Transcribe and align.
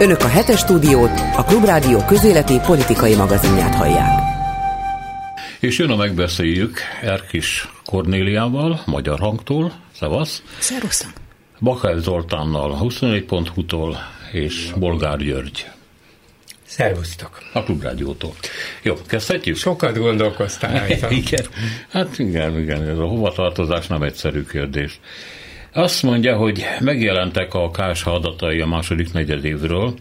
Önök 0.00 0.20
a 0.20 0.28
hetes 0.28 0.58
stúdiót, 0.58 1.10
a 1.36 1.44
Klubrádió 1.44 2.04
közéleti 2.04 2.58
politikai 2.66 3.14
magazinját 3.14 3.74
hallják. 3.74 4.20
És 5.60 5.78
jön 5.78 5.90
a 5.90 5.96
megbeszéljük 5.96 6.80
Erkis 7.02 7.68
Kornéliával, 7.84 8.82
Magyar 8.86 9.18
Hangtól, 9.18 9.72
Szevasz. 9.94 10.42
Szerusztok. 10.58 11.10
Bakár 11.60 11.96
Zoltánnal, 11.96 12.78
24.hu-tól 12.82 13.96
és 14.32 14.72
Bolgár 14.76 15.18
György. 15.18 15.66
Szervusztok. 16.64 17.38
A 17.52 17.62
Klubrádiótól. 17.62 18.34
Jó, 18.82 18.94
kezdhetjük? 19.06 19.56
Sokat 19.56 19.98
gondolkoztál 19.98 20.88
igen. 21.10 21.44
Hát 21.88 22.18
igen, 22.18 22.58
igen, 22.58 22.88
ez 22.88 22.98
a 22.98 23.04
hovatartozás 23.04 23.86
nem 23.86 24.02
egyszerű 24.02 24.44
kérdés. 24.44 25.00
Azt 25.78 26.02
mondja, 26.02 26.36
hogy 26.36 26.64
megjelentek 26.80 27.54
a 27.54 27.70
KSH 27.70 28.08
adatai 28.08 28.60
a 28.60 28.66
második 28.66 29.12
negyedévről. 29.12 29.94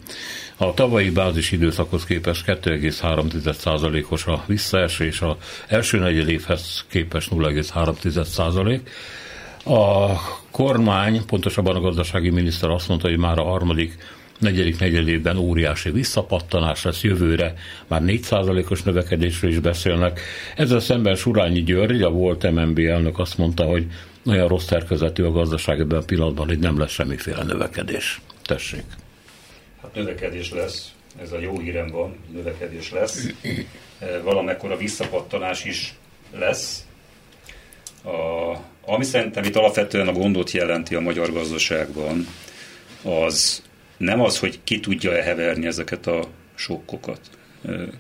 A 0.57 0.73
tavalyi 0.73 1.09
bázis 1.09 1.51
időszakhoz 1.51 2.05
képest 2.05 2.45
2,3%-os 2.45 4.25
a 4.25 4.43
visszaesés, 4.45 5.21
a 5.21 5.37
első 5.67 5.99
negyedévhez 5.99 6.85
képest 6.89 7.29
0,3%. 7.31 8.79
A 9.65 10.13
kormány, 10.51 11.25
pontosabban 11.25 11.75
a 11.75 11.81
gazdasági 11.81 12.29
miniszter 12.29 12.69
azt 12.69 12.87
mondta, 12.87 13.07
hogy 13.07 13.17
már 13.17 13.39
a 13.39 13.43
harmadik 13.43 13.97
negyedik 14.39 14.79
negyedében 14.79 15.37
óriási 15.37 15.91
visszapattanás 15.91 16.83
lesz 16.83 17.03
jövőre, 17.03 17.53
már 17.87 18.01
4%-os 18.05 18.83
növekedésről 18.83 19.51
is 19.51 19.59
beszélnek. 19.59 20.19
Ezzel 20.55 20.79
szemben 20.79 21.15
Surányi 21.15 21.63
György, 21.63 22.01
a 22.01 22.09
volt 22.09 22.51
MNB 22.51 22.79
elnök 22.79 23.19
azt 23.19 23.37
mondta, 23.37 23.63
hogy 23.63 23.85
olyan 24.27 24.47
rossz 24.47 24.65
szerkezetű 24.65 25.23
a 25.23 25.31
gazdaság 25.31 25.79
ebben 25.79 25.99
a 25.99 26.03
pillanatban, 26.05 26.47
hogy 26.47 26.59
nem 26.59 26.79
lesz 26.79 26.91
semmiféle 26.91 27.43
növekedés. 27.43 28.21
Tessék. 28.43 28.83
Hát 29.81 29.93
növekedés 29.93 30.51
lesz, 30.51 30.91
ez 31.21 31.31
a 31.31 31.39
jó 31.39 31.59
hírem 31.59 31.87
van, 31.87 32.15
növekedés 32.31 32.91
lesz. 32.91 33.27
Valamekkora 34.23 34.77
visszapattanás 34.77 35.65
is 35.65 35.93
lesz. 36.31 36.85
A, 38.03 38.11
ami 38.85 39.03
szerintem 39.03 39.43
itt 39.43 39.55
alapvetően 39.55 40.07
a 40.07 40.11
gondot 40.11 40.51
jelenti 40.51 40.95
a 40.95 40.99
magyar 40.99 41.31
gazdaságban, 41.31 42.27
az 43.03 43.63
nem 43.97 44.21
az, 44.21 44.39
hogy 44.39 44.59
ki 44.63 44.79
tudja-e 44.79 45.23
heverni 45.23 45.65
ezeket 45.65 46.07
a 46.07 46.27
sokkokat. 46.55 47.19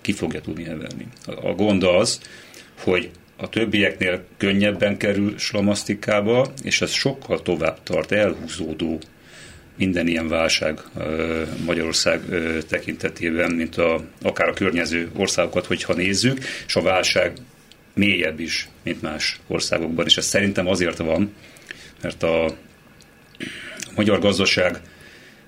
Ki 0.01 0.11
fogja 0.11 0.41
tudni 0.41 0.63
heverni. 0.63 1.07
A 1.25 1.53
gond 1.53 1.83
az, 1.83 2.21
hogy 2.83 3.09
a 3.37 3.49
többieknél 3.49 4.23
könnyebben 4.37 4.97
kerül 4.97 5.37
slamasztikába, 5.37 6.51
és 6.63 6.81
ez 6.81 6.91
sokkal 6.91 7.41
tovább 7.41 7.83
tart, 7.83 8.11
elhúzódó 8.11 8.99
minden 9.77 10.07
ilyen 10.07 10.27
válság 10.27 10.79
Magyarország 11.65 12.21
tekintetében, 12.67 13.51
mint 13.51 13.77
a, 13.77 14.03
akár 14.21 14.47
a 14.47 14.53
környező 14.53 15.09
országokat, 15.15 15.65
hogyha 15.65 15.93
nézzük, 15.93 16.39
és 16.67 16.75
a 16.75 16.81
válság 16.81 17.33
mélyebb 17.93 18.39
is, 18.39 18.69
mint 18.83 19.01
más 19.01 19.39
országokban, 19.47 20.05
és 20.05 20.17
ez 20.17 20.25
szerintem 20.25 20.67
azért 20.67 20.97
van, 20.97 21.33
mert 22.01 22.23
a 22.23 22.55
magyar 23.95 24.19
gazdaság 24.19 24.81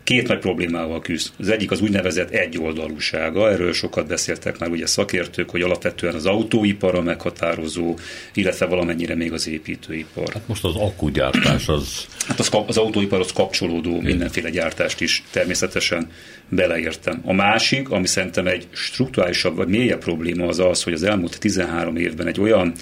két 0.10 0.28
nagy 0.28 0.40
problémával 0.40 1.02
küzd. 1.02 1.32
Az 1.40 1.50
egyik 1.50 1.72
az 1.72 1.82
úgynevezett 1.82 2.30
egyoldalúsága, 2.30 3.50
erről 3.50 3.74
sokat 3.74 4.08
beszéltek 4.08 4.60
már 4.60 4.70
ugye 4.70 4.86
szakértők, 4.86 5.50
hogy 5.50 5.62
alapvetően 5.62 6.16
az 6.16 6.26
autóipar 6.26 6.96
a 6.96 7.02
meghatározó, 7.02 7.98
illetve 8.34 8.66
valamennyire 8.66 9.16
még 9.16 9.34
az 9.34 9.48
építőipar. 9.48 10.34
Hát 10.34 10.48
most 10.48 10.64
az 10.64 10.76
akkugyártás 10.76 11.68
az... 11.68 12.08
Hát 12.28 12.40
az, 12.40 12.50
az 12.68 12.78
autóiparhoz 12.78 13.32
kapcsolódó 13.32 14.02
mindenféle 14.02 14.50
gyártást 14.50 15.02
is 15.02 15.24
természetesen 15.32 16.12
beleértem. 16.48 17.22
A 17.26 17.34
másik, 17.34 17.90
ami 17.90 18.08
szerintem 18.08 18.48
egy 18.48 18.68
strukturálisabb 18.72 19.56
vagy 19.56 19.68
mélyebb 19.68 20.00
probléma 20.00 20.48
az 20.48 20.60
az, 20.60 20.84
hogy 20.84 20.94
az 20.94 21.04
elmúlt 21.04 21.40
13 21.40 21.96
évben 21.96 22.28
egy 22.28 22.40
olyan 22.40 22.74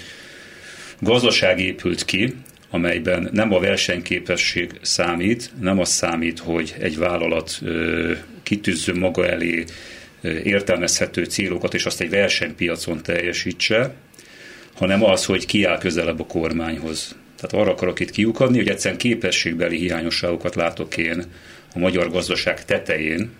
gazdaság 1.00 1.60
épült 1.60 2.04
ki, 2.04 2.34
amelyben 2.70 3.28
nem 3.32 3.52
a 3.52 3.60
versenyképesség 3.60 4.70
számít, 4.82 5.50
nem 5.60 5.78
az 5.78 5.88
számít, 5.88 6.38
hogy 6.38 6.74
egy 6.78 6.98
vállalat 6.98 7.60
kitűzzön 8.42 8.96
maga 8.96 9.26
elé 9.26 9.64
értelmezhető 10.22 11.24
célokat, 11.24 11.74
és 11.74 11.84
azt 11.84 12.00
egy 12.00 12.10
versenypiacon 12.10 13.02
teljesítse, 13.02 13.94
hanem 14.74 15.04
az, 15.04 15.24
hogy 15.24 15.46
ki 15.46 15.64
áll 15.64 15.78
közelebb 15.78 16.20
a 16.20 16.26
kormányhoz. 16.26 17.16
Tehát 17.36 17.66
arra 17.66 17.74
akarok 17.74 18.00
itt 18.00 18.10
kiukadni, 18.10 18.56
hogy 18.56 18.68
egyszerűen 18.68 19.00
képességbeli 19.00 19.78
hiányosságokat 19.78 20.54
látok 20.54 20.96
én 20.96 21.24
a 21.74 21.78
magyar 21.78 22.10
gazdaság 22.10 22.64
tetején, 22.64 23.30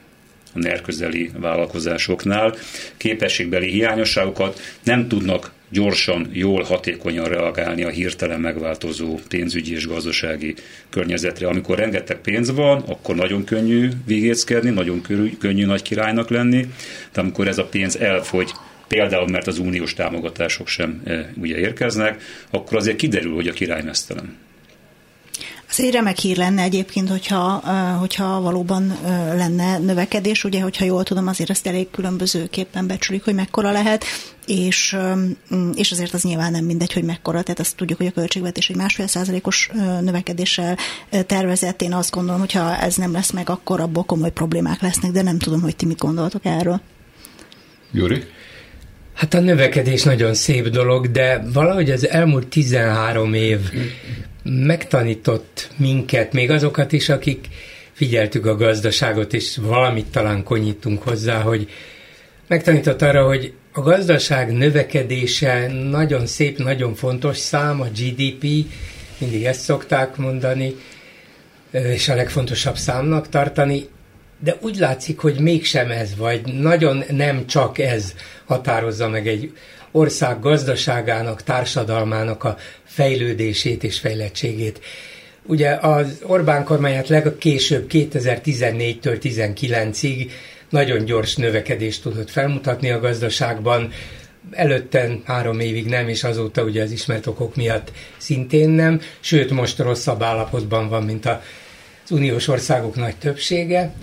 a 0.53 0.59
NER 0.59 0.81
közeli 0.81 1.31
vállalkozásoknál 1.37 2.55
képességbeli 2.97 3.71
hiányosságokat 3.71 4.61
nem 4.83 5.09
tudnak 5.09 5.53
gyorsan, 5.69 6.29
jól, 6.33 6.63
hatékonyan 6.63 7.25
reagálni 7.25 7.83
a 7.83 7.89
hirtelen 7.89 8.41
megváltozó 8.41 9.19
pénzügyi 9.29 9.75
és 9.75 9.87
gazdasági 9.87 10.55
környezetre. 10.89 11.47
Amikor 11.47 11.79
rengeteg 11.79 12.21
pénz 12.21 12.55
van, 12.55 12.81
akkor 12.81 13.15
nagyon 13.15 13.45
könnyű 13.45 13.89
végéckedni, 14.07 14.71
nagyon 14.71 15.03
könnyű 15.39 15.67
nagy 15.67 15.83
királynak 15.83 16.31
lenni, 16.31 16.67
de 17.13 17.21
amikor 17.21 17.49
ez 17.49 17.59
a 17.59 17.65
pénz 17.65 17.97
elfogy, 17.97 18.51
például 18.89 19.29
mert 19.29 19.47
az 19.47 19.59
uniós 19.59 19.95
támogatások 19.95 20.69
sem 20.69 21.03
e, 21.05 21.33
ugye 21.41 21.59
érkeznek, 21.59 22.23
akkor 22.51 22.77
azért 22.77 22.97
kiderül, 22.97 23.35
hogy 23.35 23.49
a 23.49 23.53
király 23.53 23.83
mesztelen. 23.83 24.37
Az 25.71 25.81
egy 25.81 25.93
remek 25.93 26.19
hír 26.19 26.37
lenne 26.37 26.63
egyébként, 26.63 27.09
hogyha, 27.09 27.63
hogyha 27.99 28.41
valóban 28.41 28.99
lenne 29.35 29.79
növekedés, 29.79 30.45
ugye, 30.45 30.61
hogyha 30.61 30.85
jól 30.85 31.03
tudom, 31.03 31.27
azért 31.27 31.51
ezt 31.51 31.67
elég 31.67 31.91
különbözőképpen 31.91 32.87
becsülik, 32.87 33.25
hogy 33.25 33.35
mekkora 33.35 33.73
lehet, 33.73 34.05
és, 34.47 34.97
és 35.75 35.91
azért 35.91 36.15
az 36.15 36.23
nyilván 36.23 36.51
nem 36.51 36.65
mindegy, 36.65 36.93
hogy 36.93 37.03
mekkora, 37.03 37.43
tehát 37.43 37.61
azt 37.61 37.77
tudjuk, 37.77 37.99
hogy 37.99 38.07
a 38.07 38.11
költségvetés 38.11 38.69
egy 38.69 38.77
másfél 38.77 39.07
százalékos 39.07 39.71
növekedéssel 40.01 40.77
tervezett. 41.27 41.83
Én 41.83 41.93
azt 41.93 42.11
gondolom, 42.11 42.41
hogy 42.41 42.53
ha 42.53 42.77
ez 42.77 42.95
nem 42.95 43.13
lesz 43.13 43.31
meg, 43.31 43.51
akkor 43.51 43.81
abból 43.81 44.05
komoly 44.05 44.33
problémák 44.33 44.81
lesznek, 44.81 45.11
de 45.11 45.23
nem 45.23 45.39
tudom, 45.39 45.61
hogy 45.61 45.77
ti 45.77 45.87
mit 45.87 45.99
gondoltok 45.99 46.45
erről. 46.45 46.81
Gyuri? 47.93 48.25
Hát 49.15 49.35
a 49.35 49.41
növekedés 49.41 50.03
nagyon 50.03 50.35
szép 50.35 50.69
dolog, 50.69 51.11
de 51.11 51.43
valahogy 51.53 51.91
az 51.91 52.09
elmúlt 52.09 52.47
13 52.47 53.35
év 53.35 53.59
megtanított 54.51 55.71
minket, 55.77 56.33
még 56.33 56.51
azokat 56.51 56.93
is, 56.93 57.09
akik 57.09 57.49
figyeltük 57.93 58.47
a 58.47 58.57
gazdaságot, 58.57 59.33
és 59.35 59.57
valamit 59.57 60.07
talán 60.07 60.43
konyítunk 60.43 61.03
hozzá, 61.03 61.41
hogy 61.41 61.69
megtanított 62.47 63.03
arra, 63.03 63.27
hogy 63.27 63.53
a 63.73 63.81
gazdaság 63.81 64.53
növekedése 64.53 65.73
nagyon 65.91 66.27
szép, 66.27 66.59
nagyon 66.59 66.95
fontos 66.95 67.37
szám, 67.37 67.81
a 67.81 67.87
GDP, 67.87 68.47
mindig 69.19 69.45
ezt 69.45 69.61
szokták 69.61 70.17
mondani, 70.17 70.75
és 71.71 72.09
a 72.09 72.15
legfontosabb 72.15 72.77
számnak 72.77 73.29
tartani, 73.29 73.89
de 74.41 74.57
úgy 74.61 74.77
látszik, 74.77 75.19
hogy 75.19 75.41
mégsem 75.41 75.91
ez, 75.91 76.17
vagy 76.17 76.55
nagyon 76.55 77.05
nem 77.11 77.47
csak 77.47 77.79
ez 77.79 78.15
határozza 78.45 79.09
meg 79.09 79.29
egy 79.29 79.53
ország 79.93 80.41
gazdaságának, 80.41 81.43
társadalmának 81.43 82.45
a 82.45 82.57
fejlődését 82.85 83.85
és 83.85 83.99
fejlettségét. 83.99 84.81
Ugye 85.47 85.71
az 85.71 86.23
Orbán 86.23 86.65
kormányát 86.65 87.09
legkésőbb 87.09 87.87
2014-től 87.91 89.19
19-ig 89.23 90.31
nagyon 90.69 91.05
gyors 91.05 91.37
növekedést 91.37 92.03
tudott 92.03 92.31
felmutatni 92.31 92.91
a 92.91 93.01
gazdaságban, 93.01 93.93
előtte 94.51 95.19
három 95.25 95.61
évig 95.61 95.87
nem, 95.87 96.09
és 96.09 96.25
azóta 96.25 96.63
ugye 96.63 96.83
az 96.83 96.91
ismert 96.91 97.27
okok 97.27 97.57
miatt 97.57 97.93
szintén 98.17 98.69
nem, 98.69 99.01
sőt 99.21 99.51
most 99.51 99.79
rosszabb 99.79 100.23
állapotban 100.23 100.89
van, 100.89 101.03
mint 101.03 101.27
az 101.27 102.11
uniós 102.11 102.49
országok 102.49 102.97
nagy 102.97 103.17
többsége 103.17 103.95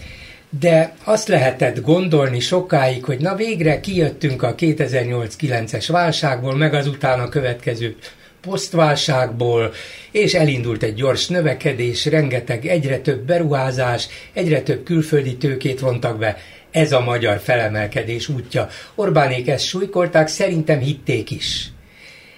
de 0.60 0.96
azt 1.04 1.28
lehetett 1.28 1.82
gondolni 1.82 2.40
sokáig, 2.40 3.06
hogy 3.06 3.20
na 3.20 3.36
végre 3.36 3.80
kijöttünk 3.80 4.44
a 4.44 4.56
2008-9-es 4.56 5.86
válságból, 5.88 6.56
meg 6.56 6.74
az 6.74 6.88
utána 6.88 7.30
következő 7.30 7.96
posztválságból, 8.42 9.74
és 10.12 10.34
elindult 10.34 10.84
egy 10.84 10.94
gyors 10.94 11.28
növekedés, 11.28 12.06
rengeteg, 12.06 12.66
egyre 12.66 12.98
több 12.98 13.20
beruházás, 13.26 14.08
egyre 14.34 14.62
több 14.62 14.84
külföldi 14.84 15.38
tőkét 15.38 15.80
vontak 15.80 16.18
be. 16.18 16.38
Ez 16.72 16.92
a 16.92 17.00
magyar 17.00 17.40
felemelkedés 17.40 18.30
útja. 18.30 18.68
Orbánék 18.96 19.48
ezt 19.48 19.66
súlykolták, 19.66 20.28
szerintem 20.28 20.80
hitték 20.80 21.32
is. 21.32 21.70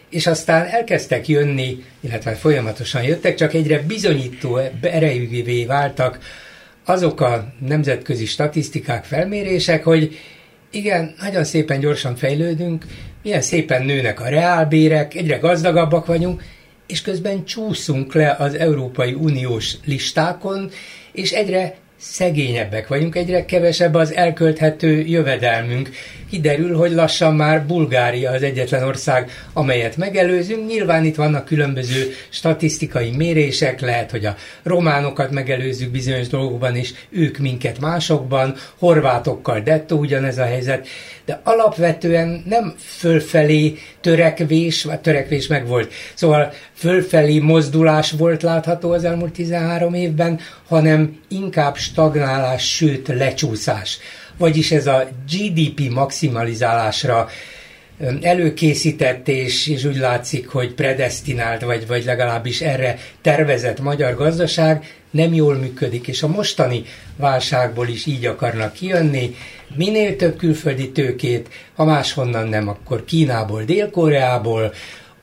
És 0.10 0.28
aztán 0.28 0.66
elkezdtek 0.66 1.28
jönni, 1.28 1.84
illetve 2.00 2.34
folyamatosan 2.34 3.04
jöttek, 3.04 3.36
csak 3.36 3.54
egyre 3.54 3.80
bizonyító 3.80 4.60
erejűvé 4.82 5.66
váltak 5.66 6.20
azok 6.90 7.22
a 7.22 7.54
nemzetközi 7.60 8.26
statisztikák, 8.26 9.04
felmérések, 9.04 9.84
hogy 9.84 10.18
igen, 10.72 11.16
nagyon 11.22 11.44
szépen 11.44 11.80
gyorsan 11.80 12.16
fejlődünk, 12.16 12.86
milyen 13.24 13.42
szépen 13.42 13.84
nőnek 13.84 14.20
a 14.20 14.28
reálbérek, 14.30 15.16
egyre 15.16 15.38
gazdagabbak 15.38 16.06
vagyunk, 16.06 16.44
és 16.88 17.02
közben 17.02 17.46
csúszunk 17.46 18.14
le 18.14 18.36
az 18.40 18.54
Európai 18.54 19.14
Uniós 19.14 19.74
listákon, 19.86 20.70
és 21.12 21.32
egyre 21.32 21.76
szegényebbek 22.00 22.88
vagyunk, 22.88 23.16
egyre 23.16 23.46
kevesebb 23.46 23.94
az 23.94 24.14
elkölthető 24.14 25.00
jövedelmünk. 25.00 25.90
Kiderül, 26.30 26.76
hogy 26.76 26.92
lassan 26.92 27.36
már 27.36 27.66
Bulgária 27.66 28.32
az 28.32 28.44
egyetlen 28.44 28.84
ország, 28.84 29.32
amelyet 29.54 29.98
megelőzünk. 29.98 30.68
Nyilván 30.68 31.06
itt 31.06 31.16
vannak 31.16 31.46
különböző 31.46 32.14
statisztikai 32.30 33.12
mérések, 33.12 33.82
lehet, 33.82 34.12
hogy 34.12 34.26
a 34.26 34.36
románokat 34.64 35.32
megelőzzük 35.32 35.92
bizonyos 35.92 36.28
dolgokban, 36.28 36.76
és 36.76 36.94
ők 37.10 37.38
minket 37.38 37.80
másokban, 37.80 38.56
horvátokkal 38.80 39.60
dettó 39.60 39.98
ugyanez 39.98 40.38
a 40.38 40.46
helyzet, 40.46 40.88
de 41.26 41.42
alapvetően 41.44 42.44
nem 42.46 42.74
fölfelé 42.78 43.78
törekvés, 44.02 44.84
vagy 44.84 45.00
törekvés 45.00 45.48
meg 45.48 45.68
volt. 45.68 45.94
Szóval 46.14 46.54
fölfelé 46.74 47.40
mozdulás 47.40 48.12
volt 48.12 48.42
látható 48.44 48.92
az 48.92 49.04
elmúlt 49.04 49.34
13 49.34 49.94
évben, 49.94 50.40
hanem 50.68 51.20
inkább 51.28 51.76
stagnálás, 51.88 52.76
sőt 52.76 53.08
lecsúszás. 53.08 53.98
Vagyis 54.38 54.72
ez 54.72 54.88
a 54.88 55.08
GDP 55.32 55.90
maximalizálásra 55.90 57.30
előkészített, 58.22 59.28
és, 59.28 59.68
és 59.68 59.84
úgy 59.84 59.98
látszik, 59.98 60.48
hogy 60.48 60.74
predestinált, 60.74 61.62
vagy, 61.62 61.88
vagy 61.88 62.06
legalábbis 62.06 62.62
erre 62.62 62.98
tervezett 63.22 63.80
magyar 63.80 64.16
gazdaság 64.16 64.98
nem 65.12 65.34
jól 65.34 65.56
működik, 65.56 66.08
és 66.08 66.24
a 66.24 66.28
mostani 66.28 66.84
válságból 67.16 67.88
is 67.88 68.06
így 68.06 68.26
akarnak 68.26 68.74
kijönni. 68.74 69.36
Minél 69.76 70.16
több 70.16 70.38
külföldi 70.38 70.92
tőkét, 70.92 71.50
ha 71.76 71.86
máshonnan 71.86 72.48
nem, 72.48 72.68
akkor 72.68 73.06
Kínából, 73.06 73.64
Dél-Koreából, 73.64 74.74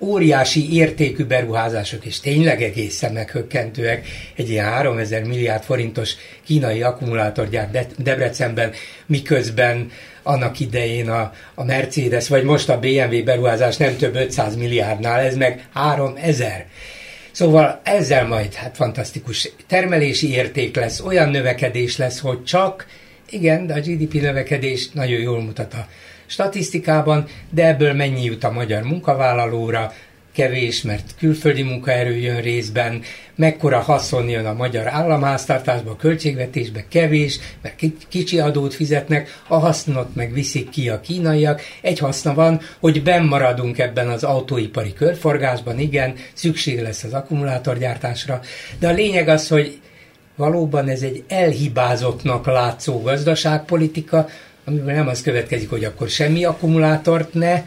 óriási 0.04 0.74
értékű 0.74 1.24
beruházások, 1.24 2.04
és 2.04 2.20
tényleg 2.20 2.62
egészen 2.62 3.12
meghökkentőek. 3.12 4.06
Egy 4.36 4.50
ilyen 4.50 4.66
3000 4.66 5.24
milliárd 5.24 5.62
forintos 5.62 6.14
kínai 6.44 6.82
akkumulátorgyár 6.82 7.86
Debrecenben, 7.98 8.72
miközben 9.06 9.90
annak 10.22 10.60
idején 10.60 11.08
a, 11.08 11.32
a 11.54 11.64
Mercedes, 11.64 12.28
vagy 12.28 12.42
most 12.42 12.68
a 12.68 12.78
BMW 12.78 13.24
beruházás 13.24 13.76
nem 13.76 13.96
több 13.96 14.14
500 14.14 14.56
milliárdnál, 14.56 15.20
ez 15.20 15.36
meg 15.36 15.68
3000. 15.72 16.66
Szóval 17.32 17.80
ezzel 17.84 18.26
majd 18.26 18.54
hát 18.54 18.76
fantasztikus 18.76 19.50
termelési 19.66 20.32
érték 20.32 20.76
lesz, 20.76 21.00
olyan 21.00 21.28
növekedés 21.28 21.96
lesz, 21.96 22.20
hogy 22.20 22.44
csak, 22.44 22.86
igen, 23.30 23.66
de 23.66 23.74
a 23.74 23.80
GDP 23.80 24.12
növekedés 24.12 24.90
nagyon 24.90 25.20
jól 25.20 25.42
mutat 25.42 25.74
a 25.74 25.86
statisztikában, 26.26 27.26
de 27.50 27.66
ebből 27.66 27.92
mennyi 27.92 28.24
jut 28.24 28.44
a 28.44 28.50
magyar 28.50 28.82
munkavállalóra, 28.82 29.92
kevés, 30.34 30.82
mert 30.82 31.14
külföldi 31.18 31.62
munkaerő 31.62 32.16
jön 32.16 32.40
részben, 32.40 33.02
mekkora 33.34 33.78
haszon 33.78 34.28
jön 34.28 34.46
a 34.46 34.52
magyar 34.52 34.86
államháztartásba, 34.86 35.90
a 35.90 35.96
költségvetésbe, 35.96 36.84
kevés, 36.88 37.38
mert 37.62 37.82
kicsi 38.08 38.38
adót 38.38 38.74
fizetnek, 38.74 39.40
a 39.48 39.58
hasznot 39.58 40.14
meg 40.14 40.32
viszik 40.32 40.68
ki 40.68 40.88
a 40.88 41.00
kínaiak. 41.00 41.60
Egy 41.80 41.98
haszna 41.98 42.34
van, 42.34 42.60
hogy 42.80 43.02
benn 43.02 43.26
maradunk 43.26 43.78
ebben 43.78 44.08
az 44.08 44.24
autóipari 44.24 44.92
körforgásban, 44.92 45.78
igen, 45.78 46.14
szükség 46.32 46.80
lesz 46.80 47.04
az 47.04 47.12
akkumulátorgyártásra, 47.12 48.40
de 48.78 48.88
a 48.88 48.92
lényeg 48.92 49.28
az, 49.28 49.48
hogy 49.48 49.80
valóban 50.36 50.88
ez 50.88 51.02
egy 51.02 51.24
elhibázottnak 51.28 52.46
látszó 52.46 53.02
gazdaságpolitika, 53.02 54.28
amiben 54.64 54.94
nem 54.94 55.08
az 55.08 55.22
következik, 55.22 55.70
hogy 55.70 55.84
akkor 55.84 56.08
semmi 56.08 56.44
akkumulátort 56.44 57.34
ne, 57.34 57.62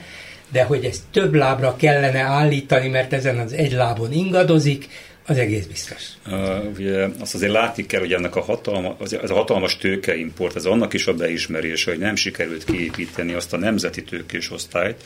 de 0.51 0.63
hogy 0.63 0.85
ezt 0.85 1.01
több 1.11 1.33
lábra 1.33 1.75
kellene 1.75 2.19
állítani, 2.19 2.87
mert 2.87 3.13
ezen 3.13 3.37
az 3.37 3.53
egy 3.53 3.71
lábon 3.71 4.11
ingadozik, 4.11 4.87
az 5.29 5.37
egész 5.37 5.65
biztos. 5.65 6.03
Uh, 6.27 6.65
ugye 6.77 7.07
azt 7.19 7.35
azért 7.35 7.51
látni 7.51 7.85
kell, 7.85 7.99
hogy 7.99 8.13
ennek 8.13 8.35
a, 8.35 8.41
hatalma, 8.41 8.95
az, 8.99 9.17
az 9.21 9.31
a 9.31 9.33
hatalmas 9.33 9.77
tőkeimport, 9.77 10.55
ez 10.55 10.65
annak 10.65 10.93
is 10.93 11.07
a 11.07 11.13
beismerése, 11.13 11.91
hogy 11.91 11.99
nem 11.99 12.15
sikerült 12.15 12.63
kiépíteni 12.63 13.33
azt 13.33 13.53
a 13.53 13.57
nemzeti 13.57 14.03
tőkés 14.03 14.51
osztályt, 14.51 15.03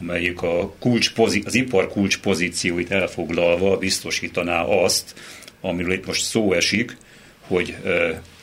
amelyik 0.00 0.42
a 0.42 0.74
kulcs, 0.78 1.12
az 1.44 1.54
ipar 1.54 1.88
kulcs 1.88 2.20
pozícióit 2.20 2.90
elfoglalva 2.90 3.78
biztosítaná 3.78 4.62
azt, 4.62 5.14
amiről 5.60 5.92
itt 5.92 6.06
most 6.06 6.24
szó 6.24 6.52
esik, 6.52 6.96
hogy 7.46 7.76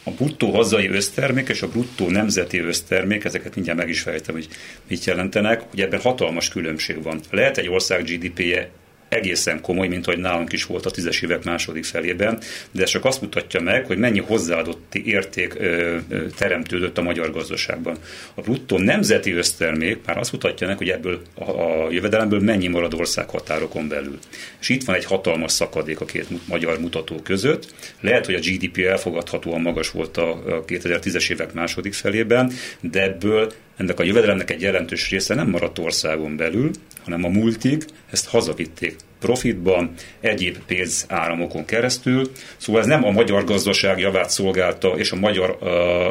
a 0.03 0.12
bruttó 0.12 0.51
hazai 0.51 0.88
össztermék 0.88 1.50
és 1.50 1.62
a 1.62 1.68
bruttó 1.68 2.09
nemzeti 2.09 2.59
össztermék, 2.59 3.24
ezeket 3.24 3.56
mindjárt 3.56 3.80
meg 3.80 3.89
is 3.89 4.01
fejtem, 4.01 4.36
hogy 4.36 4.48
mit 4.88 5.06
jelentenek, 5.06 5.62
hogy 5.69 5.81
ebben 5.81 6.01
hatalmas 6.01 6.50
különbség 6.50 7.03
van. 7.03 7.19
Lehet 7.30 7.57
egy 7.57 7.69
ország 7.69 8.03
GDP-je 8.03 8.69
egészen 9.12 9.62
komoly, 9.62 9.88
mint 9.88 10.06
hogy 10.06 10.18
nálunk 10.18 10.54
is 10.54 10.66
volt 10.66 10.86
a 10.86 10.92
tízes 10.92 11.22
évek 11.22 11.44
második 11.44 11.84
felében, 11.84 12.40
de 12.72 12.81
ez 12.81 12.90
csak 12.90 13.06
azt 13.06 13.22
mutatja 13.22 13.62
meg, 13.62 13.86
hogy 13.86 13.98
mennyi 13.98 14.19
hozzáadott 14.19 14.96
érték 14.96 15.54
ö, 15.58 15.98
ö, 16.10 16.25
teremtődött 16.38 16.98
a 16.98 17.02
magyar 17.02 17.31
gazdaságban. 17.31 17.98
A 18.34 18.42
bruttó 18.42 18.78
nemzeti 18.78 19.31
össztermék 19.31 19.98
már 20.06 20.18
azt 20.18 20.31
mutatja 20.31 20.68
meg, 20.68 20.78
hogy 20.78 20.90
ebből 20.90 21.22
a, 21.34 21.44
a 21.44 21.92
jövedelemből 21.92 22.40
mennyi 22.40 22.68
marad 22.68 22.94
ország 22.94 23.30
határokon 23.30 23.88
belül. 23.88 24.19
És 24.60 24.69
itt 24.69 24.84
van 24.84 24.96
egy 24.96 25.06
hatalmas 25.06 25.52
szakadék 25.52 26.02
a 26.02 26.06
két 26.06 26.48
magyar 26.48 26.80
mutató 26.80 27.16
között. 27.16 27.74
Lehet, 28.02 28.25
hogy 28.25 28.36
a 28.36 28.40
GDP 28.40 28.78
elfogadhatóan 28.78 29.62
magas 29.62 29.92
volt 29.92 30.18
a 30.18 30.64
2010-es 30.68 31.31
évek 31.31 31.54
második 31.54 31.94
felében, 31.94 32.52
de 32.80 33.04
ebből 33.04 33.54
ennek 33.78 34.00
a 34.00 34.04
jövedelemnek 34.04 34.52
egy 34.52 34.62
jelentős 34.62 35.10
része 35.10 35.36
nem 35.36 35.50
maradt 35.50 35.80
országon 35.80 36.36
belül, 36.36 36.72
hanem 37.03 37.24
a 37.24 37.27
multik 37.27 37.86
ezt 38.12 38.27
hazavitték 38.27 38.95
profitban, 39.21 39.94
egyéb 40.19 40.57
pénzáramokon 40.68 41.65
keresztül. 41.65 42.31
Szóval 42.57 42.81
ez 42.81 42.88
nem 42.88 43.06
a 43.06 43.12
magyar 43.12 43.44
gazdaság 43.44 44.00
javát 44.00 44.30
szolgálta, 44.30 44.88
és 44.88 45.12
a 45.12 45.15
magyar, 45.15 45.57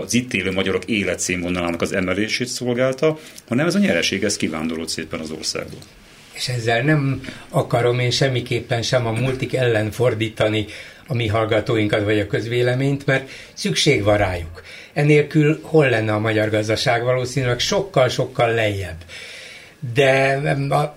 az 0.02 0.14
itt 0.14 0.32
élő 0.32 0.52
magyarok 0.52 0.84
életszínvonalának 0.84 1.80
az 1.80 1.92
emelését 1.92 2.46
szolgálta, 2.46 3.18
hanem 3.48 3.66
ez 3.66 3.74
a 3.74 3.78
nyereség, 3.78 4.24
ez 4.24 4.36
kivándorolt 4.36 4.88
szépen 4.88 5.20
az 5.20 5.30
országból. 5.30 5.80
És 6.32 6.48
ezzel 6.48 6.82
nem 6.82 7.20
akarom 7.48 7.98
én 7.98 8.10
semmiképpen 8.10 8.82
sem 8.82 9.06
a 9.06 9.10
multik 9.10 9.54
ellen 9.54 9.90
fordítani 9.90 10.66
a 11.06 11.14
mi 11.14 11.26
hallgatóinkat 11.26 12.04
vagy 12.04 12.18
a 12.18 12.26
közvéleményt, 12.26 13.06
mert 13.06 13.30
szükség 13.54 14.02
van 14.02 14.16
rájuk. 14.16 14.62
Enélkül 14.92 15.60
hol 15.62 15.88
lenne 15.88 16.12
a 16.12 16.18
magyar 16.18 16.50
gazdaság? 16.50 17.02
Valószínűleg 17.04 17.58
sokkal-sokkal 17.58 18.54
lejjebb. 18.54 18.96
De 19.94 20.40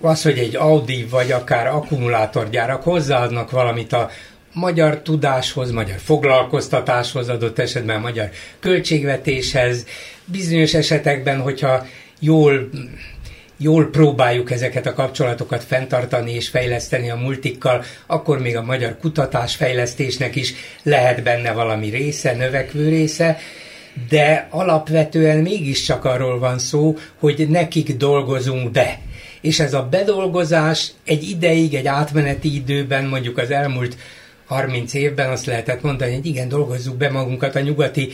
az, 0.00 0.22
hogy 0.22 0.38
egy 0.38 0.56
Audi 0.56 1.06
vagy 1.10 1.32
akár 1.32 1.66
akkumulátorgyárak 1.66 2.82
hozzáadnak 2.82 3.50
valamit 3.50 3.92
a 3.92 4.10
magyar 4.52 5.02
tudáshoz, 5.02 5.70
magyar 5.70 5.98
foglalkoztatáshoz, 5.98 7.28
adott 7.28 7.58
esetben 7.58 8.00
magyar 8.00 8.30
költségvetéshez, 8.60 9.86
bizonyos 10.24 10.74
esetekben, 10.74 11.40
hogyha 11.40 11.86
jól 12.18 12.68
jól 13.56 13.90
próbáljuk 13.90 14.50
ezeket 14.50 14.86
a 14.86 14.92
kapcsolatokat 14.92 15.64
fenntartani 15.64 16.32
és 16.32 16.48
fejleszteni 16.48 17.10
a 17.10 17.16
multikkal, 17.16 17.84
akkor 18.06 18.38
még 18.38 18.56
a 18.56 18.62
magyar 18.62 18.96
kutatásfejlesztésnek 19.00 20.36
is 20.36 20.54
lehet 20.82 21.22
benne 21.22 21.52
valami 21.52 21.88
része, 21.88 22.32
növekvő 22.32 22.88
része, 22.88 23.38
de 24.08 24.46
alapvetően 24.50 25.38
mégiscsak 25.38 26.04
arról 26.04 26.38
van 26.38 26.58
szó, 26.58 26.96
hogy 27.18 27.48
nekik 27.48 27.96
dolgozunk 27.96 28.70
be. 28.70 28.98
És 29.40 29.60
ez 29.60 29.74
a 29.74 29.88
bedolgozás 29.90 30.92
egy 31.04 31.28
ideig, 31.28 31.74
egy 31.74 31.86
átmeneti 31.86 32.54
időben, 32.54 33.04
mondjuk 33.04 33.38
az 33.38 33.50
elmúlt 33.50 33.96
30 34.46 34.94
évben 34.94 35.30
azt 35.30 35.46
lehetett 35.46 35.82
mondani, 35.82 36.14
hogy 36.14 36.26
igen, 36.26 36.48
dolgozzuk 36.48 36.96
be 36.96 37.10
magunkat 37.10 37.54
a 37.54 37.60
nyugati 37.60 38.10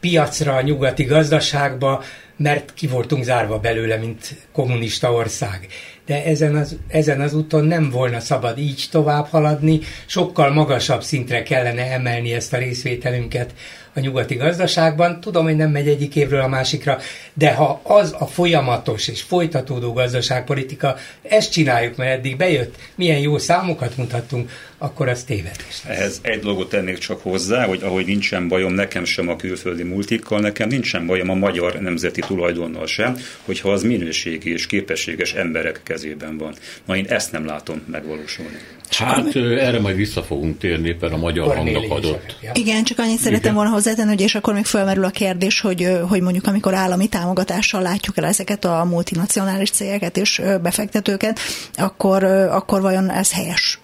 piacra, 0.00 0.54
a 0.54 0.62
nyugati 0.62 1.04
gazdaságba, 1.04 2.02
mert 2.36 2.74
ki 2.74 2.86
voltunk 2.86 3.24
zárva 3.24 3.58
belőle, 3.58 3.96
mint 3.96 4.36
kommunista 4.52 5.12
ország. 5.12 5.66
De 6.06 6.24
ezen 6.24 6.56
az, 6.56 6.76
ezen 6.88 7.20
az 7.20 7.34
úton 7.34 7.64
nem 7.64 7.90
volna 7.90 8.20
szabad 8.20 8.58
így 8.58 8.86
tovább 8.90 9.26
haladni, 9.26 9.80
sokkal 10.06 10.52
magasabb 10.52 11.02
szintre 11.02 11.42
kellene 11.42 11.92
emelni 11.92 12.32
ezt 12.32 12.52
a 12.52 12.56
részvételünket 12.56 13.54
a 13.94 14.00
nyugati 14.00 14.34
gazdaságban. 14.34 15.20
Tudom, 15.20 15.44
hogy 15.44 15.56
nem 15.56 15.70
megy 15.70 15.88
egyik 15.88 16.16
évről 16.16 16.40
a 16.40 16.48
másikra, 16.48 16.98
de 17.32 17.52
ha 17.52 17.80
az 17.82 18.14
a 18.18 18.26
folyamatos 18.26 19.08
és 19.08 19.22
folytatódó 19.22 19.92
gazdaságpolitika, 19.92 20.96
ezt 21.22 21.52
csináljuk, 21.52 21.96
mert 21.96 22.18
eddig 22.18 22.36
bejött, 22.36 22.74
milyen 22.94 23.18
jó 23.18 23.38
számokat 23.38 23.96
mutattunk, 23.96 24.50
akkor 24.78 25.08
az 25.08 25.22
tévedés. 25.22 25.82
Ehhez 25.86 26.18
egy 26.22 26.40
dolgot 26.40 26.68
tennék 26.68 26.98
csak 26.98 27.22
hozzá, 27.22 27.66
hogy 27.66 27.82
ahogy 27.82 28.06
nincsen 28.06 28.48
bajom 28.48 28.72
nekem 28.72 29.04
sem 29.04 29.28
a 29.28 29.36
külföldi 29.36 29.82
multikkal, 29.82 30.40
nekem 30.40 30.68
nincsen 30.68 31.06
bajom 31.06 31.30
a 31.30 31.34
magyar 31.34 31.80
nemzeti 31.80 32.20
tulajdonnal 32.20 32.86
sem, 32.86 33.16
hogyha 33.44 33.72
az 33.72 33.82
minőségi 33.82 34.52
és 34.52 34.66
képességes 34.66 35.32
emberek 35.32 35.80
kezében 35.84 36.38
van. 36.38 36.54
Ma 36.84 36.96
én 36.96 37.06
ezt 37.06 37.32
nem 37.32 37.46
látom 37.46 37.82
megvalósulni. 37.90 38.58
Hát 38.90 39.36
erre 39.36 39.80
majd 39.80 39.96
vissza 39.96 40.22
fogunk 40.22 40.58
térni, 40.58 40.96
mert 41.00 41.12
a 41.12 41.16
magyar 41.16 41.56
hangnak 41.56 41.90
adott. 41.90 42.36
Igen, 42.52 42.84
csak 42.84 42.98
annyit 42.98 43.18
szeretem 43.18 43.54
volna 43.54 43.70
hozzátenni, 43.70 44.08
hogy 44.08 44.20
és 44.20 44.34
akkor 44.34 44.54
még 44.54 44.64
felmerül 44.64 45.04
a 45.04 45.10
kérdés, 45.10 45.60
hogy, 45.60 45.98
hogy 46.08 46.20
mondjuk 46.20 46.46
amikor 46.46 46.74
állami 46.74 47.08
támogatással 47.08 47.82
látjuk 47.82 48.16
el 48.16 48.24
ezeket 48.24 48.64
a 48.64 48.84
multinacionális 48.84 49.70
cégeket 49.70 50.16
és 50.16 50.42
befektetőket, 50.62 51.38
akkor, 51.74 52.24
akkor 52.24 52.80
vajon 52.80 53.10
ez 53.10 53.32
helyes 53.32 53.78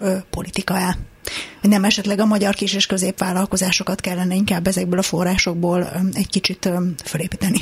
politika-e? 0.81 0.97
Nem 1.61 1.83
esetleg 1.83 2.19
a 2.19 2.25
magyar 2.25 2.53
kis- 2.53 2.73
és 2.73 2.85
középvállalkozásokat 2.85 4.01
kellene 4.01 4.35
inkább 4.35 4.67
ezekből 4.67 4.99
a 4.99 5.01
forrásokból 5.01 5.91
egy 6.13 6.29
kicsit 6.29 6.69
fölépíteni? 7.05 7.59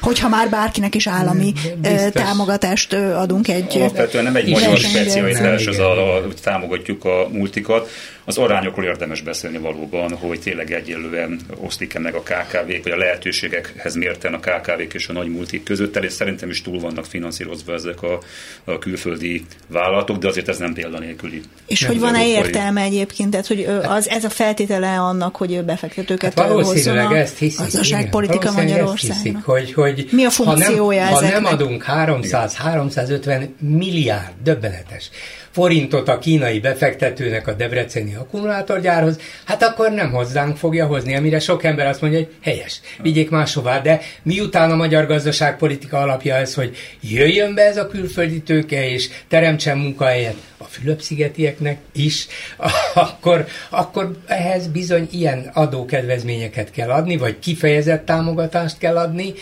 hogyha 0.00 0.28
már 0.28 0.50
bárkinek 0.50 0.94
is 0.94 1.06
állami 1.06 1.52
Biztos. 1.80 2.12
támogatást 2.12 2.92
adunk 2.92 3.48
egy... 3.48 3.76
Alapvetően 3.76 4.24
nem 4.24 4.36
egy 4.36 4.48
magyar 4.48 4.76
specialitás 4.76 5.66
az, 5.66 5.76
hogy 6.24 6.36
támogatjuk 6.42 7.04
a 7.04 7.28
multikat, 7.32 7.88
az 8.28 8.38
arányokról 8.38 8.84
érdemes 8.84 9.20
beszélni 9.20 9.58
valóban, 9.58 10.16
hogy 10.16 10.40
tényleg 10.40 10.72
egyelően 10.72 11.40
oszlik-e 11.56 11.98
meg 11.98 12.14
a 12.14 12.22
KKV-k, 12.22 12.82
vagy 12.82 12.92
a 12.92 12.96
lehetőségekhez 12.96 13.94
mérten 13.94 14.34
a 14.34 14.38
KKV-k 14.38 14.94
és 14.94 15.08
a 15.08 15.12
nagy 15.12 15.28
multik 15.28 15.62
között, 15.62 15.96
és 15.96 16.12
szerintem 16.12 16.50
is 16.50 16.62
túl 16.62 16.80
vannak 16.80 17.04
finanszírozva 17.04 17.72
ezek 17.72 18.02
a, 18.02 18.20
a 18.64 18.78
külföldi 18.78 19.44
vállalatok, 19.66 20.18
de 20.18 20.28
azért 20.28 20.48
ez 20.48 20.58
nem 20.58 20.72
példanélküli. 20.72 21.40
És 21.66 21.84
hogy 21.84 21.98
van-e 21.98 22.26
értelme 22.26 22.82
egyébként, 22.82 23.30
tehát 23.30 23.46
hogy 23.46 23.66
az, 23.82 24.08
ez 24.08 24.24
a 24.24 24.30
feltétele 24.30 25.00
annak, 25.00 25.36
hogy 25.36 25.64
befektetőket 25.64 26.38
hát 26.38 26.48
valószínűleg 26.48 27.12
ezt 27.12 27.38
hiszik, 27.38 27.58
gazdaságpolitika 27.58 28.52
Magyarországnak. 28.52 29.44
hogy, 29.44 29.72
hogy 29.72 30.08
Mi 30.12 30.24
a 30.24 30.30
funkciója 30.30 31.04
ha 31.04 31.20
nem, 31.20 31.30
ha 31.32 31.40
nem 31.40 31.44
adunk 31.44 31.84
300-350 31.88 33.48
milliárd, 33.58 34.32
döbbenetes 34.42 35.10
forintot 35.50 36.08
a 36.08 36.18
kínai 36.18 36.60
befektetőnek 36.60 37.46
a 37.46 37.52
debreceni 37.52 38.14
akkumulátorgyárhoz, 38.14 39.18
hát 39.44 39.62
akkor 39.62 39.90
nem 39.90 40.10
hozzánk 40.10 40.56
fogja 40.56 40.86
hozni, 40.86 41.16
amire 41.16 41.38
sok 41.38 41.64
ember 41.64 41.86
azt 41.86 42.00
mondja, 42.00 42.18
hogy 42.18 42.28
helyes, 42.42 42.80
vigyék 43.02 43.30
máshová, 43.30 43.80
de 43.80 44.00
miután 44.22 44.70
a 44.70 44.76
magyar 44.76 45.06
gazdaságpolitika 45.06 45.98
alapja 45.98 46.34
ez, 46.34 46.54
hogy 46.54 46.76
jöjjön 47.00 47.54
be 47.54 47.62
ez 47.62 47.76
a 47.76 47.86
külföldi 47.86 48.40
tőke, 48.40 48.90
és 48.90 49.08
teremtsen 49.28 49.78
munkahelyet 49.78 50.36
a 50.56 50.64
Fülöp-szigetieknek 50.64 51.78
is, 51.92 52.26
akkor, 52.94 53.46
akkor 53.68 54.16
ehhez 54.26 54.66
bizony 54.66 55.08
ilyen 55.10 55.50
adókedvezményeket 55.54 56.70
kell 56.70 56.90
adni, 56.90 57.16
vagy 57.16 57.38
kifejezett 57.38 58.04
támogatást 58.04 58.78
kell 58.78 58.96
adni, 58.96 59.34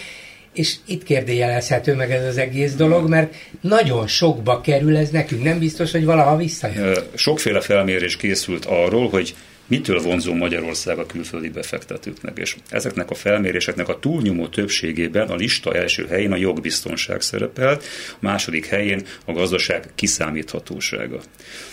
és 0.56 0.74
itt 0.86 1.02
kérdéjelezhető 1.02 1.94
meg 1.94 2.10
ez 2.10 2.24
az 2.24 2.38
egész 2.38 2.74
dolog, 2.74 3.08
mert 3.08 3.34
nagyon 3.60 4.06
sokba 4.06 4.60
kerül 4.60 4.96
ez 4.96 5.10
nekünk, 5.10 5.42
nem 5.42 5.58
biztos, 5.58 5.92
hogy 5.92 6.04
valaha 6.04 6.36
visszajön. 6.36 6.96
Sokféle 7.14 7.60
felmérés 7.60 8.16
készült 8.16 8.64
arról, 8.64 9.08
hogy 9.08 9.34
mitől 9.66 10.00
vonzó 10.00 10.34
Magyarország 10.34 10.98
a 10.98 11.06
külföldi 11.06 11.48
befektetőknek, 11.48 12.38
és 12.38 12.56
ezeknek 12.70 13.10
a 13.10 13.14
felméréseknek 13.14 13.88
a 13.88 13.98
túlnyomó 13.98 14.46
többségében 14.46 15.28
a 15.28 15.34
lista 15.34 15.74
első 15.74 16.06
helyén 16.06 16.32
a 16.32 16.36
jogbiztonság 16.36 17.20
szerepelt, 17.20 17.84
a 18.10 18.16
második 18.18 18.66
helyén 18.66 19.02
a 19.24 19.32
gazdaság 19.32 19.84
kiszámíthatósága. 19.94 21.20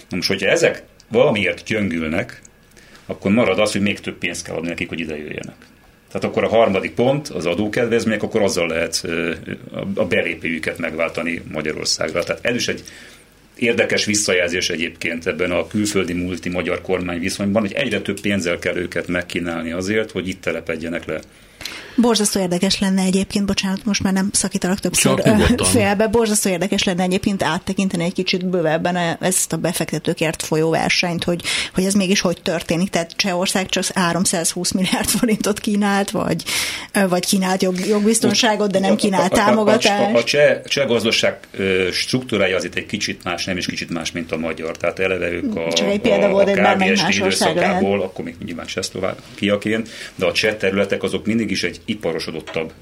Na 0.09 0.15
most, 0.15 0.27
hogyha 0.27 0.49
ezek 0.49 0.83
valamiért 1.07 1.63
gyöngülnek, 1.65 2.41
akkor 3.05 3.31
marad 3.31 3.59
az, 3.59 3.71
hogy 3.71 3.81
még 3.81 3.99
több 3.99 4.17
pénzt 4.17 4.45
kell 4.45 4.55
adni 4.55 4.67
nekik, 4.67 4.89
hogy 4.89 4.99
ide 4.99 5.17
jöjjenek. 5.17 5.55
Tehát 6.13 6.27
akkor 6.27 6.43
a 6.43 6.47
harmadik 6.47 6.91
pont, 6.91 7.27
az 7.27 7.45
adókedvezmények, 7.45 8.23
akkor 8.23 8.41
azzal 8.41 8.67
lehet 8.67 9.07
a 9.95 10.05
belépőjüket 10.05 10.77
megváltani 10.77 11.41
Magyarországra. 11.51 12.23
Tehát 12.23 12.45
ez 12.45 12.55
is 12.55 12.67
egy 12.67 12.83
érdekes 13.55 14.05
visszajelzés 14.05 14.69
egyébként 14.69 15.27
ebben 15.27 15.51
a 15.51 15.67
külföldi 15.67 16.13
multi 16.13 16.49
magyar 16.49 16.81
kormány 16.81 17.19
viszonyban, 17.19 17.61
hogy 17.61 17.73
egyre 17.73 18.01
több 18.01 18.19
pénzzel 18.19 18.59
kell 18.59 18.75
őket 18.75 19.07
megkínálni 19.07 19.71
azért, 19.71 20.11
hogy 20.11 20.27
itt 20.27 20.41
telepedjenek 20.41 21.05
le. 21.05 21.19
Borzasztó 21.95 22.39
érdekes 22.39 22.79
lenne 22.79 23.01
egyébként, 23.01 23.45
bocsánat, 23.45 23.85
most 23.85 24.03
már 24.03 24.13
nem 24.13 24.29
szakítalak 24.31 24.79
többször 24.79 25.21
félbe, 25.57 26.07
borzasztó 26.07 26.49
érdekes 26.49 26.83
lenne 26.83 27.03
egyébként 27.03 27.43
áttekinteni 27.43 28.03
egy 28.03 28.13
kicsit 28.13 28.45
bővebben 28.45 29.17
ezt 29.19 29.53
a 29.53 29.57
befektetőkért 29.57 30.43
folyó 30.43 30.69
versenyt, 30.69 31.23
hogy, 31.23 31.41
hogy 31.73 31.83
ez 31.83 31.93
mégis 31.93 32.21
hogy 32.21 32.41
történik. 32.41 32.89
Tehát 32.89 33.11
Csehország 33.15 33.69
csak 33.69 33.85
320 33.93 34.71
milliárd 34.71 35.09
forintot 35.19 35.59
kínált, 35.59 36.11
vagy, 36.11 36.43
vagy 37.09 37.25
kínált 37.25 37.61
jog, 37.61 37.79
jogbiztonságot, 37.85 38.71
de 38.71 38.79
nem 38.79 38.95
kínált 38.95 39.31
támogatást. 39.31 39.87
A, 39.87 40.03
a, 40.03 40.15
a, 40.15 40.17
a 40.17 40.23
cseh, 40.23 40.61
cseh 40.65 40.87
gazdaság 40.87 41.37
struktúrája 41.91 42.55
azért 42.55 42.75
egy 42.75 42.85
kicsit 42.85 43.23
más, 43.23 43.45
nem 43.45 43.57
is 43.57 43.65
kicsit 43.65 43.89
más, 43.89 44.11
mint 44.11 44.31
a 44.31 44.37
magyar. 44.37 44.77
Tehát 44.77 44.99
eleve 44.99 45.31
ők 45.31 45.55
a, 45.55 45.73
csak 45.73 45.87
egy 45.87 45.99
példa 45.99 46.29
volt, 46.29 46.47
egy 46.47 46.55
bármely 46.55 46.93
más 46.95 47.19
országából, 47.19 48.01
akkor 48.01 48.25
még 48.25 48.35
nyilván 48.45 48.65
Csehszlovákiaként, 48.65 49.89
de 50.15 50.25
a 50.25 50.31
cseh 50.31 50.53
területek 50.53 51.03
azok 51.03 51.25
mindig 51.25 51.51
is 51.53 51.63
egy 51.63 51.81
iparosodottabb 51.85 52.73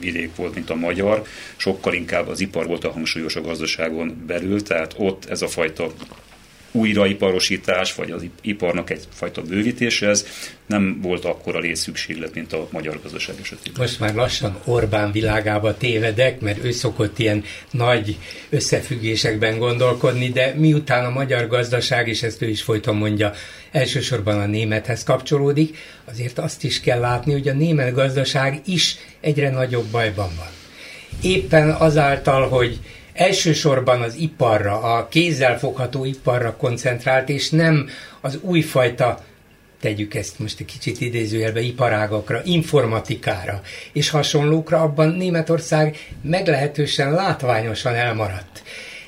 vidék 0.00 0.36
volt, 0.36 0.54
mint 0.54 0.70
a 0.70 0.74
magyar, 0.74 1.22
sokkal 1.56 1.94
inkább 1.94 2.28
az 2.28 2.40
ipar 2.40 2.66
volt 2.66 2.84
a 2.84 2.92
hangsúlyos 2.92 3.36
a 3.36 3.40
gazdaságon 3.40 4.22
belül, 4.26 4.62
tehát 4.62 4.94
ott 4.96 5.24
ez 5.24 5.42
a 5.42 5.48
fajta 5.48 5.92
újraiparosítás, 6.72 7.94
vagy 7.94 8.10
az 8.10 8.24
iparnak 8.40 8.90
egyfajta 8.90 9.42
bővítése, 9.42 10.08
ez 10.08 10.26
nem 10.66 11.00
volt 11.02 11.24
akkora 11.24 11.58
létszükséglet, 11.58 12.34
mint 12.34 12.52
a 12.52 12.68
magyar 12.70 13.00
gazdaság 13.02 13.34
esetében. 13.40 13.80
Most 13.80 14.00
már 14.00 14.14
lassan 14.14 14.60
Orbán 14.64 15.12
világába 15.12 15.76
tévedek, 15.76 16.40
mert 16.40 16.64
ő 16.64 16.70
szokott 16.70 17.18
ilyen 17.18 17.44
nagy 17.70 18.16
összefüggésekben 18.50 19.58
gondolkodni, 19.58 20.28
de 20.28 20.54
miután 20.56 21.04
a 21.04 21.10
magyar 21.10 21.46
gazdaság, 21.46 22.08
és 22.08 22.22
ezt 22.22 22.42
ő 22.42 22.48
is 22.48 22.62
folyton 22.62 22.96
mondja, 22.96 23.32
elsősorban 23.72 24.40
a 24.40 24.46
némethez 24.46 25.04
kapcsolódik, 25.04 25.76
azért 26.04 26.38
azt 26.38 26.64
is 26.64 26.80
kell 26.80 27.00
látni, 27.00 27.32
hogy 27.32 27.48
a 27.48 27.52
német 27.52 27.94
gazdaság 27.94 28.60
is 28.66 28.96
egyre 29.20 29.50
nagyobb 29.50 29.86
bajban 29.86 30.30
van. 30.36 30.50
Éppen 31.22 31.70
azáltal, 31.70 32.48
hogy 32.48 32.78
elsősorban 33.14 34.00
az 34.00 34.14
iparra, 34.14 34.80
a 34.80 35.08
kézzel 35.08 35.58
fogható 35.58 36.04
iparra 36.04 36.56
koncentrált, 36.56 37.28
és 37.28 37.50
nem 37.50 37.88
az 38.20 38.38
újfajta 38.42 39.24
tegyük 39.80 40.14
ezt 40.14 40.38
most 40.38 40.60
egy 40.60 40.66
kicsit 40.66 41.00
idézőjelbe, 41.00 41.60
iparágakra, 41.60 42.40
informatikára 42.44 43.60
és 43.92 44.10
hasonlókra, 44.10 44.80
abban 44.80 45.08
Németország 45.08 45.96
meglehetősen 46.22 47.12
látványosan 47.12 47.94
elmaradt. 47.94 48.62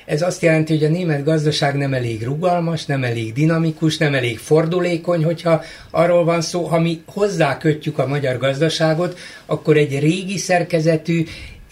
Ez 0.05 0.21
azt 0.21 0.41
jelenti, 0.41 0.73
hogy 0.73 0.83
a 0.83 0.89
német 0.89 1.23
gazdaság 1.23 1.75
nem 1.75 1.93
elég 1.93 2.23
rugalmas, 2.23 2.85
nem 2.85 3.03
elég 3.03 3.33
dinamikus, 3.33 3.97
nem 3.97 4.13
elég 4.13 4.39
fordulékony, 4.39 5.23
hogyha 5.23 5.63
arról 5.89 6.23
van 6.23 6.41
szó, 6.41 6.63
ha 6.63 6.79
mi 6.79 7.01
hozzákötjük 7.05 7.97
a 7.97 8.07
magyar 8.07 8.37
gazdaságot, 8.37 9.17
akkor 9.45 9.77
egy 9.77 9.99
régi 9.99 10.37
szerkezetű 10.37 11.25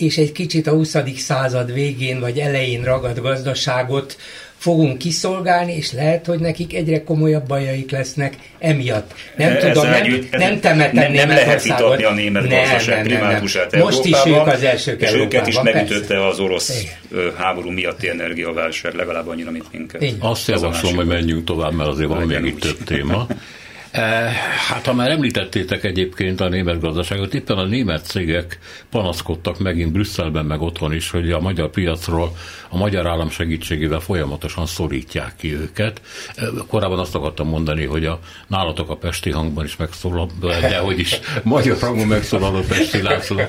és 0.04 0.18
egy 0.18 0.32
kicsit 0.32 0.68
a 0.68 0.72
20. 0.72 0.96
század 1.18 1.74
végén 1.74 2.20
vagy 2.20 2.40
elején 2.40 2.84
ragadt 2.84 3.22
gazdaságot 3.22 4.18
fogunk 4.64 4.98
kiszolgálni, 4.98 5.76
és 5.76 5.92
lehet, 5.92 6.26
hogy 6.26 6.40
nekik 6.40 6.74
egyre 6.74 7.04
komolyabb 7.04 7.48
bajaik 7.48 7.92
lesznek 7.92 8.36
emiatt. 8.60 9.14
Nem 9.38 9.52
e, 9.52 9.58
tudom, 9.58 9.86
nem, 9.86 9.94
együtt, 9.94 10.32
nem 10.32 10.60
temetem 10.60 10.94
nem, 10.94 11.12
nem 11.12 11.28
lehet 11.28 11.64
vitatni 11.64 12.04
a 12.04 12.14
német 12.14 12.48
nem, 12.48 12.60
gazdaság 12.60 13.08
nem, 13.08 13.20
nem, 13.20 13.50
nem. 13.72 13.82
Most 13.82 14.06
is 14.06 14.18
ők 14.26 14.48
az 14.48 14.64
elsők 14.64 15.02
És 15.02 15.14
őket 15.14 15.48
is 15.48 15.62
megütötte 15.62 16.28
az 16.28 16.40
orosz 16.40 16.82
Igen. 17.12 17.34
háború 17.38 17.70
miatti 17.70 18.10
energiaválság, 18.10 18.94
legalább 18.94 19.28
annyira, 19.28 19.52
mint 19.52 19.66
minket. 19.72 20.02
Igen. 20.02 20.16
Azt 20.20 20.48
javaslom, 20.48 20.96
hogy 20.96 21.06
menjünk 21.06 21.44
tovább, 21.44 21.74
mert 21.74 21.90
azért 21.90 22.10
van 22.10 22.22
még 22.22 22.46
itt 22.46 22.60
több 22.60 22.84
téma. 22.84 23.28
Eh, 23.94 24.32
hát 24.68 24.86
ha 24.86 24.94
már 24.94 25.10
említettétek 25.10 25.84
egyébként 25.84 26.42
a 26.42 26.48
német 26.48 26.80
gazdaságot, 26.80 27.34
éppen 27.34 27.58
a 27.58 27.66
német 27.66 28.06
cégek 28.06 28.60
panaszkodtak 28.92 29.60
megint 29.60 29.92
Brüsszelben, 29.92 30.46
meg 30.46 30.62
otthon 30.62 30.94
is, 30.94 31.10
hogy 31.10 31.32
a 31.32 31.40
magyar 31.40 31.70
piacról 31.70 32.36
a 32.70 32.78
magyar 32.78 33.08
állam 33.08 33.30
segítségével 33.30 34.00
folyamatosan 34.00 34.66
szorítják 34.66 35.34
ki 35.38 35.54
őket. 35.54 36.02
Eh, 36.36 36.46
korábban 36.68 37.00
azt 37.00 37.16
akartam 37.16 37.48
mondani, 37.48 37.86
hogy 37.86 38.06
a 38.06 38.20
nálatok 38.48 38.90
a 38.90 38.96
Pesti 38.96 39.32
hangban 39.32 39.66
is 39.66 39.76
megszólal, 39.76 40.30
de 40.40 40.78
hogy 40.78 41.00
is 41.00 41.20
magyar 41.44 41.78
hangon 41.80 42.08
megszólal 42.08 42.56
a 42.56 42.62
Pesti 42.68 43.02
László. 43.02 43.42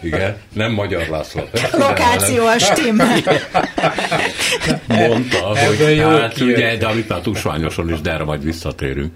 Igen, 0.00 0.36
nem 0.52 0.72
magyar 0.72 1.08
László. 1.08 1.42
Lokáció 1.72 2.46
a 2.46 2.58
stimmel. 2.58 3.22
Mondta, 4.86 5.38
hogy 5.38 5.98
hát 5.98 6.40
ugye, 6.40 6.76
de 6.76 6.86
amit 6.86 7.08
már 7.08 7.20
tusványosan 7.20 7.90
is, 7.90 8.00
de 8.00 8.12
erre 8.12 8.24
majd 8.24 8.44
visszatérünk, 8.44 9.12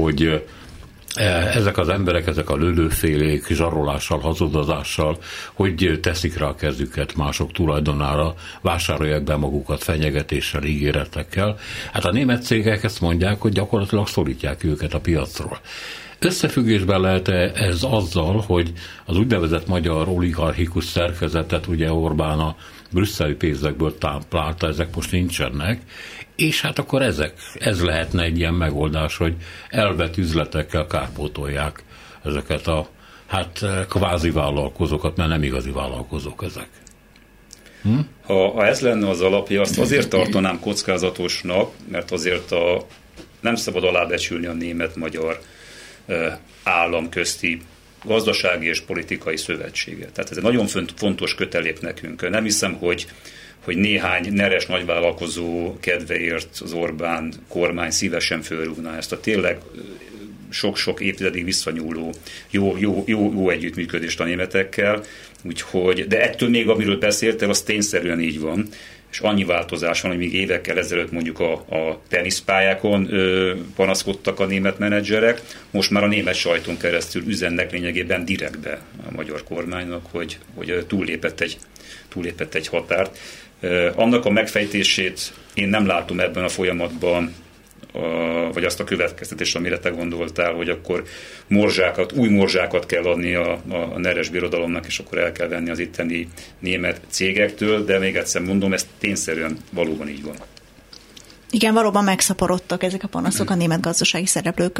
hogy 0.00 0.44
ezek 1.54 1.78
az 1.78 1.88
emberek, 1.88 2.26
ezek 2.26 2.50
a 2.50 2.56
lőlőfélék 2.56 3.46
zsarolással, 3.46 4.18
hazudozással, 4.18 5.18
hogy 5.52 5.98
teszik 6.02 6.38
rá 6.38 6.46
a 6.46 6.54
kezüket 6.54 7.16
mások 7.16 7.52
tulajdonára, 7.52 8.34
vásárolják 8.60 9.22
be 9.22 9.36
magukat 9.36 9.82
fenyegetéssel, 9.82 10.64
ígéretekkel. 10.64 11.58
Hát 11.92 12.04
a 12.04 12.12
német 12.12 12.42
cégek 12.42 12.84
ezt 12.84 13.00
mondják, 13.00 13.40
hogy 13.40 13.52
gyakorlatilag 13.52 14.08
szorítják 14.08 14.64
őket 14.64 14.94
a 14.94 15.00
piacról. 15.00 15.60
Összefüggésben 16.18 17.00
lehet 17.00 17.28
-e 17.28 17.52
ez 17.54 17.82
azzal, 17.82 18.44
hogy 18.46 18.72
az 19.04 19.16
úgynevezett 19.16 19.66
magyar 19.66 20.08
oligarchikus 20.08 20.84
szerkezetet 20.84 21.66
ugye 21.66 21.92
Orbán 21.92 22.38
a 22.38 22.56
brüsszeli 22.90 23.34
pénzekből 23.34 23.98
táplálta, 23.98 24.68
ezek 24.68 24.94
most 24.94 25.12
nincsenek, 25.12 25.80
és 26.36 26.60
hát 26.60 26.78
akkor 26.78 27.02
ezek, 27.02 27.32
ez 27.58 27.82
lehetne 27.82 28.22
egy 28.22 28.38
ilyen 28.38 28.54
megoldás, 28.54 29.16
hogy 29.16 29.34
elvett 29.68 30.16
üzletekkel 30.16 30.86
kárpótolják 30.86 31.84
ezeket 32.24 32.66
a 32.66 32.88
hát 33.26 33.64
kvázi 33.88 34.30
vállalkozókat, 34.30 35.16
mert 35.16 35.28
nem 35.28 35.42
igazi 35.42 35.70
vállalkozók 35.70 36.42
ezek. 36.44 36.68
Hm? 37.82 37.98
Ha, 38.22 38.50
ha 38.50 38.66
ez 38.66 38.80
lenne 38.80 39.08
az 39.08 39.20
alapja, 39.20 39.60
azt 39.60 39.78
azért 39.78 40.08
tartanám 40.08 40.60
kockázatosnak, 40.60 41.70
mert 41.90 42.10
azért 42.10 42.52
a, 42.52 42.86
nem 43.40 43.54
szabad 43.54 43.84
alábecsülni 43.84 44.46
a 44.46 44.52
német-magyar 44.52 45.40
állam 46.62 47.08
közti 47.08 47.60
gazdasági 48.04 48.66
és 48.66 48.80
politikai 48.80 49.36
szövetséget. 49.36 50.12
Tehát 50.12 50.30
ez 50.30 50.36
egy 50.36 50.42
nagyon 50.42 50.66
fontos 50.96 51.34
kötelép 51.34 51.80
nekünk. 51.80 52.30
Nem 52.30 52.44
hiszem, 52.44 52.74
hogy 52.74 53.06
hogy 53.64 53.76
néhány 53.76 54.32
neres 54.32 54.66
nagyvállalkozó 54.66 55.76
kedveért 55.80 56.48
az 56.60 56.72
Orbán 56.72 57.32
kormány 57.48 57.90
szívesen 57.90 58.42
fölrúgná 58.42 58.96
ezt 58.96 59.12
a 59.12 59.20
tényleg 59.20 59.58
sok-sok 60.50 61.00
évtizedig 61.00 61.44
visszanyúló 61.44 62.14
jó, 62.50 62.76
jó, 62.78 63.04
jó, 63.06 63.32
jó 63.32 63.50
együttműködést 63.50 64.20
a 64.20 64.24
németekkel, 64.24 65.04
úgyhogy, 65.42 66.06
de 66.06 66.22
ettől 66.22 66.48
még, 66.48 66.68
amiről 66.68 66.98
beszéltél, 66.98 67.48
az 67.48 67.62
tényszerűen 67.62 68.20
így 68.20 68.40
van 68.40 68.68
és 69.16 69.22
annyi 69.22 69.44
változás 69.44 70.00
van, 70.00 70.10
hogy 70.10 70.20
még 70.20 70.34
évekkel 70.34 70.78
ezelőtt 70.78 71.12
mondjuk 71.12 71.40
a, 71.40 71.52
a 71.52 72.00
teniszpályákon 72.08 73.14
ö, 73.14 73.54
panaszkodtak 73.76 74.40
a 74.40 74.46
német 74.46 74.78
menedzserek, 74.78 75.42
most 75.70 75.90
már 75.90 76.04
a 76.04 76.06
német 76.06 76.34
sajton 76.34 76.76
keresztül 76.76 77.22
üzennek 77.26 77.72
lényegében 77.72 78.24
direktbe 78.24 78.80
a 79.08 79.14
magyar 79.14 79.42
kormánynak, 79.44 80.06
hogy, 80.10 80.38
hogy 80.54 80.84
túllépett 80.86 81.40
egy, 81.40 81.58
túllépett 82.08 82.54
egy 82.54 82.68
határt. 82.68 83.18
Annak 83.94 84.24
a 84.24 84.30
megfejtését 84.30 85.32
én 85.54 85.68
nem 85.68 85.86
látom 85.86 86.20
ebben 86.20 86.44
a 86.44 86.48
folyamatban 86.48 87.34
vagy 88.52 88.64
azt 88.64 88.80
a 88.80 88.84
következtetést, 88.84 89.56
amire 89.56 89.78
te 89.78 89.88
gondoltál, 89.88 90.52
hogy 90.52 90.68
akkor 90.68 91.04
morzsákat, 91.46 92.12
új 92.12 92.28
morzsákat 92.28 92.86
kell 92.86 93.04
adni 93.04 93.34
a, 93.34 93.52
a 93.68 93.98
neres 93.98 94.28
birodalomnak, 94.28 94.86
és 94.86 94.98
akkor 94.98 95.18
el 95.18 95.32
kell 95.32 95.48
venni 95.48 95.70
az 95.70 95.78
itteni 95.78 96.28
német 96.58 97.00
cégektől, 97.08 97.84
de 97.84 97.98
még 97.98 98.16
egyszer 98.16 98.42
mondom, 98.42 98.72
ez 98.72 98.86
tényszerűen 98.98 99.56
valóban 99.70 100.08
így 100.08 100.22
van. 100.22 100.36
Igen, 101.50 101.74
valóban 101.74 102.04
megszaporodtak 102.04 102.82
ezek 102.82 103.02
a 103.02 103.08
panaszok 103.08 103.50
a 103.50 103.54
német 103.54 103.80
gazdasági 103.80 104.26
szereplők 104.26 104.78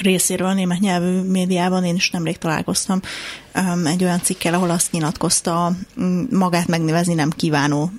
részéről 0.00 0.46
a 0.46 0.54
német 0.54 0.80
nyelvű 0.80 1.20
médiában 1.20 1.84
én 1.84 1.94
is 1.94 2.10
nemrég 2.10 2.38
találkoztam 2.38 3.00
egy 3.84 4.04
olyan 4.04 4.22
cikkel, 4.22 4.54
ahol 4.54 4.70
azt 4.70 4.92
nyilatkozta 4.92 5.72
magát 6.30 6.66
megnevezni 6.66 7.14
nem 7.14 7.30
kívánó 7.30 7.90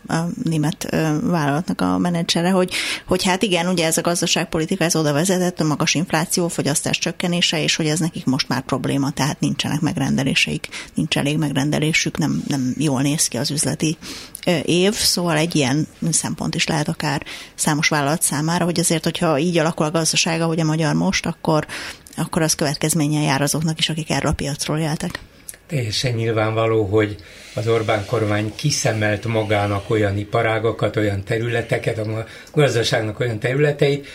német 0.43 0.95
vállalatnak 1.21 1.81
a 1.81 1.97
menedzsere, 1.97 2.49
hogy, 2.49 2.73
hogy 3.07 3.23
hát 3.23 3.41
igen, 3.41 3.67
ugye 3.67 3.85
ez 3.85 3.97
a 3.97 4.01
gazdaságpolitika 4.01 4.83
ez 4.83 4.95
oda 4.95 5.13
vezetett, 5.13 5.59
a 5.59 5.63
magas 5.63 5.93
infláció, 5.93 6.47
fogyasztás 6.47 6.97
csökkenése, 6.97 7.63
és 7.63 7.75
hogy 7.75 7.87
ez 7.87 7.99
nekik 7.99 8.25
most 8.25 8.47
már 8.47 8.61
probléma, 8.61 9.11
tehát 9.11 9.39
nincsenek 9.39 9.79
megrendeléseik, 9.79 10.67
nincs 10.93 11.17
elég 11.17 11.37
megrendelésük, 11.37 12.17
nem, 12.17 12.43
nem 12.47 12.73
jól 12.77 13.01
néz 13.01 13.27
ki 13.27 13.37
az 13.37 13.51
üzleti 13.51 13.97
év, 14.65 14.93
szóval 14.93 15.37
egy 15.37 15.55
ilyen 15.55 15.87
szempont 16.11 16.55
is 16.55 16.67
lehet 16.67 16.87
akár 16.87 17.23
számos 17.55 17.87
vállalat 17.87 18.21
számára, 18.21 18.65
hogy 18.65 18.79
azért, 18.79 19.03
hogyha 19.03 19.39
így 19.39 19.57
alakul 19.57 19.85
a 19.85 19.91
gazdasága, 19.91 20.45
hogy 20.45 20.59
a 20.59 20.63
magyar 20.65 20.93
most, 20.93 21.25
akkor, 21.25 21.67
akkor 22.15 22.41
az 22.41 22.55
következménye 22.55 23.21
jár 23.21 23.41
azoknak 23.41 23.79
is, 23.79 23.89
akik 23.89 24.09
erről 24.09 24.31
a 24.31 24.35
piacról 24.35 24.77
éltek. 24.77 25.19
Teljesen 25.69 26.13
nyilvánvaló, 26.13 26.83
hogy 26.83 27.15
az 27.55 27.67
Orbán 27.67 28.05
kormány 28.05 28.53
kiszemelt 28.55 29.25
magának 29.25 29.89
olyan 29.89 30.17
iparágokat, 30.17 30.95
olyan 30.95 31.23
területeket, 31.23 31.97
a 31.97 32.25
gazdaságnak 32.53 33.19
olyan 33.19 33.39
területeit, 33.39 34.07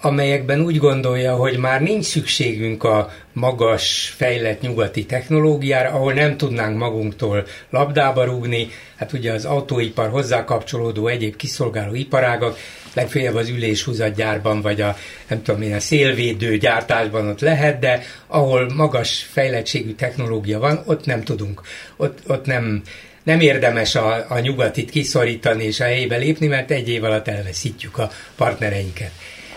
amelyekben 0.00 0.60
úgy 0.60 0.76
gondolja, 0.76 1.34
hogy 1.34 1.56
már 1.56 1.82
nincs 1.82 2.04
szükségünk 2.04 2.84
a 2.84 3.12
magas, 3.32 4.14
fejlett 4.16 4.60
nyugati 4.60 5.06
technológiára, 5.06 5.88
ahol 5.88 6.12
nem 6.12 6.36
tudnánk 6.36 6.78
magunktól 6.78 7.46
labdába 7.70 8.24
rúgni, 8.24 8.68
hát 8.96 9.12
ugye 9.12 9.32
az 9.32 9.44
autóipar 9.44 10.08
hozzá 10.08 10.44
kapcsolódó 10.44 11.06
egyéb 11.06 11.36
kiszolgáló 11.36 11.94
iparágak, 11.94 12.58
legfeljebb 12.94 13.34
az 13.34 13.48
üléshúzatgyárban, 13.48 14.60
vagy 14.60 14.80
a 14.80 14.96
nem 15.28 15.42
tudom 15.42 15.62
én, 15.62 15.74
a 15.74 15.80
szélvédő 15.80 16.56
gyártásban 16.56 17.28
ott 17.28 17.40
lehet, 17.40 17.78
de 17.78 18.02
ahol 18.26 18.72
magas 18.74 19.28
fejlettségű 19.32 19.94
technológia 19.94 20.58
van, 20.58 20.82
ott 20.86 21.06
nem 21.06 21.22
tudunk, 21.22 21.60
ott, 21.96 22.18
ott 22.26 22.46
nem, 22.46 22.82
nem 23.22 23.40
érdemes 23.40 23.94
a, 23.94 24.26
a 24.28 24.38
nyugatit 24.38 24.90
kiszorítani 24.90 25.64
és 25.64 25.80
a 25.80 25.84
helyébe 25.84 26.16
lépni, 26.16 26.46
mert 26.46 26.70
egy 26.70 26.88
év 26.88 27.04
alatt 27.04 27.28
elveszítjük 27.28 27.98
a 27.98 28.10
partnereinket. 28.36 29.10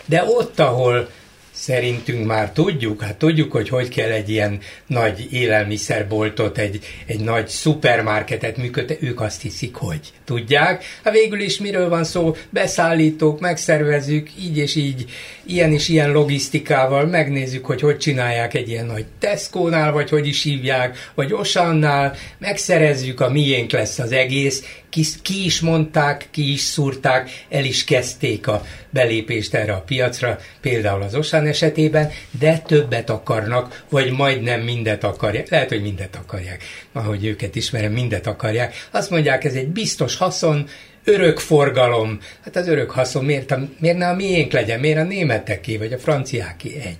De 0.05 0.23
ott, 0.23 0.59
ahol 0.59 1.09
szerintünk 1.53 2.25
már 2.25 2.51
tudjuk, 2.51 3.01
hát 3.01 3.15
tudjuk, 3.15 3.51
hogy 3.51 3.69
hogy 3.69 3.89
kell 3.89 4.09
egy 4.09 4.29
ilyen 4.29 4.59
nagy 4.87 5.27
élelmiszerboltot, 5.31 6.57
egy, 6.57 6.79
egy 7.05 7.19
nagy 7.19 7.47
szupermarketet 7.47 8.57
működtetni, 8.57 9.07
ők 9.07 9.21
azt 9.21 9.41
hiszik, 9.41 9.75
hogy 9.75 9.99
tudják. 10.25 10.83
Hát 11.03 11.13
végül 11.13 11.39
is 11.39 11.59
miről 11.59 11.89
van 11.89 12.03
szó? 12.03 12.35
Beszállítók, 12.49 13.39
megszervezzük, 13.39 14.29
így 14.39 14.57
és 14.57 14.75
így, 14.75 15.05
ilyen 15.45 15.71
és 15.71 15.89
ilyen 15.89 16.11
logisztikával, 16.11 17.05
megnézzük, 17.05 17.65
hogy 17.65 17.81
hogy 17.81 17.97
csinálják 17.97 18.53
egy 18.53 18.69
ilyen 18.69 18.85
nagy 18.85 19.05
Tesco-nál, 19.19 19.91
vagy 19.91 20.09
hogy 20.09 20.27
is 20.27 20.43
hívják, 20.43 21.11
vagy 21.15 21.33
Osannál, 21.33 22.15
megszerezzük, 22.37 23.19
a 23.19 23.29
miénk 23.29 23.71
lesz 23.71 23.99
az 23.99 24.11
egész, 24.11 24.63
ki, 24.93 25.03
ki 25.21 25.45
is 25.45 25.59
mondták, 25.59 26.27
ki 26.31 26.51
is 26.51 26.61
szúrták, 26.61 27.45
el 27.49 27.63
is 27.63 27.83
kezdték 27.83 28.47
a 28.47 28.65
belépést 28.89 29.53
erre 29.53 29.73
a 29.73 29.81
piacra, 29.81 30.39
például 30.61 31.01
az 31.01 31.15
Osan 31.15 31.47
esetében, 31.47 32.11
de 32.39 32.57
többet 32.57 33.09
akarnak, 33.09 33.85
vagy 33.89 34.11
majdnem 34.11 34.61
mindet 34.61 35.03
akarják. 35.03 35.49
Lehet, 35.49 35.69
hogy 35.69 35.81
mindet 35.81 36.15
akarják, 36.15 36.63
ahogy 36.91 37.25
őket 37.25 37.55
ismerem, 37.55 37.91
mindet 37.91 38.27
akarják. 38.27 38.87
Azt 38.91 39.09
mondják, 39.09 39.43
ez 39.43 39.53
egy 39.53 39.67
biztos 39.67 40.15
haszon, 40.15 40.67
örök 41.03 41.39
forgalom. 41.39 42.19
Hát 42.43 42.55
az 42.55 42.67
örök 42.67 42.91
haszon 42.91 43.25
miért, 43.25 43.51
a, 43.51 43.67
miért 43.79 43.97
ne 43.97 44.07
a 44.07 44.15
miénk 44.15 44.51
legyen, 44.51 44.79
miért 44.79 44.97
a 44.97 45.03
németeké, 45.03 45.77
vagy 45.77 45.93
a 45.93 45.99
franciáké 45.99 46.81
egy. 46.83 46.97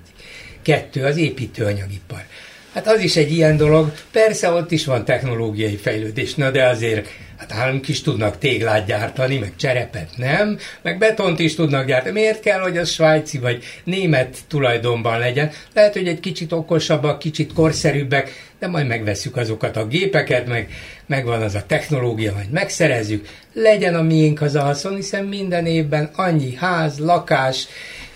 Kettő, 0.61 1.03
az 1.03 1.17
építőanyagipar. 1.17 2.25
Hát 2.73 2.87
az 2.87 2.99
is 2.99 3.15
egy 3.15 3.31
ilyen 3.31 3.57
dolog. 3.57 3.93
Persze 4.11 4.49
ott 4.49 4.71
is 4.71 4.85
van 4.85 5.05
technológiai 5.05 5.75
fejlődés, 5.75 6.35
na 6.35 6.51
de 6.51 6.67
azért 6.67 7.07
Hát 7.37 7.57
nálunk 7.57 7.87
is 7.87 8.01
tudnak 8.01 8.37
téglát 8.37 8.85
gyártani, 8.85 9.37
meg 9.37 9.53
cserepet, 9.55 10.09
nem? 10.17 10.57
Meg 10.81 10.97
betont 10.97 11.39
is 11.39 11.55
tudnak 11.55 11.85
gyártani. 11.85 12.19
Miért 12.19 12.39
kell, 12.39 12.59
hogy 12.59 12.77
az 12.77 12.89
svájci 12.89 13.37
vagy 13.37 13.63
német 13.83 14.37
tulajdonban 14.47 15.19
legyen? 15.19 15.51
Lehet, 15.73 15.93
hogy 15.93 16.07
egy 16.07 16.19
kicsit 16.19 16.51
okosabbak, 16.51 17.19
kicsit 17.19 17.53
korszerűbbek, 17.53 18.51
de 18.59 18.67
majd 18.67 18.87
megveszük 18.87 19.37
azokat 19.37 19.77
a 19.77 19.87
gépeket, 19.87 20.47
meg 20.47 20.69
megvan 21.05 21.41
az 21.41 21.55
a 21.55 21.65
technológia, 21.67 22.33
majd 22.33 22.49
megszerezzük. 22.49 23.27
Legyen 23.53 23.95
a 23.95 24.01
miénk 24.01 24.41
az 24.41 24.55
a 24.55 24.61
haszon, 24.61 24.95
hiszen 24.95 25.25
minden 25.25 25.65
évben 25.65 26.09
annyi 26.15 26.55
ház, 26.55 26.99
lakás, 26.99 27.67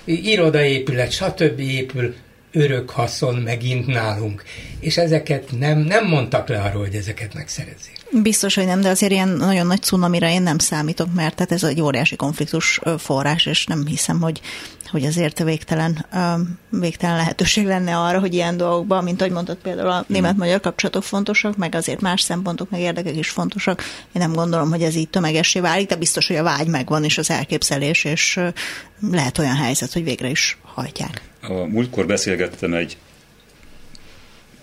irodaépület, 0.06 1.12
stb. 1.12 1.60
épül, 1.60 2.16
örök 2.58 2.90
haszon 2.90 3.36
megint 3.36 3.88
nálunk. 3.88 4.44
És 4.80 4.98
ezeket 4.98 5.52
nem, 5.60 5.80
nem 5.80 6.06
mondtak 6.08 6.48
le 6.48 6.62
arról, 6.62 6.82
hogy 6.82 6.96
ezeket 6.96 7.34
megszerezzék. 7.34 7.96
Biztos, 8.12 8.56
hogy 8.56 8.66
nem, 8.66 8.82
de 8.82 8.90
azért 8.90 9.12
ilyen 9.12 9.30
nagyon 9.30 9.68
nagy 9.68 9.82
cunamira 9.82 10.30
én 10.30 10.42
nem 10.42 10.58
számítok, 10.58 11.14
mert 11.14 11.36
tehát 11.36 11.52
ez 11.52 11.64
egy 11.64 11.82
óriási 11.82 12.16
konfliktus 12.16 12.80
forrás, 12.98 13.46
és 13.46 13.66
nem 13.66 13.86
hiszem, 13.86 14.22
hogy, 14.22 14.42
hogy 14.92 15.06
azért 15.06 15.44
végtelen, 15.44 16.06
végtelen 16.70 17.16
lehetőség 17.16 17.66
lenne 17.66 17.98
arra, 17.98 18.20
hogy 18.20 18.34
ilyen 18.34 18.58
dolgokban, 18.58 19.04
mint 19.04 19.22
ahogy 19.22 19.34
mondtad 19.34 19.58
például 19.58 19.90
a 19.90 20.06
német-magyar 20.08 20.60
kapcsolatok 20.60 21.04
fontosak, 21.04 21.58
meg 21.58 21.76
azért 21.76 22.02
más 22.02 22.22
szempontok, 22.22 22.70
meg 22.70 22.80
érdekek 22.80 23.16
is 23.16 23.30
fontosak. 23.30 23.84
Én 24.14 24.22
nem 24.22 24.34
gondolom, 24.34 24.70
hogy 24.70 24.82
ez 24.84 24.96
így 24.96 25.10
tömegessé 25.10 25.60
válik, 25.60 25.88
de 25.88 25.96
biztos, 25.96 26.28
hogy 26.28 26.36
a 26.36 26.44
vágy 26.44 26.68
megvan, 26.68 27.04
és 27.04 27.18
az 27.18 27.30
elképzelés, 27.30 28.04
és 28.04 28.40
lehet 29.12 29.38
olyan 29.38 29.56
helyzet, 29.56 29.94
hogy 29.94 30.04
végre 30.04 30.30
is 30.30 30.58
hajtják. 30.64 31.22
A 31.42 31.54
múltkor 31.54 32.06
beszélgettem 32.06 32.74
egy 32.74 32.98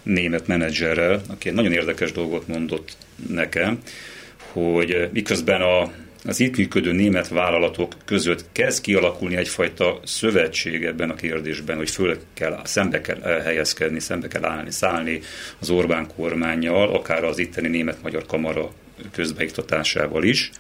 német 0.04 0.46
menedzserrel, 0.46 1.22
aki 1.28 1.48
egy 1.48 1.54
nagyon 1.54 1.72
érdekes 1.72 2.12
dolgot 2.12 2.46
mondott 2.46 2.96
nekem, 3.28 3.78
hogy 4.52 5.08
miközben 5.12 5.60
a, 5.60 5.92
az 6.24 6.40
itt 6.40 6.56
működő 6.56 6.92
német 6.92 7.28
vállalatok 7.28 7.92
között 8.04 8.44
kezd 8.52 8.82
kialakulni 8.82 9.36
egyfajta 9.36 10.00
szövetség 10.04 10.84
ebben 10.84 11.10
a 11.10 11.14
kérdésben, 11.14 11.76
hogy 11.76 11.90
föl 11.90 12.18
kell, 12.34 12.60
szembe 12.64 13.00
kell 13.00 13.20
helyezkedni, 13.20 14.00
szembe 14.00 14.28
kell 14.28 14.44
állni, 14.44 14.70
szállni 14.70 15.20
az 15.58 15.70
Orbán 15.70 16.06
kormányjal, 16.16 16.94
akár 16.94 17.24
az 17.24 17.38
itteni 17.38 17.68
német-magyar 17.68 18.26
kamara 18.26 18.72
közbeiktatásával 19.12 20.24
is. 20.24 20.50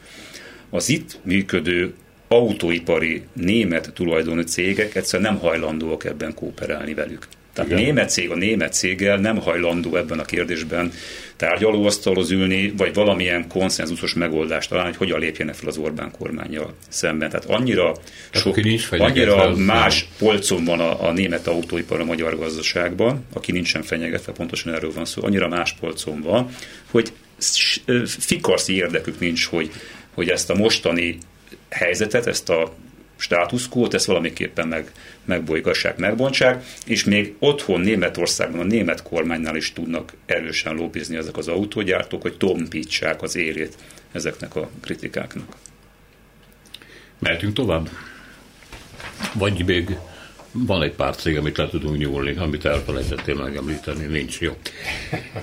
Az 0.70 0.88
itt 0.88 1.18
működő 1.22 1.94
autóipari 2.28 3.22
német 3.32 3.92
tulajdonú 3.94 4.40
cégek 4.40 4.94
egyszerűen 4.94 5.32
nem 5.32 5.40
hajlandóak 5.40 6.04
ebben 6.04 6.34
kooperálni 6.34 6.94
velük. 6.94 7.26
Tehát 7.54 7.72
a 7.72 7.74
német 7.74 8.10
cég 8.10 8.30
a 8.30 8.34
német 8.34 8.72
céggel 8.72 9.16
nem 9.16 9.36
hajlandó 9.40 9.96
ebben 9.96 10.18
a 10.18 10.24
kérdésben 10.24 10.92
tárgyalóasztalhoz 11.36 12.30
ülni, 12.30 12.72
vagy 12.76 12.94
valamilyen 12.94 13.48
konszenzusos 13.48 14.14
megoldást 14.14 14.68
találni, 14.68 14.88
hogy 14.88 14.98
hogyan 14.98 15.20
lépjenek 15.20 15.54
fel 15.54 15.68
az 15.68 15.76
Orbán 15.76 16.10
kormányjal 16.18 16.74
szemben. 16.88 17.28
Tehát 17.28 17.44
annyira, 17.44 17.96
Tehát 18.30 18.62
nincs 18.62 18.88
annyira 18.90 19.56
más 19.56 20.08
polcon 20.18 20.64
van 20.64 20.80
a, 20.80 21.08
a 21.08 21.12
német 21.12 21.46
autóipar 21.46 22.00
a 22.00 22.04
magyar 22.04 22.38
gazdaságban, 22.38 23.24
aki 23.32 23.52
nincsen 23.52 23.82
fenyegetve, 23.82 24.32
pontosan 24.32 24.74
erről 24.74 24.92
van 24.92 25.04
szó, 25.04 25.24
annyira 25.24 25.48
más 25.48 25.72
polcon 25.80 26.20
van, 26.20 26.48
hogy 26.90 27.12
fikarszi 28.06 28.74
érdekük 28.74 29.18
nincs, 29.18 29.46
hogy, 29.46 29.70
hogy 30.14 30.28
ezt 30.28 30.50
a 30.50 30.54
mostani 30.54 31.18
helyzetet, 31.70 32.26
ezt 32.26 32.48
a 32.50 32.74
státuszkót, 33.16 33.94
ezt 33.94 34.06
valamiképpen 34.06 34.68
meg, 34.68 34.92
megbolygassák, 35.24 35.96
megbontsák, 35.96 36.64
és 36.86 37.04
még 37.04 37.34
otthon 37.38 37.80
Németországban, 37.80 38.60
a 38.60 38.64
német 38.64 39.02
kormánynál 39.02 39.56
is 39.56 39.72
tudnak 39.72 40.12
erősen 40.26 40.74
lóbizni 40.74 41.16
ezek 41.16 41.36
az 41.36 41.48
autógyártók, 41.48 42.22
hogy 42.22 42.36
tompítsák 42.36 43.22
az 43.22 43.36
érét 43.36 43.76
ezeknek 44.12 44.56
a 44.56 44.70
kritikáknak. 44.80 45.56
Mehetünk 47.18 47.52
tovább? 47.52 47.88
Vagy 49.32 49.64
még 49.66 49.96
van 50.56 50.82
egy 50.82 50.92
pár 50.92 51.16
cég, 51.16 51.36
amit 51.36 51.56
le 51.56 51.68
tudunk 51.68 51.98
nyúlni, 51.98 52.34
amit 52.38 52.64
elfelejtettél 52.64 53.34
megemlíteni, 53.34 54.06
nincs 54.06 54.40
jó. 54.40 54.52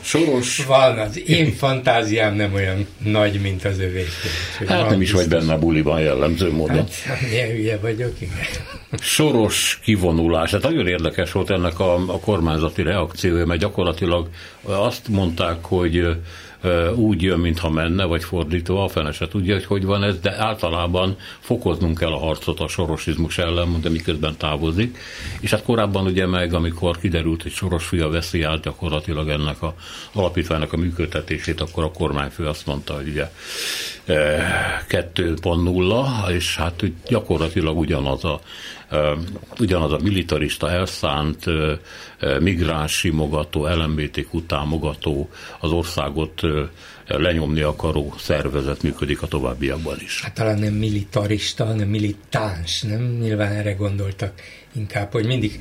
Soros... 0.02 0.65
Van, 0.65 0.97
az 0.97 1.30
én 1.30 1.52
fantáziám 1.52 2.36
nem 2.36 2.54
olyan 2.54 2.88
nagy, 2.97 3.41
mint 3.41 3.65
az 3.65 3.80
övé. 3.80 4.06
Hát 4.67 4.89
nem 4.89 5.02
is 5.02 5.12
vagy 5.12 5.28
benne 5.28 5.54
a 5.54 5.60
buliban 5.60 6.02
jellemző 6.02 6.52
módon. 6.52 6.86
Hát, 7.06 7.21
milyen 7.30 7.50
hülye 7.50 7.78
vagyok, 7.78 8.13
igen. 8.19 8.36
Soros 9.00 9.80
kivonulás. 9.84 10.52
Hát 10.52 10.62
nagyon 10.62 10.88
érdekes 10.88 11.32
volt 11.32 11.50
ennek 11.50 11.80
a, 11.80 11.93
a 11.95 12.19
kormányzati 12.19 12.84
reakciója, 12.84 13.45
mert 13.45 13.60
gyakorlatilag 13.60 14.30
azt 14.62 15.08
mondták, 15.08 15.58
hogy 15.62 16.15
úgy 16.95 17.21
jön, 17.21 17.39
mintha 17.39 17.69
menne, 17.69 18.04
vagy 18.04 18.24
fordítva, 18.24 18.84
a 18.84 18.88
fene 18.88 19.12
se 19.12 19.28
tudja, 19.28 19.54
hogy 19.54 19.65
hogy 19.65 19.86
van 19.86 20.04
ez, 20.04 20.19
de 20.19 20.36
általában 20.38 21.17
fokoznunk 21.39 21.97
kell 21.97 22.12
a 22.12 22.17
harcot 22.17 22.60
a 22.60 22.67
sorosizmus 22.67 23.38
ellen, 23.38 23.82
de 23.82 23.89
miközben 23.89 24.38
távozik. 24.38 24.97
És 25.39 25.52
hát 25.52 25.63
korábban 25.63 26.06
ugye 26.06 26.26
meg, 26.26 26.54
amikor 26.54 27.00
kiderült, 27.00 27.41
hogy 27.41 27.52
Soros 27.52 27.86
fia 27.86 28.10
veszi 28.10 28.41
át 28.41 28.62
gyakorlatilag 28.62 29.30
ennek 29.30 29.62
a 29.62 29.76
alapítványnak 30.13 30.74
a 30.74 30.78
működtetését, 30.78 31.62
akkor 31.62 31.84
a 31.84 31.91
kormányfő 31.91 32.47
azt 32.47 32.65
mondta, 32.65 32.93
hogy 32.93 33.08
ugye 33.08 33.32
2.0, 34.08 36.30
és 36.30 36.56
hát 36.56 36.84
gyakorlatilag 37.08 37.78
ugyanaz 37.78 38.24
a 38.24 38.41
ugyanaz 39.60 39.91
a 39.91 39.99
militarista 40.04 40.71
elszánt, 40.71 41.45
migráns 42.39 42.91
simogató, 42.91 43.67
LMBTQ 43.67 44.45
támogató, 44.45 45.30
az 45.60 45.71
országot 45.71 46.41
lenyomni 47.08 47.62
akaró 47.62 48.13
szervezet 48.17 48.84
működik 48.84 49.21
a 49.21 49.27
továbbiakban 49.27 49.97
is. 49.99 50.21
Hát 50.21 50.34
talán 50.34 50.60
nem 50.60 50.73
militarista, 50.73 51.65
hanem 51.65 51.88
militáns, 51.88 52.82
nem? 52.82 53.17
Nyilván 53.21 53.51
erre 53.51 53.73
gondoltak 53.73 54.34
inkább, 54.75 55.12
hogy 55.12 55.25
mindig 55.25 55.60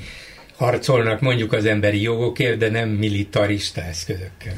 harcolnak 0.56 1.20
mondjuk 1.20 1.52
az 1.52 1.64
emberi 1.64 2.02
jogokért, 2.02 2.58
de 2.58 2.70
nem 2.70 2.88
militarista 2.88 3.80
eszközökkel. 3.82 4.54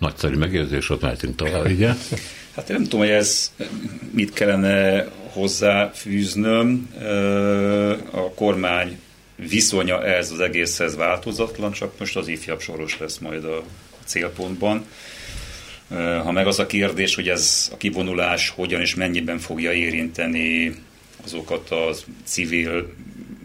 Nagyszerű 0.00 0.36
megérzés, 0.36 0.90
ott 0.90 1.00
mehetünk 1.00 1.36
tovább, 1.36 1.70
ugye? 1.70 1.88
Hát 2.54 2.70
én 2.70 2.76
nem 2.76 2.82
tudom, 2.82 3.00
hogy 3.00 3.08
ez 3.08 3.52
mit 4.10 4.32
kellene 4.32 5.08
hozzáfűznöm. 5.32 6.90
A 8.10 8.30
kormány 8.34 8.98
viszonya 9.36 10.04
ez 10.04 10.30
az 10.30 10.40
egészhez 10.40 10.96
változatlan, 10.96 11.72
csak 11.72 11.98
most 11.98 12.16
az 12.16 12.28
ifjabb 12.28 12.60
soros 12.60 12.98
lesz 12.98 13.18
majd 13.18 13.44
a 13.44 13.62
célpontban. 14.04 14.84
Ha 16.22 16.32
meg 16.32 16.46
az 16.46 16.58
a 16.58 16.66
kérdés, 16.66 17.14
hogy 17.14 17.28
ez 17.28 17.70
a 17.72 17.76
kivonulás 17.76 18.48
hogyan 18.48 18.80
és 18.80 18.94
mennyiben 18.94 19.38
fogja 19.38 19.72
érinteni 19.72 20.74
azokat 21.24 21.70
a 21.70 21.94
civil 22.24 22.92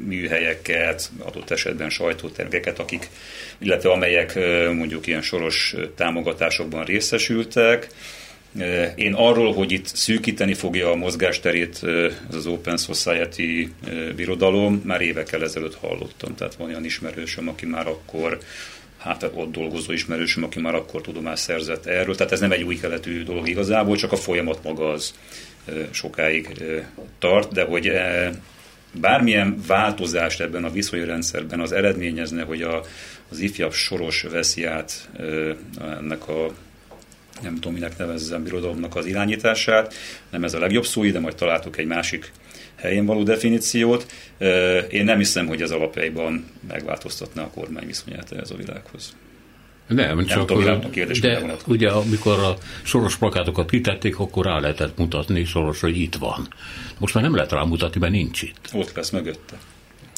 műhelyeket, 0.06 1.12
adott 1.20 1.50
esetben 1.50 1.90
sajtóterveket, 1.90 2.80
akik, 2.80 3.10
illetve 3.58 3.92
amelyek 3.92 4.36
mondjuk 4.74 5.08
ilyen 5.08 5.22
soros 5.22 5.76
támogatásokban 5.96 6.84
részesültek, 6.84 7.88
én 8.96 9.14
arról, 9.14 9.54
hogy 9.54 9.72
itt 9.72 9.86
szűkíteni 9.86 10.54
fogja 10.54 10.92
a 10.92 10.96
mozgásterét 10.96 11.80
ez 12.30 12.36
az 12.36 12.46
Open 12.46 12.78
Society 12.78 13.70
birodalom, 14.16 14.82
már 14.86 15.02
évekkel 15.02 15.44
ezelőtt 15.44 15.76
hallottam. 15.76 16.36
Tehát 16.36 16.56
van 16.56 16.68
olyan 16.68 16.86
ismerősöm, 16.86 17.48
aki 17.48 17.66
már 17.66 17.88
akkor 17.88 18.38
hát 18.98 19.30
ott 19.34 19.52
dolgozó 19.52 19.92
ismerősöm, 19.92 20.44
aki 20.44 20.60
már 20.60 20.76
akkor 20.76 21.02
tudomást 21.02 21.44
szerzett 21.44 21.86
erről. 21.86 22.16
Tehát 22.16 22.32
ez 22.32 22.40
nem 22.40 22.52
egy 22.52 22.64
új 22.64 22.80
keletű 22.80 23.24
dolog 23.24 23.48
igazából, 23.48 23.96
csak 23.96 24.12
a 24.12 24.16
folyamat 24.16 24.64
maga 24.64 24.92
az 24.92 25.14
sokáig 25.92 26.64
tart, 27.20 27.54
de 27.54 27.64
hogy 27.64 27.92
bármilyen 28.92 29.62
változást 29.68 30.42
ebben 30.42 30.64
a 30.64 30.72
viszonyrendszerben 30.72 31.60
az 31.60 31.72
eredményezne, 31.72 32.44
hogy 32.44 32.62
a, 32.62 32.82
az 33.30 33.40
ifjabb 33.40 33.74
soros 33.74 34.22
veszi 34.22 34.66
át 34.66 35.10
ennek 35.80 36.28
a 36.28 36.54
nem 37.42 37.54
tudom, 37.54 37.74
minek 37.74 37.98
nevezzem, 37.98 38.44
birodalomnak 38.44 38.96
az 38.96 39.06
irányítását. 39.06 39.94
Nem 40.30 40.44
ez 40.44 40.54
a 40.54 40.60
legjobb 40.60 40.86
szó, 40.86 41.06
de 41.06 41.20
majd 41.20 41.36
találtuk 41.36 41.78
egy 41.78 41.86
másik 41.86 42.32
helyén 42.76 43.06
való 43.06 43.24
definíciót. 43.24 44.12
Én 44.90 45.04
nem 45.04 45.18
hiszem, 45.18 45.48
hogy 45.48 45.62
ez 45.62 45.72
alapjaiban 45.72 46.46
megváltoztatná 46.68 47.44
a 47.44 47.50
kormány 47.50 47.86
viszonyát 47.86 48.32
ez 48.32 48.52
a 48.52 48.56
világhoz. 48.56 49.16
Nem, 49.88 50.16
nem 50.16 50.26
csak, 50.26 50.48
tudom, 50.48 50.80
a 50.84 50.90
kérdés 50.90 51.20
de 51.20 51.56
ugye 51.68 51.90
amikor 51.90 52.40
a 52.40 52.58
soros 52.84 53.18
plakátokat 53.18 53.70
kitették, 53.70 54.20
akkor 54.20 54.46
rá 54.46 54.60
lehetett 54.60 54.98
mutatni 54.98 55.46
soros, 55.46 55.80
hogy 55.80 55.98
itt 55.98 56.16
van. 56.16 56.48
Most 56.98 57.14
már 57.14 57.24
nem 57.24 57.36
lehet 57.36 57.52
rámutatni, 57.52 58.00
mert 58.00 58.14
nincs 58.14 58.42
itt. 58.42 58.70
Ott 58.74 58.96
lesz 58.96 59.10
mögötte. 59.10 59.56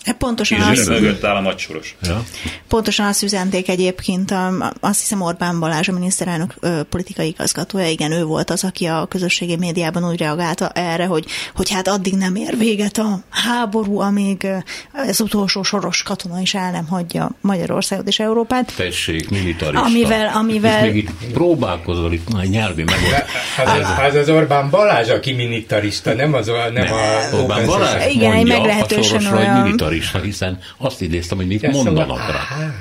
Hát 0.08 0.18
pontosan 0.18 0.72
és 0.72 0.80
az, 0.80 0.88
mögött 0.88 1.24
áll 1.24 1.36
a 1.36 1.42
macsoros. 1.42 1.96
Ja. 2.02 2.24
Pontosan 2.68 3.06
azt 3.06 3.24
üzenték 3.24 3.70
egyébként, 3.70 4.34
azt 4.80 5.00
hiszem 5.00 5.22
Orbán 5.22 5.60
Balázs, 5.60 5.88
a 5.88 5.92
miniszterelnök 5.92 6.54
politikai 6.90 7.28
igazgatója, 7.28 7.88
igen, 7.88 8.12
ő 8.12 8.24
volt 8.24 8.50
az, 8.50 8.64
aki 8.64 8.86
a 8.86 9.06
közösségi 9.10 9.56
médiában 9.56 10.10
úgy 10.10 10.20
reagálta 10.20 10.70
erre, 10.70 11.06
hogy, 11.06 11.26
hogy 11.56 11.72
hát 11.72 11.88
addig 11.88 12.14
nem 12.14 12.36
ér 12.36 12.58
véget 12.58 12.98
a 12.98 13.20
háború, 13.30 14.00
amíg 14.00 14.48
az 14.94 15.22
utolsó 15.22 15.64
soros 15.64 16.04
katona 16.04 16.40
is 16.40 16.54
el 16.54 16.72
nem 16.72 16.88
hagyja 16.88 17.32
Magyarországot 17.42 18.08
és 18.08 18.20
Európát. 18.20 18.74
Tessék, 18.76 19.30
militarista. 19.30 19.86
Amivel, 19.86 20.32
amivel... 20.36 20.86
És 20.86 20.94
még 20.94 21.04
itt 21.04 21.32
próbálkozol 21.34 22.14
itt 22.14 22.28
a 22.34 22.44
nyelvi 22.44 22.84
megoldás. 22.84 23.32
Az, 23.66 23.80
az, 23.80 23.88
az, 24.08 24.16
az 24.16 24.30
Orbán 24.30 24.70
Balázs, 24.70 25.10
aki 25.10 25.32
militarista, 25.32 26.14
nem 26.14 26.34
az 26.34 26.48
nem, 26.48 26.74
nem 26.74 26.94
a... 26.94 27.36
Orbán 27.36 27.66
Balázs 27.66 28.14
igen, 28.14 28.34
egy 28.34 28.48
meglehetősen 28.48 29.26
olyan 29.26 29.64
militarista, 29.98 30.20
hiszen 30.20 30.60
azt 30.78 31.02
idéztem, 31.02 31.38
hogy 31.38 31.48
mit 31.48 31.62
ja, 31.62 31.70
mondanak 31.70 32.08
szóval, 32.08 32.32
rá. 32.32 32.74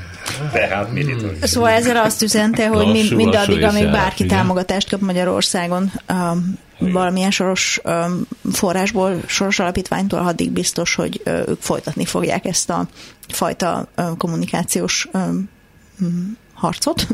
Tehát 0.52 0.92
militarista. 0.92 1.46
Szóval 1.46 1.70
ezzel 1.70 1.96
azt 1.96 2.22
üzente, 2.22 2.68
hogy 2.68 2.86
mind, 2.86 3.12
mindaddig, 3.12 3.62
amíg 3.62 3.90
bárki 3.90 4.24
igen. 4.24 4.36
támogatást 4.36 4.88
kap 4.88 5.00
Magyarországon, 5.00 5.92
um, 6.08 6.58
valamilyen 6.78 7.30
soros 7.30 7.80
um, 7.84 8.26
forrásból, 8.52 9.20
soros 9.26 9.58
alapítványtól, 9.58 10.18
addig 10.18 10.50
biztos, 10.50 10.94
hogy 10.94 11.20
uh, 11.24 11.42
ők 11.46 11.60
folytatni 11.60 12.04
fogják 12.04 12.44
ezt 12.44 12.70
a 12.70 12.88
fajta 13.28 13.88
uh, 13.96 14.16
kommunikációs 14.16 15.08
um, 15.12 16.38
harcot. 16.54 17.06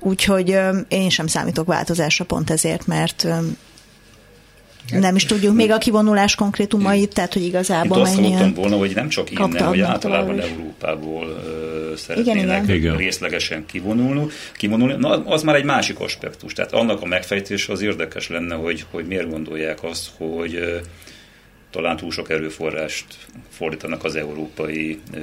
Úgyhogy 0.00 0.50
um, 0.50 0.84
én 0.88 1.08
sem 1.08 1.26
számítok 1.26 1.66
változásra 1.66 2.24
pont 2.24 2.50
ezért, 2.50 2.86
mert 2.86 3.24
um, 3.24 3.56
nem 4.90 5.16
is 5.16 5.24
tudjuk 5.24 5.54
még 5.54 5.70
a 5.70 5.78
kivonulás 5.78 6.34
konkrétumait, 6.34 7.14
tehát 7.14 7.32
hogy 7.32 7.42
igazából 7.42 7.96
Itt 7.98 8.02
azt 8.02 8.14
hallottam 8.14 8.54
volna, 8.54 8.76
hogy 8.76 8.94
nem 8.94 9.08
csak 9.08 9.30
innen, 9.30 9.66
hogy 9.66 9.80
általában 9.80 10.38
is. 10.38 10.44
Európából 10.44 11.26
uh, 11.26 11.96
szeretnének 11.96 12.62
igen, 12.62 12.76
igen. 12.76 12.96
részlegesen 12.96 13.66
kivonulni, 13.66 14.26
kivonulni. 14.56 14.94
Na, 14.98 15.24
az 15.24 15.42
már 15.42 15.54
egy 15.54 15.64
másik 15.64 16.00
aspektus. 16.00 16.52
Tehát 16.52 16.72
annak 16.72 17.02
a 17.02 17.06
megfejtése 17.06 17.72
az 17.72 17.82
érdekes 17.82 18.28
lenne, 18.28 18.54
hogy, 18.54 18.84
hogy 18.90 19.06
miért 19.06 19.30
gondolják 19.30 19.82
azt, 19.82 20.10
hogy 20.16 20.54
uh, 20.54 20.76
talán 21.70 21.96
túl 21.96 22.10
sok 22.10 22.30
erőforrást 22.30 23.04
fordítanak 23.50 24.04
az 24.04 24.16
európai 24.16 24.98
uh, 25.14 25.20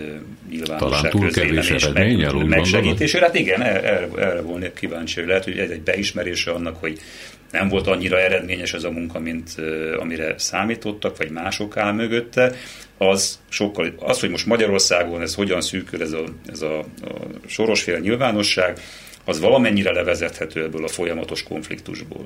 nyilvánosság 0.49 1.11
közvélemény 1.19 2.17
meg, 2.17 2.47
megsegítésére. 2.47 3.25
Hát 3.25 3.35
igen, 3.35 3.61
erre, 3.61 4.07
erre 4.17 4.41
volnék 4.41 4.73
kíváncsi, 4.73 5.19
hogy 5.19 5.27
lehet, 5.27 5.43
hogy 5.43 5.57
ez 5.57 5.69
egy 5.69 5.81
beismerése 5.81 6.51
annak, 6.51 6.75
hogy 6.79 6.99
nem 7.51 7.67
volt 7.67 7.87
annyira 7.87 8.19
eredményes 8.19 8.73
ez 8.73 8.83
a 8.83 8.91
munka, 8.91 9.19
mint 9.19 9.55
amire 9.99 10.33
számítottak, 10.37 11.17
vagy 11.17 11.29
mások 11.29 11.77
áll 11.77 11.91
mögötte, 11.91 12.55
az 12.97 13.39
sokkal, 13.49 13.93
az, 13.99 14.19
hogy 14.19 14.29
most 14.29 14.45
Magyarországon 14.45 15.21
ez 15.21 15.35
hogyan 15.35 15.61
szűkül 15.61 16.01
ez 16.01 16.11
a, 16.11 16.23
ez 16.51 16.61
a, 16.61 16.79
a 16.79 16.85
sorosféle 17.45 17.99
nyilvánosság, 17.99 18.79
az 19.25 19.39
valamennyire 19.39 19.91
levezethető 19.91 20.63
ebből 20.63 20.83
a 20.83 20.87
folyamatos 20.87 21.43
konfliktusból. 21.43 22.23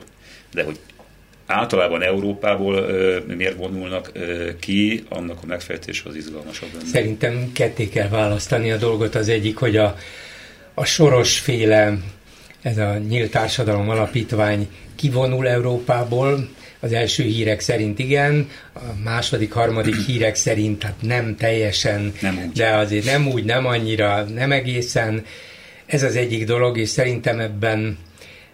De 0.54 0.64
hogy 0.64 0.80
általában 1.46 2.02
Európából 2.02 2.86
miért 3.28 3.56
vonulnak 3.56 4.12
ki, 4.60 5.04
annak 5.10 5.40
a 5.44 5.46
megfejtése 5.46 6.04
az 6.10 6.16
izgalmasabb 6.16 6.70
lenne. 6.74 6.86
Szerintem 6.86 7.52
ketté 7.54 7.90
kell 7.90 8.10
választani 8.10 8.72
a 8.72 8.78
dolgot. 8.78 9.16
Az 9.16 9.30
egyik, 9.30 9.58
hogy 9.58 9.78
a, 9.78 9.96
a 10.74 10.86
sorosféle, 10.86 11.98
ez 12.62 12.78
a 12.78 12.98
Nyílt 12.98 13.32
Társadalom 13.32 13.90
Alapítvány 13.90 14.68
kivonul 14.96 15.48
Európából, 15.48 16.50
az 16.80 16.94
első 16.94 17.24
hírek 17.24 17.60
szerint 17.60 18.00
igen, 18.00 18.50
a 18.74 18.80
második, 19.04 19.52
harmadik 19.52 19.96
hírek 20.08 20.36
szerint 20.36 20.84
hát 20.84 20.96
nem 21.02 21.36
teljesen, 21.36 22.14
nem 22.22 22.38
úgy. 22.46 22.52
de 22.52 22.76
azért 22.76 23.06
nem 23.06 23.28
úgy, 23.28 23.44
nem 23.44 23.66
annyira, 23.66 24.24
nem 24.24 24.52
egészen. 24.52 25.26
Ez 25.86 26.04
az 26.04 26.16
egyik 26.16 26.46
dolog, 26.46 26.78
és 26.78 26.90
szerintem 26.90 27.40
ebben, 27.40 27.98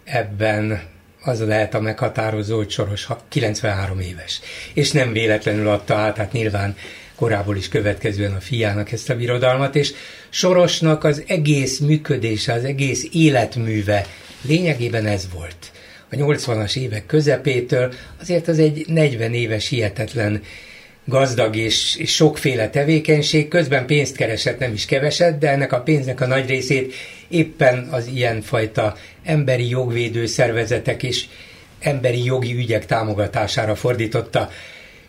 ebben 0.03 0.81
az 1.23 1.39
lehet 1.39 1.73
a 1.73 1.79
meghatározó, 1.79 2.57
hogy 2.57 2.69
Soros 2.69 3.07
93 3.29 3.99
éves. 3.99 4.39
És 4.73 4.91
nem 4.91 5.11
véletlenül 5.11 5.67
adta 5.67 5.95
át, 5.95 6.17
hát 6.17 6.31
nyilván 6.31 6.75
korából 7.17 7.57
is 7.57 7.67
következően 7.67 8.33
a 8.33 8.39
fiának 8.39 8.91
ezt 8.91 9.09
a 9.09 9.15
birodalmat, 9.15 9.75
és 9.75 9.93
Sorosnak 10.29 11.03
az 11.03 11.23
egész 11.27 11.79
működése, 11.79 12.53
az 12.53 12.63
egész 12.63 13.07
életműve 13.11 14.05
lényegében 14.41 15.05
ez 15.05 15.27
volt. 15.33 15.71
A 16.11 16.15
80-as 16.15 16.77
évek 16.77 17.05
közepétől 17.05 17.93
azért 18.21 18.47
az 18.47 18.59
egy 18.59 18.85
40 18.87 19.33
éves 19.33 19.67
hihetetlen 19.67 20.41
gazdag 21.05 21.55
és, 21.55 21.95
és 21.95 22.13
sokféle 22.13 22.69
tevékenység, 22.69 23.47
közben 23.47 23.85
pénzt 23.85 24.15
keresett, 24.15 24.59
nem 24.59 24.73
is 24.73 24.85
keveset, 24.85 25.37
de 25.37 25.49
ennek 25.49 25.73
a 25.73 25.81
pénznek 25.81 26.21
a 26.21 26.27
nagy 26.27 26.47
részét 26.47 26.93
éppen 27.27 27.87
az 27.91 28.07
ilyenfajta 28.07 28.95
emberi 29.23 29.69
jogvédő 29.69 30.25
szervezetek 30.25 31.03
és 31.03 31.25
emberi 31.79 32.23
jogi 32.23 32.53
ügyek 32.53 32.85
támogatására 32.85 33.75
fordította. 33.75 34.49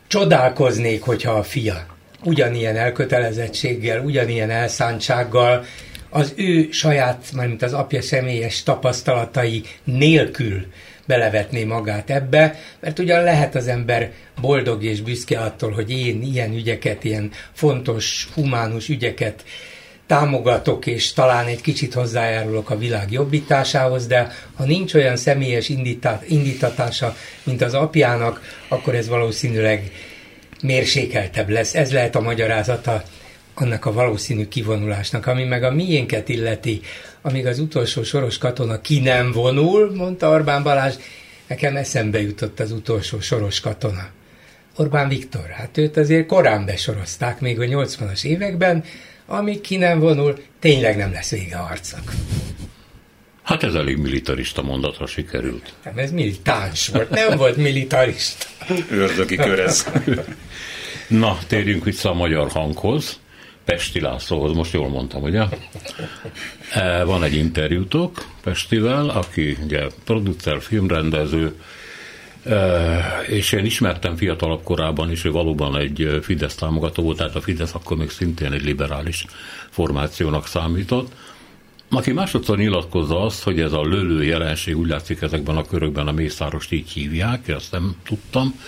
Csodálkoznék, 0.06 1.02
hogyha 1.02 1.32
a 1.32 1.42
fia 1.42 1.97
ugyanilyen 2.24 2.76
elkötelezettséggel, 2.76 4.00
ugyanilyen 4.00 4.50
elszántsággal, 4.50 5.64
az 6.10 6.32
ő 6.36 6.68
saját, 6.70 7.24
mármint 7.34 7.62
az 7.62 7.72
apja 7.72 8.02
személyes 8.02 8.62
tapasztalatai 8.62 9.62
nélkül 9.84 10.66
belevetné 11.06 11.64
magát 11.64 12.10
ebbe, 12.10 12.58
mert 12.80 12.98
ugyan 12.98 13.22
lehet 13.22 13.54
az 13.54 13.68
ember 13.68 14.12
boldog 14.40 14.84
és 14.84 15.00
büszke 15.00 15.40
attól, 15.40 15.70
hogy 15.70 15.90
én 15.90 16.22
ilyen 16.22 16.52
ügyeket, 16.52 17.04
ilyen 17.04 17.30
fontos, 17.52 18.28
humánus 18.34 18.88
ügyeket 18.88 19.44
támogatok, 20.06 20.86
és 20.86 21.12
talán 21.12 21.46
egy 21.46 21.60
kicsit 21.60 21.94
hozzájárulok 21.94 22.70
a 22.70 22.78
világ 22.78 23.12
jobbításához, 23.12 24.06
de 24.06 24.32
ha 24.54 24.64
nincs 24.64 24.94
olyan 24.94 25.16
személyes 25.16 25.68
indítatása, 26.26 27.16
mint 27.42 27.62
az 27.62 27.74
apjának, 27.74 28.42
akkor 28.68 28.94
ez 28.94 29.08
valószínűleg 29.08 29.90
mérsékeltebb 30.62 31.48
lesz. 31.48 31.74
Ez 31.74 31.92
lehet 31.92 32.16
a 32.16 32.20
magyarázata 32.20 33.02
annak 33.54 33.84
a 33.84 33.92
valószínű 33.92 34.48
kivonulásnak, 34.48 35.26
ami 35.26 35.44
meg 35.44 35.62
a 35.62 35.70
miénket 35.70 36.28
illeti, 36.28 36.80
amíg 37.22 37.46
az 37.46 37.58
utolsó 37.58 38.02
soros 38.02 38.38
katona 38.38 38.80
ki 38.80 39.00
nem 39.00 39.32
vonul, 39.32 39.94
mondta 39.94 40.30
Orbán 40.30 40.62
Balázs, 40.62 40.94
nekem 41.46 41.76
eszembe 41.76 42.20
jutott 42.20 42.60
az 42.60 42.72
utolsó 42.72 43.20
soros 43.20 43.60
katona. 43.60 44.08
Orbán 44.76 45.08
Viktor, 45.08 45.48
hát 45.48 45.78
őt 45.78 45.96
azért 45.96 46.26
korán 46.26 46.64
besorozták 46.64 47.40
még 47.40 47.60
a 47.60 47.64
80-as 47.64 48.24
években, 48.24 48.84
amíg 49.26 49.60
ki 49.60 49.76
nem 49.76 49.98
vonul, 49.98 50.42
tényleg 50.58 50.96
nem 50.96 51.12
lesz 51.12 51.30
vége 51.30 51.56
a 51.56 51.62
harcnak. 51.62 52.12
Hát 53.48 53.62
ez 53.62 53.74
elég 53.74 53.96
militarista 53.96 54.62
mondatra 54.62 55.06
sikerült. 55.06 55.72
Nem, 55.84 55.98
ez 55.98 56.10
militáns 56.10 56.88
volt, 56.88 57.10
nem 57.10 57.36
volt 57.36 57.56
militarista. 57.56 58.46
Ördögi 58.90 59.36
körez. 59.36 59.92
Na, 61.08 61.38
térjünk 61.46 61.84
vissza 61.84 62.10
a 62.10 62.14
magyar 62.14 62.50
hanghoz. 62.50 63.20
Pesti 63.64 64.00
Lászlóhoz, 64.00 64.52
most 64.52 64.72
jól 64.72 64.88
mondtam, 64.88 65.22
ugye? 65.22 65.44
E, 66.72 67.04
van 67.04 67.22
egy 67.22 67.34
interjútok 67.34 68.26
Pestivel, 68.42 69.08
aki 69.08 69.56
ugye 69.62 69.86
producer, 70.04 70.62
filmrendező, 70.62 71.54
e, 72.44 72.54
és 73.28 73.52
én 73.52 73.64
ismertem 73.64 74.16
fiatalabb 74.16 74.62
korában 74.62 75.10
is, 75.10 75.22
hogy 75.22 75.32
valóban 75.32 75.76
egy 75.76 76.18
Fidesz 76.22 76.54
támogató 76.54 77.02
volt, 77.02 77.16
tehát 77.16 77.34
a 77.34 77.40
Fidesz 77.40 77.74
akkor 77.74 77.96
még 77.96 78.10
szintén 78.10 78.52
egy 78.52 78.64
liberális 78.64 79.24
formációnak 79.70 80.46
számított, 80.46 81.12
aki 81.90 82.12
másodszor 82.12 82.58
nyilatkozza 82.58 83.20
azt, 83.20 83.42
hogy 83.42 83.60
ez 83.60 83.72
a 83.72 83.82
lölő 83.82 84.24
jelenség, 84.24 84.78
úgy 84.78 84.88
látszik 84.88 85.20
ezekben 85.20 85.56
a 85.56 85.64
körökben 85.64 86.06
a 86.06 86.12
Mészárost 86.12 86.72
így 86.72 86.90
hívják, 86.90 87.48
ezt 87.48 87.72
nem 87.72 87.96
tudtam. 88.04 88.60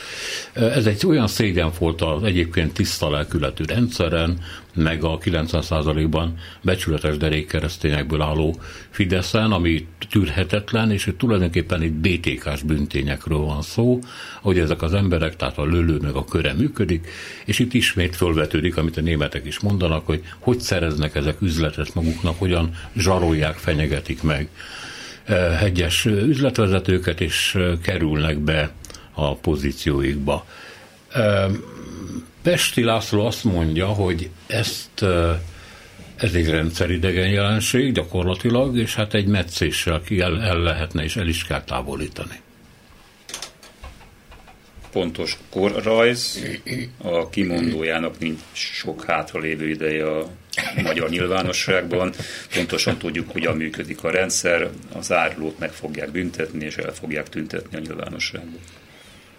Ez 0.53 0.87
egy 0.87 1.07
olyan 1.07 1.27
szégyen 1.27 1.71
volt 1.79 2.03
az 2.03 2.23
egyébként 2.23 2.73
tiszta 2.73 3.11
lelkületű 3.11 3.65
rendszeren, 3.65 4.39
meg 4.75 5.05
a 5.05 5.19
90%-ban 5.19 6.35
becsületes 6.63 7.17
derék 7.17 7.47
keresztényekből 7.47 8.23
álló 8.23 8.61
Fideszen, 8.91 9.53
ami 9.53 9.87
tűrhetetlen, 10.11 10.91
és 10.91 11.05
hogy 11.05 11.17
tulajdonképpen 11.17 11.83
itt 11.83 11.93
BTK-s 11.93 12.63
büntényekről 12.63 13.39
van 13.39 13.63
szó, 13.63 13.99
hogy 14.41 14.59
ezek 14.59 14.83
az 14.83 14.95
emberek, 14.95 15.37
tehát 15.37 15.59
a 15.59 15.65
lölő 15.65 15.99
meg 15.99 16.15
a 16.15 16.25
köre 16.25 16.53
működik, 16.53 17.09
és 17.45 17.59
itt 17.59 17.75
ismét 17.75 18.17
fölvetődik, 18.17 18.77
amit 18.77 18.97
a 18.97 19.01
németek 19.01 19.47
is 19.47 19.61
mondanak, 19.61 20.07
hogy 20.07 20.23
hogy 20.39 20.61
szereznek 20.61 21.15
ezek 21.15 21.41
üzletet 21.41 21.95
maguknak, 21.95 22.39
hogyan 22.39 22.71
zsarolják, 22.97 23.57
fenyegetik 23.57 24.23
meg 24.23 24.49
hegyes 25.59 26.05
üzletvezetőket, 26.05 27.21
és 27.21 27.59
kerülnek 27.83 28.39
be 28.39 28.71
a 29.13 29.35
pozícióikba. 29.35 30.47
Pesti 32.43 32.83
László 32.83 33.27
azt 33.27 33.45
mondja, 33.45 33.87
hogy 33.87 34.31
ezt 34.47 35.05
ez 36.17 36.35
egy 36.35 36.49
rendszeridegen 36.49 37.29
jelenség 37.29 37.93
gyakorlatilag, 37.93 38.77
és 38.77 38.95
hát 38.95 39.15
egy 39.15 39.27
meccéssel 39.27 40.01
ki 40.01 40.21
el, 40.21 40.43
el 40.43 40.59
lehetne 40.59 41.03
és 41.03 41.17
el 41.17 41.27
is 41.27 41.45
kell 41.45 41.63
távolítani. 41.63 42.41
Pontos 44.93 45.39
korrajz, 45.51 46.45
a 46.99 47.29
kimondójának 47.29 48.19
nincs 48.19 48.41
sok 48.53 49.05
hátralévő 49.05 49.69
ideje 49.69 50.11
a 50.11 50.29
magyar 50.83 51.11
nyilvánosságban. 51.11 52.13
Pontosan 52.55 52.99
tudjuk, 52.99 53.31
hogyan 53.31 53.57
működik 53.57 54.05
a 54.05 54.11
rendszer, 54.11 54.71
az 54.93 55.13
árulót 55.13 55.59
meg 55.59 55.73
fogják 55.73 56.11
büntetni, 56.11 56.65
és 56.65 56.77
el 56.77 56.93
fogják 56.93 57.29
tüntetni 57.29 57.77
a 57.77 57.81
nyilvánosságban. 57.81 58.59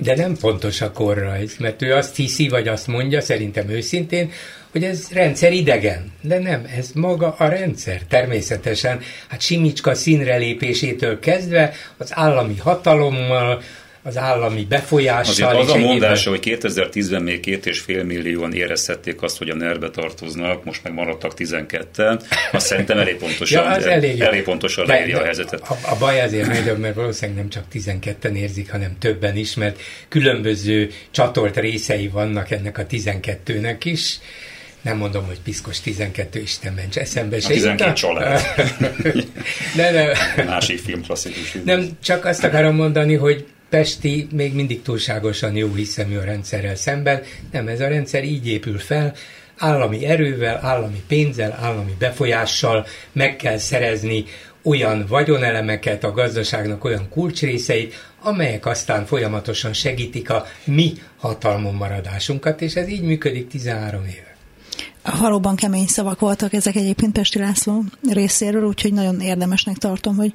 De 0.01 0.15
nem 0.15 0.37
pontos 0.37 0.81
a 0.81 0.91
korrajz, 0.91 1.57
mert 1.59 1.81
ő 1.81 1.93
azt 1.93 2.15
hiszi, 2.15 2.47
vagy 2.47 2.67
azt 2.67 2.87
mondja, 2.87 3.21
szerintem 3.21 3.69
őszintén, 3.69 4.31
hogy 4.71 4.83
ez 4.83 5.07
rendszer 5.11 5.53
idegen. 5.53 6.11
De 6.21 6.39
nem, 6.39 6.67
ez 6.77 6.91
maga 6.93 7.35
a 7.37 7.47
rendszer. 7.47 8.01
Természetesen, 8.09 8.99
hát 9.27 9.41
Simicska 9.41 9.95
színrelépésétől 9.95 11.19
kezdve 11.19 11.73
az 11.97 12.11
állami 12.13 12.55
hatalommal, 12.57 13.61
az 14.03 14.17
állami 14.17 14.65
befolyással. 14.69 15.47
Azért 15.47 15.63
az 15.63 15.69
a 15.69 15.77
mondása, 15.77 16.29
hogy 16.29 16.59
2010-ben 16.61 17.21
még 17.21 17.39
két 17.39 17.65
és 17.65 17.79
fél 17.79 18.03
millióan 18.03 18.53
érezhették 18.53 19.21
azt, 19.21 19.37
hogy 19.37 19.49
a 19.49 19.55
nerbe 19.55 19.89
tartoznak, 19.89 20.63
most 20.63 20.83
meg 20.83 20.93
maradtak 20.93 21.33
12-en, 21.37 22.21
azt 22.51 22.65
szerintem 22.65 22.97
elég 22.97 23.15
pontosan, 23.15 23.63
ja, 23.63 23.69
az 23.69 23.85
elég, 23.85 24.19
elég 24.19 24.43
pontosan 24.43 24.85
leírja 24.85 25.19
a 25.19 25.23
helyzetet. 25.23 25.61
A, 25.61 25.77
a 25.81 25.97
baj 25.97 26.21
azért 26.21 26.47
nagyobb, 26.47 26.79
mert 26.79 26.95
valószínűleg 26.95 27.37
nem 27.37 27.49
csak 27.49 27.63
12-en 27.73 28.33
érzik, 28.33 28.71
hanem 28.71 28.95
többen 28.99 29.37
is, 29.37 29.55
mert 29.55 29.79
különböző 30.07 30.89
csatolt 31.11 31.57
részei 31.57 32.07
vannak 32.07 32.51
ennek 32.51 32.77
a 32.77 32.85
12-nek 32.85 33.77
is 33.83 34.19
nem 34.81 34.97
mondom, 34.97 35.25
hogy 35.25 35.39
piszkos 35.43 35.79
12, 35.79 36.39
Isten 36.39 36.73
ments, 36.73 36.97
eszembe 36.97 37.39
se 37.39 37.47
12 37.47 37.93
család. 37.93 38.41
ne, 39.75 39.91
ne. 39.91 40.05
Másik 40.43 40.79
filmklasszikus. 40.79 41.57
Nem, 41.63 41.89
csak 42.03 42.25
azt 42.25 42.43
akarom 42.43 42.75
mondani, 42.75 43.15
hogy 43.15 43.45
Pesti 43.71 44.27
még 44.31 44.53
mindig 44.53 44.81
túlságosan 44.81 45.55
jó 45.55 45.73
hiszemű 45.73 46.17
a 46.17 46.23
rendszerrel 46.23 46.75
szemben. 46.75 47.21
Nem, 47.51 47.67
ez 47.67 47.79
a 47.79 47.87
rendszer 47.87 48.23
így 48.23 48.47
épül 48.47 48.77
fel, 48.77 49.15
állami 49.57 50.05
erővel, 50.05 50.59
állami 50.61 51.03
pénzzel, 51.07 51.57
állami 51.61 51.95
befolyással 51.99 52.85
meg 53.11 53.35
kell 53.35 53.57
szerezni 53.57 54.25
olyan 54.63 55.05
vagyonelemeket, 55.07 56.03
a 56.03 56.11
gazdaságnak 56.11 56.83
olyan 56.83 57.09
kulcsrészeit, 57.09 57.93
amelyek 58.21 58.65
aztán 58.65 59.05
folyamatosan 59.05 59.73
segítik 59.73 60.29
a 60.29 60.45
mi 60.63 60.93
hatalmon 61.17 61.75
maradásunkat, 61.75 62.61
és 62.61 62.75
ez 62.75 62.87
így 62.87 63.01
működik 63.01 63.47
13 63.47 64.05
éve. 64.05 64.30
Valóban 65.19 65.55
kemény 65.55 65.87
szavak 65.87 66.19
voltak 66.19 66.53
ezek 66.53 66.75
egyébként 66.75 67.11
Pesti 67.11 67.39
László 67.39 67.83
részéről, 68.09 68.63
úgyhogy 68.63 68.93
nagyon 68.93 69.19
érdemesnek 69.19 69.77
tartom, 69.77 70.15
hogy 70.15 70.33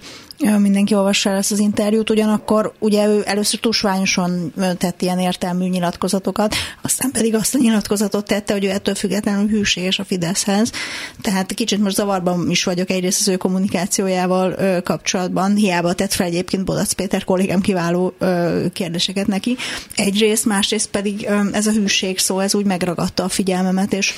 mindenki 0.59 0.94
olvassa 0.94 1.31
el 1.31 1.37
ezt 1.37 1.52
az 1.52 1.59
interjút. 1.59 2.11
Ugyanakkor 2.11 2.72
ugye 2.79 3.07
ő 3.07 3.22
először 3.26 3.61
tusványosan 3.61 4.52
tett 4.79 5.02
ilyen 5.02 5.18
értelmű 5.18 5.68
nyilatkozatokat, 5.68 6.55
aztán 6.83 7.11
pedig 7.11 7.35
azt 7.35 7.55
a 7.55 7.59
nyilatkozatot 7.59 8.26
tette, 8.26 8.52
hogy 8.52 8.64
ő 8.64 8.70
ettől 8.70 8.94
függetlenül 8.94 9.48
hűséges 9.48 9.98
a 9.98 10.05
Fideszhez. 10.05 10.72
Tehát 11.20 11.55
kicsit 11.55 11.79
most 11.79 11.96
zavarban 11.96 12.50
is 12.50 12.64
vagyok 12.64 12.90
egyrészt 12.90 13.20
az 13.20 13.29
ő 13.29 13.37
kommunikációjával 13.37 14.83
kapcsolatban. 14.83 15.55
Hiába 15.55 15.92
tett 15.92 16.12
fel 16.12 16.26
egyébként 16.26 16.64
Bodac 16.64 16.92
Péter 16.92 17.24
kollégám 17.24 17.61
kiváló 17.61 18.14
kérdéseket 18.72 19.26
neki. 19.26 19.57
Egyrészt, 19.94 20.44
másrészt 20.44 20.88
pedig 20.88 21.29
ez 21.52 21.66
a 21.66 21.72
hűség 21.72 22.18
szó, 22.18 22.38
ez 22.38 22.55
úgy 22.55 22.64
megragadta 22.64 23.24
a 23.24 23.29
figyelmemet, 23.29 23.92
és 23.92 24.14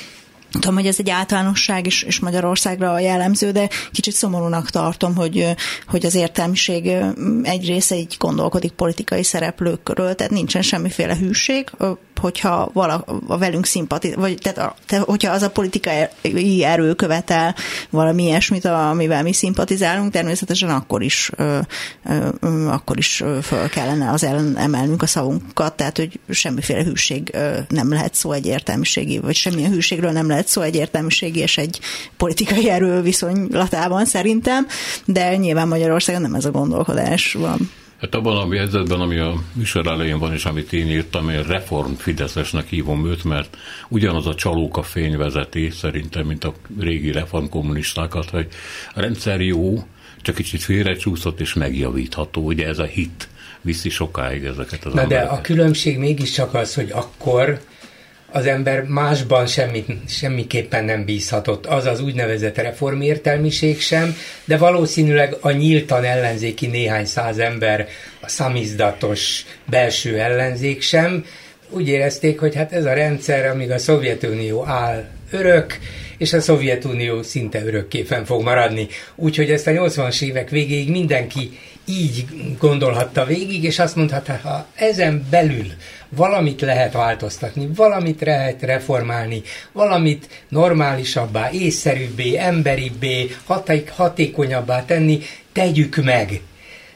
Tudom, 0.51 0.75
hogy 0.75 0.87
ez 0.87 0.99
egy 0.99 1.09
általánosság 1.09 1.85
is, 1.85 2.03
és 2.03 2.19
Magyarországra 2.19 2.99
jellemző, 2.99 3.51
de 3.51 3.69
kicsit 3.91 4.13
szomorúnak 4.13 4.69
tartom, 4.69 5.15
hogy, 5.15 5.55
hogy 5.87 6.05
az 6.05 6.15
értelmiség 6.15 6.91
egy 7.43 7.65
része 7.65 7.95
így 7.95 8.15
gondolkodik 8.17 8.71
politikai 8.71 9.23
szereplők 9.23 9.83
körül, 9.83 10.15
tehát 10.15 10.31
nincsen 10.31 10.61
semmiféle 10.61 11.15
hűség, 11.15 11.69
hogyha 12.19 12.69
vala, 12.73 13.05
velünk 13.27 13.65
szimpati, 13.65 14.13
vagy 14.13 14.37
tehát, 14.41 14.57
a, 14.57 14.75
tehát 14.85 15.05
hogyha 15.05 15.31
az 15.31 15.41
a 15.41 15.49
politikai 15.49 16.63
erő 16.63 16.93
követel 16.93 17.55
valami 17.89 18.23
ilyesmit, 18.23 18.65
amivel 18.65 19.23
mi 19.23 19.33
szimpatizálunk, 19.33 20.11
természetesen 20.11 20.69
akkor 20.69 21.01
is, 21.01 21.31
ö, 21.35 21.59
ö, 22.39 22.67
akkor 22.67 22.97
is 22.97 23.23
föl 23.41 23.69
kellene 23.69 24.11
az 24.11 24.23
ellen 24.23 24.57
emelnünk 24.57 25.01
a 25.01 25.07
szavunkat, 25.07 25.73
tehát 25.73 25.97
hogy 25.97 26.19
semmiféle 26.29 26.83
hűség 26.83 27.37
nem 27.69 27.93
lehet 27.93 28.13
szó 28.13 28.31
egy 28.31 28.45
értelmiségi, 28.45 29.19
vagy 29.19 29.35
semmilyen 29.35 29.71
hűségről 29.71 30.11
nem 30.11 30.27
lehet 30.27 30.47
szó 30.47 30.61
egy 30.61 30.75
értelmiségi 30.75 31.39
és 31.39 31.57
egy 31.57 31.79
politikai 32.17 32.69
erő 32.69 33.01
viszonylatában 33.01 34.05
szerintem, 34.05 34.67
de 35.05 35.35
nyilván 35.35 35.67
Magyarországon 35.67 36.21
nem 36.21 36.35
ez 36.35 36.45
a 36.45 36.51
gondolkodás 36.51 37.33
van. 37.33 37.69
Hát 38.01 38.15
abban 38.15 38.37
a 38.37 38.53
jegyzetben, 38.53 38.99
ami 38.99 39.17
a 39.17 39.33
műsor 39.53 39.87
elején 39.87 40.19
van, 40.19 40.33
és 40.33 40.45
amit 40.45 40.73
én 40.73 40.87
írtam, 40.87 41.29
én 41.29 41.43
reform 41.43 41.93
Fideszesnek 41.93 42.67
hívom 42.67 43.07
őt, 43.07 43.23
mert 43.23 43.57
ugyanaz 43.89 44.27
a 44.27 44.35
csalóka 44.35 44.83
fény 44.83 45.17
vezeti 45.17 45.69
szerintem, 45.69 46.25
mint 46.25 46.43
a 46.43 46.53
régi 46.79 47.11
reformkommunistákat, 47.11 48.29
hogy 48.29 48.47
a 48.93 49.01
rendszer 49.01 49.41
jó, 49.41 49.83
csak 50.21 50.35
kicsit 50.35 50.61
félrecsúszott 50.61 51.39
és 51.39 51.53
megjavítható. 51.53 52.41
Ugye 52.41 52.67
ez 52.67 52.79
a 52.79 52.83
hit 52.83 53.27
viszi 53.61 53.89
sokáig 53.89 54.43
ezeket 54.43 54.85
az 54.85 54.93
Na 54.93 55.05
de 55.05 55.19
a 55.19 55.41
különbség 55.41 55.97
mégiscsak 55.97 56.53
az, 56.53 56.75
hogy 56.75 56.91
akkor 56.91 57.59
az 58.31 58.45
ember 58.45 58.83
másban 58.83 59.47
semmit, 59.47 59.87
semmiképpen 60.07 60.85
nem 60.85 61.05
bízhatott. 61.05 61.65
Az 61.65 61.85
az 61.85 62.01
úgynevezett 62.01 62.57
reformértelmiség 62.57 63.79
sem, 63.79 64.15
de 64.45 64.57
valószínűleg 64.57 65.35
a 65.39 65.51
nyíltan 65.51 66.03
ellenzéki 66.03 66.67
néhány 66.67 67.05
száz 67.05 67.37
ember, 67.37 67.87
a 68.21 68.29
szamizdatos 68.29 69.45
belső 69.65 70.19
ellenzék 70.19 70.81
sem, 70.81 71.25
úgy 71.69 71.87
érezték, 71.87 72.39
hogy 72.39 72.55
hát 72.55 72.73
ez 72.73 72.85
a 72.85 72.93
rendszer, 72.93 73.45
amíg 73.45 73.71
a 73.71 73.77
Szovjetunió 73.77 74.65
áll 74.65 75.05
örök, 75.31 75.77
és 76.17 76.33
a 76.33 76.41
Szovjetunió 76.41 77.21
szinte 77.21 77.65
örökké 77.65 78.03
fenn 78.03 78.23
fog 78.23 78.43
maradni. 78.43 78.87
Úgyhogy 79.15 79.51
ezt 79.51 79.67
a 79.67 79.71
80-as 79.71 80.21
évek 80.21 80.49
végéig 80.49 80.89
mindenki 80.89 81.49
így 81.89 82.25
gondolhatta 82.59 83.25
végig, 83.25 83.63
és 83.63 83.79
azt 83.79 83.95
mondhatta, 83.95 84.39
ha 84.43 84.65
ezen 84.75 85.27
belül 85.29 85.65
valamit 86.09 86.61
lehet 86.61 86.93
változtatni, 86.93 87.69
valamit 87.75 88.21
lehet 88.21 88.61
reformálni, 88.61 89.41
valamit 89.71 90.29
normálisabbá, 90.49 91.49
észszerűbbé, 91.51 92.37
emberibbé, 92.37 93.35
hatékonyabbá 93.95 94.85
tenni, 94.85 95.19
tegyük 95.51 96.03
meg. 96.03 96.41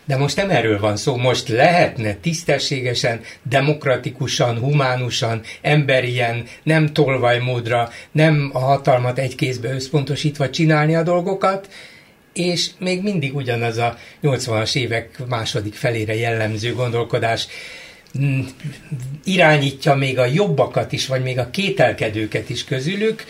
De 0.06 0.18
most 0.18 0.36
nem 0.36 0.50
erről 0.50 0.80
van 0.80 0.98
szó, 0.98 1.16
most 1.16 1.48
lehetne 1.48 2.14
tisztességesen, 2.14 3.22
demokratikusan, 3.50 4.58
humánusan, 4.58 5.42
emberien, 5.62 6.44
nem 6.64 6.94
tolvajmódra, 6.94 7.90
nem 8.12 8.50
a 8.54 8.60
hatalmat 8.60 9.20
egy 9.20 9.36
kézbe 9.36 9.74
összpontosítva 9.74 10.50
csinálni 10.50 10.96
a 10.96 11.04
dolgokat, 11.04 11.68
és 12.34 12.70
még 12.78 13.02
mindig 13.02 13.36
ugyanaz 13.36 13.78
a 13.78 13.98
80-as 14.24 14.76
évek 14.76 15.28
második 15.28 15.74
felére 15.74 16.16
jellemző 16.16 16.74
gondolkodás. 16.74 17.48
Mm, 18.20 18.42
irányítja 19.24 19.96
még 19.96 20.20
a 20.20 20.26
jobbakat 20.26 20.92
is, 20.92 21.08
vagy 21.08 21.24
még 21.24 21.40
a 21.40 21.50
kételkedőket 21.50 22.50
is 22.50 22.64
közülük, 22.64 23.26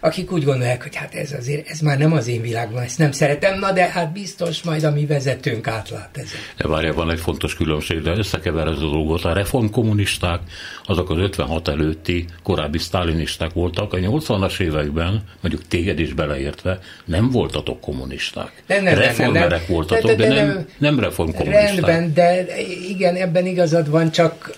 akik 0.00 0.32
úgy 0.32 0.44
gondolják, 0.44 0.82
hogy 0.82 0.94
hát 0.94 1.14
ez 1.14 1.32
azért, 1.32 1.68
ez 1.68 1.80
már 1.80 1.98
nem 1.98 2.12
az 2.12 2.28
én 2.28 2.40
világban, 2.40 2.82
ezt 2.82 2.98
nem 2.98 3.12
szeretem, 3.12 3.58
na 3.58 3.72
de 3.72 3.88
hát 3.88 4.12
biztos 4.12 4.62
majd 4.62 4.84
a 4.84 4.90
mi 4.90 5.06
vezetőnk 5.06 5.66
átlát 5.66 6.10
ezen. 6.12 6.40
De 6.56 6.68
várja, 6.68 6.94
van 6.94 7.10
egy 7.10 7.20
fontos 7.20 7.54
különbség, 7.54 8.02
de 8.02 8.10
összekever 8.10 8.66
ez 8.66 8.76
a 8.76 8.90
dolgot. 8.90 9.24
A 9.24 9.32
reformkommunisták, 9.32 10.40
azok 10.84 11.10
az 11.10 11.18
56 11.18 11.68
előtti 11.68 12.24
korábbi 12.42 12.78
sztálinisták 12.78 13.52
voltak, 13.52 13.92
a 13.92 13.96
80-as 13.96 14.60
években, 14.60 15.22
mondjuk 15.40 15.66
téged 15.68 15.98
is 15.98 16.12
beleértve, 16.12 16.78
nem 17.04 17.30
voltatok 17.30 17.80
kommunisták. 17.80 18.62
De 18.66 18.80
nem, 18.80 18.94
Reformerek 18.94 19.48
nem, 19.48 19.58
nem, 19.58 19.68
voltatok, 19.68 20.10
de, 20.10 20.16
de, 20.16 20.28
de, 20.28 20.34
de 20.34 20.44
nem, 20.44 20.66
nem 20.78 21.00
reformkommunisták. 21.00 21.86
Rendben, 21.86 22.14
de 22.14 22.46
igen, 22.88 23.14
ebben 23.14 23.46
igazad 23.46 23.90
van, 23.90 24.10
csak 24.10 24.56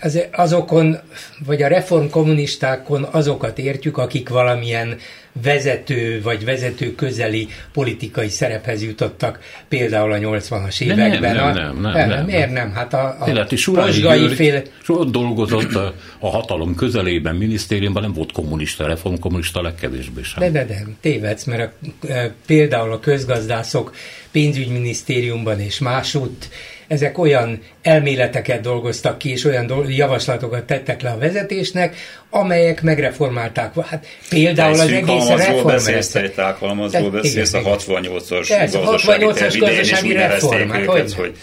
az, 0.00 0.20
azokon, 0.32 0.98
vagy 1.46 1.62
a 1.62 1.68
reformkommunistákon 1.68 3.08
azokat 3.10 3.58
értjük, 3.58 3.98
akik 3.98 4.28
valamilyen 4.28 4.96
vezető 5.42 6.20
vagy 6.22 6.44
vezető 6.44 6.94
közeli 6.94 7.48
politikai 7.72 8.28
szerephez 8.28 8.82
jutottak, 8.82 9.38
például 9.68 10.12
a 10.12 10.16
80-as 10.16 10.80
években. 10.80 11.34
Nem, 11.34 11.54
nem, 11.54 11.80
nem. 11.80 11.92
nem, 11.92 12.08
nem, 12.08 12.24
miért 12.24 12.52
nem? 12.52 12.72
Hát 12.72 12.94
a, 12.94 13.16
a 13.20 13.28
Életi 13.28 13.56
Posgai 13.72 14.28
fél... 14.28 14.62
Ott 14.86 15.10
dolgozott 15.10 15.74
a, 15.74 15.94
a 16.18 16.28
hatalom 16.28 16.74
közelében, 16.74 17.36
minisztériumban, 17.36 18.02
nem 18.02 18.12
volt 18.12 18.32
kommunista, 18.32 18.86
reformkommunista 18.86 19.62
legkevésbé 19.62 20.22
sem. 20.22 20.42
De, 20.42 20.50
de, 20.50 20.64
de, 20.64 20.82
tévedsz, 21.00 21.44
mert 21.44 21.72
a, 21.72 22.06
a, 22.12 22.32
például 22.46 22.92
a 22.92 23.00
közgazdászok 23.00 23.94
pénzügyminisztériumban 24.30 25.60
és 25.60 25.78
másút 25.78 26.48
ezek 26.90 27.18
olyan 27.18 27.62
elméleteket 27.82 28.60
dolgoztak 28.60 29.18
ki, 29.18 29.30
és 29.30 29.44
olyan 29.44 29.84
javaslatokat 29.88 30.64
tettek 30.64 31.02
le 31.02 31.10
a 31.10 31.18
vezetésnek, 31.18 31.96
amelyek 32.30 32.82
megreformálták. 32.82 33.74
Hát 33.80 34.06
például 34.28 34.72
az 34.72 34.80
egész 34.80 35.28
reformrendszer. 35.28 36.24
Egy 36.24 36.32
alkalmazról 36.36 37.10
beszélsz, 37.10 37.52
a 37.52 37.60
68-as 37.60 38.46
gazdasági, 38.48 38.76
68 38.76 39.56
gazdasági 39.56 40.12
reform. 40.12 40.68
Hát, 40.68 40.84
hogy, 40.84 41.14
hogy 41.14 41.36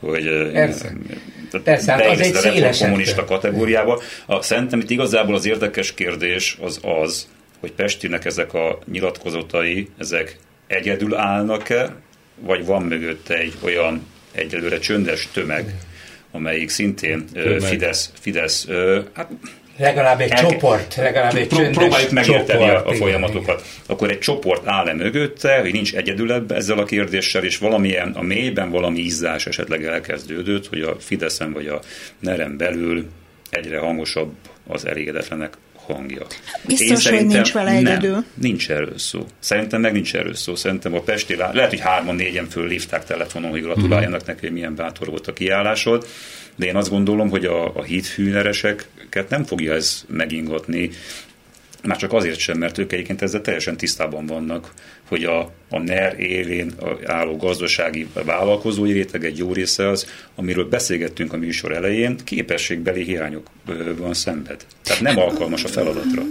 hogy 0.00 0.50
Persze. 0.52 0.92
Persze, 1.64 1.92
hát 1.92 2.06
az 2.06 2.20
egy 2.20 2.34
széles 2.34 2.78
kommunista 2.78 3.24
kategóriába. 3.24 4.00
A, 4.26 4.42
szerintem 4.42 4.80
itt 4.80 4.90
igazából 4.90 5.34
az 5.34 5.46
érdekes 5.46 5.94
kérdés 5.94 6.58
az 6.60 6.80
az, 7.02 7.28
hogy 7.60 7.72
Pestinek 7.72 8.24
ezek 8.24 8.54
a 8.54 8.78
nyilatkozatai, 8.92 9.88
ezek 9.98 10.36
egyedül 10.66 11.16
állnak-e, 11.16 11.94
vagy 12.40 12.66
van 12.66 12.82
mögötte 12.82 13.34
egy 13.34 13.54
olyan 13.64 14.06
egyelőre 14.32 14.78
csöndes 14.78 15.28
tömeg, 15.32 15.74
amelyik 16.30 16.68
szintén 16.68 17.26
tömeg. 17.32 17.60
Fidesz, 17.60 18.10
Fidesz 18.20 18.66
hát 19.12 19.28
legalább 19.76 20.20
egy 20.20 20.30
elke... 20.30 20.48
csoport, 20.48 20.96
legalább 20.96 21.34
egy 21.34 21.46
Pró- 21.46 21.70
Próbáljuk 21.70 22.10
megérteni 22.10 22.64
csoport, 22.64 22.86
a, 22.86 22.88
a 22.88 22.94
folyamatokat. 22.94 23.60
Igen. 23.60 23.72
Akkor 23.86 24.10
egy 24.10 24.18
csoport 24.18 24.66
áll-e 24.66 24.94
mögötte, 24.94 25.60
hogy 25.60 25.72
nincs 25.72 25.94
egyedül 25.94 26.46
ezzel 26.48 26.78
a 26.78 26.84
kérdéssel, 26.84 27.44
és 27.44 27.58
valamilyen 27.58 28.12
a 28.12 28.22
mélyben 28.22 28.70
valami 28.70 28.98
izzás 28.98 29.46
esetleg 29.46 29.84
elkezdődött, 29.84 30.68
hogy 30.68 30.80
a 30.80 30.96
Fideszen 30.98 31.52
vagy 31.52 31.66
a 31.66 31.80
Nerem 32.18 32.56
belül 32.56 33.06
egyre 33.50 33.78
hangosabb 33.78 34.32
az 34.66 34.86
elégedetlenek 34.86 35.54
hangja. 35.86 36.26
Biztos, 36.66 37.08
hogy 37.08 37.26
nincs 37.26 37.52
vele 37.52 37.70
egyedül. 37.70 38.10
Nem, 38.10 38.24
nincs 38.34 38.70
erről 38.70 38.98
szó. 38.98 39.26
Szerintem 39.38 39.80
meg 39.80 39.92
nincs 39.92 40.14
erről 40.14 40.34
szó. 40.34 40.54
Szerintem 40.54 40.94
a 40.94 41.00
Pesti, 41.00 41.36
lehet, 41.36 41.70
hogy 41.70 41.80
hárman, 41.80 42.14
négyen 42.14 42.48
föllívták 42.48 43.04
telefonon, 43.04 43.50
hogy 43.50 43.62
gratuláljanak 43.62 44.26
neki, 44.26 44.40
hogy 44.40 44.52
milyen 44.52 44.74
bátor 44.74 45.08
volt 45.08 45.26
a 45.26 45.32
kiállásod, 45.32 46.06
de 46.56 46.66
én 46.66 46.76
azt 46.76 46.90
gondolom, 46.90 47.30
hogy 47.30 47.44
a, 47.44 47.76
a 47.76 47.82
hídfűnereseket 47.82 49.28
nem 49.28 49.44
fogja 49.44 49.74
ez 49.74 50.04
megingatni, 50.08 50.90
már 51.82 51.96
csak 51.96 52.12
azért 52.12 52.38
sem, 52.38 52.58
mert 52.58 52.78
ők 52.78 52.92
egyébként 52.92 53.22
ezzel 53.22 53.40
teljesen 53.40 53.76
tisztában 53.76 54.26
vannak, 54.26 54.72
hogy 55.08 55.24
a, 55.24 55.40
a 55.70 55.78
NER 55.78 56.20
élén 56.20 56.72
álló 57.04 57.36
gazdasági 57.36 58.06
vállalkozói 58.24 58.92
réteg 58.92 59.24
egy 59.24 59.38
jó 59.38 59.52
része 59.52 59.88
az, 59.88 60.06
amiről 60.34 60.68
beszélgettünk 60.68 61.32
a 61.32 61.36
műsor 61.36 61.72
elején, 61.72 62.16
képességbeli 62.24 63.02
hiányok 63.02 63.46
van 63.96 64.14
szenved. 64.14 64.66
Tehát 64.82 65.02
nem 65.02 65.18
alkalmas 65.18 65.64
a 65.64 65.68
feladatra. 65.68 66.22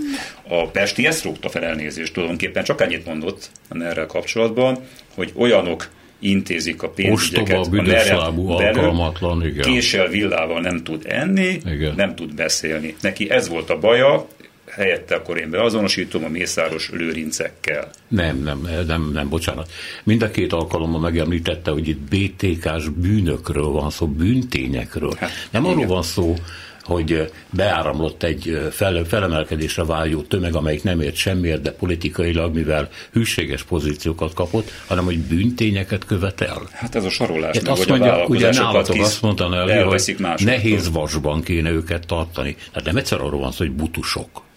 A 0.48 0.68
Pesti 0.68 1.06
ezt 1.06 1.24
rúgta 1.24 1.50
fel 1.50 1.64
elnézést 1.64 2.14
tulajdonképpen, 2.14 2.64
csak 2.64 2.82
ennyit 2.82 3.06
mondott 3.06 3.50
a 3.70 3.78
ner 3.78 4.06
kapcsolatban, 4.06 4.78
hogy 5.16 5.32
olyanok 5.36 5.90
intézik 6.20 6.84
a 6.84 6.90
pénzügyeket. 6.90 7.58
Ostoba, 7.58 7.84
büdöslábú, 7.84 8.50
alkalmatlan, 8.50 9.46
igen. 9.46 9.62
Késsel, 9.62 10.08
villával 10.08 10.62
nem 10.62 10.84
tud 10.84 11.06
enni, 11.08 11.62
igen. 11.66 11.94
nem 11.96 12.16
tud 12.16 12.36
beszélni. 12.36 12.96
Neki 13.02 13.30
ez 13.30 13.50
volt 13.50 13.70
a 13.70 13.78
baja, 13.78 14.28
helyette 14.72 15.16
akkor 15.16 15.38
én 15.38 15.50
beazonosítom 15.50 16.24
a 16.24 16.28
mészáros 16.28 16.90
lőrincekkel. 16.90 17.90
Nem, 18.08 18.44
nem, 18.44 18.68
nem, 18.88 19.12
nem, 19.14 19.30
bocsánat. 19.30 19.72
Mind 20.04 20.22
a 20.22 20.32
két 20.32 20.54
alkalommal 20.54 21.00
megemlítette, 21.00 21.72
hogy 21.72 21.88
itt 21.88 22.00
BTK-s 22.00 22.90
bűnökről 22.90 23.70
van 23.70 23.90
szó, 23.90 24.08
bűntényekről. 24.08 25.14
Hát, 25.18 25.30
nem 25.52 25.64
igen. 25.64 25.76
arról 25.76 25.88
van 25.88 26.04
szó, 26.04 26.36
hogy 26.84 27.32
beáramlott 27.50 28.24
egy 28.24 28.68
fel, 28.72 29.04
felemelkedésre 29.04 29.84
váljó 29.84 30.22
tömeg, 30.22 30.56
amelyik 30.56 30.84
nem 30.84 31.02
ért 31.02 31.16
semmiért, 31.16 31.62
de 31.62 31.72
politikailag, 31.72 32.56
mivel 32.56 32.90
hűséges 33.12 33.64
pozíciókat 33.64 34.34
kapott, 34.34 34.72
hanem 34.88 35.06
hogy 35.06 35.20
bűntényeket 35.20 36.06
követel. 36.06 36.62
Hát 36.72 36.96
ez 36.96 37.06
a 37.06 37.10
sorolás. 37.10 37.58
Hát 37.58 37.68
azt 37.68 37.88
mondja, 37.88 38.26
ugye 38.26 38.52
nálatok 38.52 39.00
azt 39.00 39.22
mondta 39.22 39.48
hogy 39.48 40.46
nehéz 40.46 40.92
vasban 40.92 41.42
kéne 41.42 41.70
őket 41.70 42.08
tartani. 42.08 42.56
Hát 42.74 42.84
nem 42.84 42.98
egyszer 42.98 43.22
arról 43.22 43.40
van 43.40 43.52
szó, 43.52 43.58
hogy 43.58 43.72
butusok. 43.72 44.50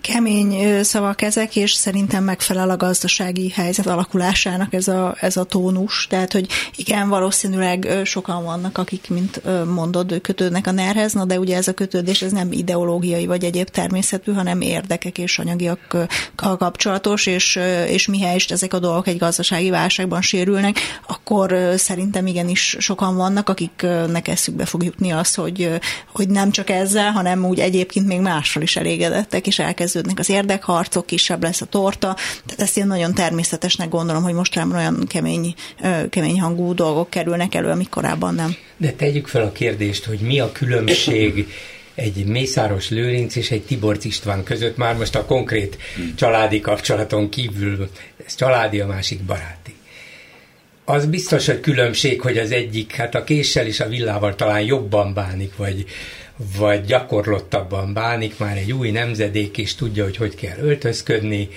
Kemény 0.00 0.82
szavak 0.82 1.22
ezek, 1.22 1.56
és 1.56 1.72
szerintem 1.72 2.24
megfelel 2.24 2.70
a 2.70 2.76
gazdasági 2.76 3.50
helyzet 3.50 3.86
alakulásának 3.86 4.72
ez 4.74 4.88
a, 4.88 5.16
ez 5.20 5.36
a 5.36 5.44
tónus. 5.44 6.06
Tehát, 6.06 6.32
hogy 6.32 6.46
igen, 6.76 7.08
valószínűleg 7.08 8.00
sokan 8.04 8.44
vannak, 8.44 8.78
akik, 8.78 9.08
mint 9.08 9.42
mondod, 9.66 10.20
kötődnek 10.20 10.66
a 10.66 10.70
nerhez, 10.70 11.12
na 11.12 11.24
de 11.24 11.38
ugye 11.38 11.56
ez 11.56 11.68
a 11.68 11.72
kötődés 11.72 12.22
ez 12.22 12.32
nem 12.32 12.52
ideológiai 12.52 13.26
vagy 13.26 13.44
egyéb 13.44 13.68
természetű, 13.68 14.32
hanem 14.32 14.60
érdekek 14.60 15.18
és 15.18 15.38
anyagiakkal 15.38 16.56
kapcsolatos, 16.56 17.26
és, 17.26 17.60
és 17.88 18.06
mihelyest 18.06 18.52
ezek 18.52 18.74
a 18.74 18.78
dolgok 18.78 19.06
egy 19.06 19.18
gazdasági 19.18 19.70
válságban 19.70 20.22
sérülnek, 20.22 20.78
akkor 21.06 21.74
szerintem 21.76 22.26
igenis 22.26 22.76
sokan 22.78 23.16
vannak, 23.16 23.48
akiknek 23.48 24.28
eszükbe 24.28 24.64
fog 24.64 24.84
jutni 24.84 25.10
az, 25.10 25.34
hogy, 25.34 25.70
hogy 26.12 26.28
nem 26.28 26.50
csak 26.50 26.70
ezzel, 26.70 27.10
hanem 27.10 27.44
úgy 27.44 27.58
egyébként 27.60 28.06
még 28.06 28.20
mással 28.20 28.62
is 28.62 28.76
elégedettek, 28.76 29.46
és 29.46 29.58
elkezdődnek 29.64 30.18
az 30.18 30.30
érdekharcok, 30.30 31.06
kisebb 31.06 31.42
lesz 31.42 31.60
a 31.60 31.66
torta, 31.66 32.16
tehát 32.46 32.60
ezt 32.60 32.76
én 32.76 32.86
nagyon 32.86 33.14
természetesnek 33.14 33.88
gondolom, 33.88 34.22
hogy 34.22 34.34
most 34.34 34.54
már 34.54 34.66
olyan 34.74 35.06
kemény, 35.08 35.54
kemény 36.10 36.40
hangú 36.40 36.74
dolgok 36.74 37.10
kerülnek 37.10 37.54
elő, 37.54 37.68
amik 37.68 37.88
korábban 37.88 38.34
nem. 38.34 38.56
De 38.76 38.92
tegyük 38.92 39.26
fel 39.26 39.42
a 39.42 39.52
kérdést, 39.52 40.04
hogy 40.04 40.18
mi 40.18 40.40
a 40.40 40.52
különbség 40.52 41.46
egy 41.94 42.24
Mészáros 42.26 42.90
Lőrinc 42.90 43.36
és 43.36 43.50
egy 43.50 43.62
Tiborc 43.62 44.04
István 44.04 44.42
között, 44.42 44.76
már 44.76 44.96
most 44.96 45.14
a 45.14 45.24
konkrét 45.24 45.78
családi 46.16 46.60
kapcsolaton 46.60 47.28
kívül, 47.28 47.88
ez 48.26 48.34
családi, 48.34 48.80
a 48.80 48.86
másik 48.86 49.22
baráti. 49.22 49.74
Az 50.84 51.06
biztos, 51.06 51.46
hogy 51.46 51.60
különbség, 51.60 52.20
hogy 52.20 52.38
az 52.38 52.50
egyik, 52.50 52.92
hát 52.92 53.14
a 53.14 53.24
késsel 53.24 53.66
és 53.66 53.80
a 53.80 53.88
villával 53.88 54.34
talán 54.34 54.60
jobban 54.60 55.14
bánik, 55.14 55.56
vagy, 55.56 55.84
vagy 56.58 56.84
gyakorlottabban 56.84 57.92
bánik, 57.92 58.38
már 58.38 58.56
egy 58.56 58.72
új 58.72 58.90
nemzedék, 58.90 59.58
és 59.58 59.74
tudja, 59.74 60.04
hogy 60.04 60.16
hogy 60.16 60.34
kell 60.34 60.58
öltözködni, 60.58 61.48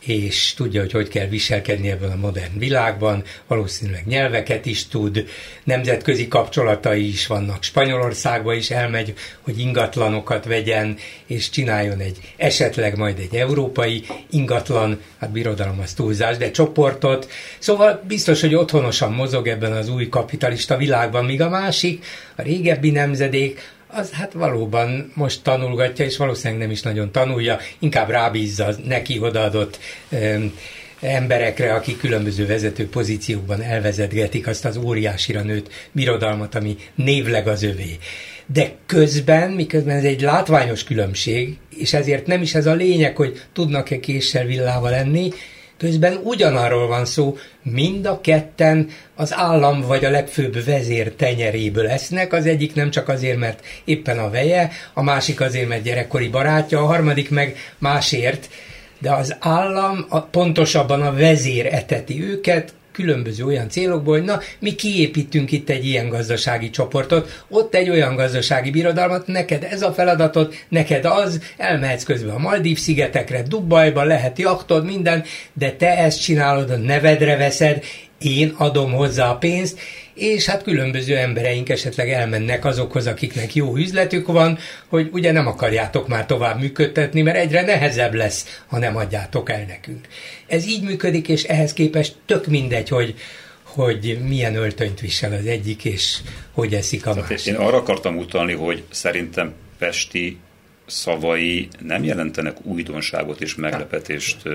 és 0.00 0.54
tudja, 0.54 0.80
hogy 0.80 0.92
hogy 0.92 1.08
kell 1.08 1.26
viselkedni 1.26 1.90
ebben 1.90 2.10
a 2.10 2.16
modern 2.16 2.58
világban, 2.58 3.24
valószínűleg 3.46 4.06
nyelveket 4.06 4.66
is 4.66 4.86
tud, 4.86 5.24
nemzetközi 5.64 6.28
kapcsolatai 6.28 7.08
is 7.08 7.26
vannak. 7.26 7.62
Spanyolországba 7.62 8.54
is 8.54 8.70
elmegy, 8.70 9.14
hogy 9.40 9.58
ingatlanokat 9.58 10.44
vegyen, 10.44 10.96
és 11.26 11.50
csináljon 11.50 11.98
egy 11.98 12.18
esetleg 12.36 12.96
majd 12.96 13.18
egy 13.18 13.34
európai 13.34 14.04
ingatlan, 14.30 15.00
hát 15.18 15.30
birodalom 15.30 15.80
az 15.80 15.92
túlzás, 15.92 16.36
de 16.36 16.50
csoportot. 16.50 17.30
Szóval 17.58 18.02
biztos, 18.06 18.40
hogy 18.40 18.54
otthonosan 18.54 19.12
mozog 19.12 19.48
ebben 19.48 19.72
az 19.72 19.88
új 19.88 20.08
kapitalista 20.08 20.76
világban, 20.76 21.24
míg 21.24 21.40
a 21.40 21.48
másik, 21.48 22.04
a 22.36 22.42
régebbi 22.42 22.90
nemzedék, 22.90 23.76
az 23.90 24.10
hát 24.10 24.32
valóban 24.32 25.12
most 25.14 25.42
tanulgatja, 25.42 26.04
és 26.04 26.16
valószínűleg 26.16 26.62
nem 26.62 26.70
is 26.70 26.82
nagyon 26.82 27.12
tanulja, 27.12 27.58
inkább 27.78 28.08
rábízza 28.08 28.64
az 28.64 28.80
neki 28.84 29.18
odaadott 29.18 29.78
um, 30.10 30.54
emberekre, 31.00 31.74
akik 31.74 31.98
különböző 31.98 32.46
vezető 32.46 32.88
pozíciókban 32.88 33.62
elvezetgetik 33.62 34.46
azt 34.46 34.64
az 34.64 34.76
óriásira 34.76 35.42
nőtt 35.42 35.68
birodalmat, 35.92 36.54
ami 36.54 36.76
névleg 36.94 37.48
az 37.48 37.62
övé. 37.62 37.98
De 38.46 38.72
közben, 38.86 39.50
miközben 39.50 39.96
ez 39.96 40.04
egy 40.04 40.20
látványos 40.20 40.84
különbség, 40.84 41.56
és 41.76 41.92
ezért 41.92 42.26
nem 42.26 42.42
is 42.42 42.54
ez 42.54 42.66
a 42.66 42.74
lényeg, 42.74 43.16
hogy 43.16 43.42
tudnak-e 43.52 44.00
késsel 44.00 44.44
villával 44.44 44.90
lenni, 44.90 45.32
Közben 45.78 46.20
ugyanarról 46.22 46.86
van 46.86 47.04
szó, 47.04 47.36
mind 47.62 48.06
a 48.06 48.20
ketten 48.20 48.88
az 49.14 49.34
állam 49.34 49.80
vagy 49.80 50.04
a 50.04 50.10
legfőbb 50.10 50.64
vezér 50.64 51.12
tenyeréből 51.12 51.88
esznek, 51.88 52.32
az 52.32 52.46
egyik 52.46 52.74
nem 52.74 52.90
csak 52.90 53.08
azért, 53.08 53.38
mert 53.38 53.64
éppen 53.84 54.18
a 54.18 54.30
veje, 54.30 54.70
a 54.94 55.02
másik 55.02 55.40
azért, 55.40 55.68
mert 55.68 55.82
gyerekkori 55.82 56.28
barátja, 56.28 56.78
a 56.78 56.86
harmadik 56.86 57.30
meg 57.30 57.56
másért, 57.78 58.48
de 58.98 59.12
az 59.12 59.36
állam, 59.40 60.06
pontosabban 60.30 61.02
a 61.02 61.12
vezér 61.12 61.66
eteti 61.66 62.22
őket, 62.22 62.72
különböző 62.98 63.44
olyan 63.44 63.68
célokból, 63.68 64.16
hogy 64.16 64.26
na, 64.26 64.40
mi 64.58 64.74
kiépítünk 64.74 65.52
itt 65.52 65.68
egy 65.68 65.86
ilyen 65.86 66.08
gazdasági 66.08 66.70
csoportot, 66.70 67.44
ott 67.48 67.74
egy 67.74 67.90
olyan 67.90 68.16
gazdasági 68.16 68.70
birodalmat, 68.70 69.26
neked 69.26 69.66
ez 69.70 69.82
a 69.82 69.92
feladatod, 69.92 70.54
neked 70.68 71.04
az, 71.04 71.40
elmehetsz 71.56 72.04
közben 72.04 72.34
a 72.34 72.38
Maldív 72.38 72.78
szigetekre, 72.78 73.42
Dubajba, 73.42 74.04
lehet 74.04 74.38
jachtod, 74.38 74.84
minden, 74.84 75.24
de 75.52 75.72
te 75.72 75.98
ezt 75.98 76.22
csinálod, 76.22 76.70
a 76.70 76.76
nevedre 76.76 77.36
veszed, 77.36 77.84
én 78.18 78.54
adom 78.56 78.92
hozzá 78.92 79.30
a 79.30 79.36
pénzt, 79.36 79.78
és 80.18 80.46
hát 80.46 80.62
különböző 80.62 81.16
embereink 81.16 81.68
esetleg 81.68 82.10
elmennek 82.10 82.64
azokhoz, 82.64 83.06
akiknek 83.06 83.54
jó 83.54 83.76
üzletük 83.76 84.26
van, 84.26 84.58
hogy 84.88 85.08
ugye 85.12 85.32
nem 85.32 85.46
akarjátok 85.46 86.08
már 86.08 86.26
tovább 86.26 86.60
működtetni, 86.60 87.22
mert 87.22 87.36
egyre 87.36 87.62
nehezebb 87.62 88.14
lesz, 88.14 88.60
ha 88.66 88.78
nem 88.78 88.96
adjátok 88.96 89.50
el 89.50 89.64
nekünk. 89.68 90.06
Ez 90.46 90.66
így 90.66 90.82
működik, 90.82 91.28
és 91.28 91.42
ehhez 91.42 91.72
képest 91.72 92.14
tök 92.26 92.46
mindegy, 92.46 92.88
hogy, 92.88 93.14
hogy 93.62 94.18
milyen 94.26 94.54
öltönyt 94.54 95.00
visel 95.00 95.32
az 95.32 95.46
egyik, 95.46 95.84
és 95.84 96.16
hogy 96.52 96.74
eszik 96.74 97.06
a 97.06 97.14
másik. 97.14 97.46
Én 97.46 97.54
arra 97.54 97.76
akartam 97.76 98.16
utalni, 98.16 98.52
hogy 98.52 98.82
szerintem 98.90 99.54
Pesti 99.78 100.38
szavai 100.88 101.68
nem 101.80 102.04
jelentenek 102.04 102.66
újdonságot 102.66 103.40
és 103.40 103.54
meglepetést 103.54 104.46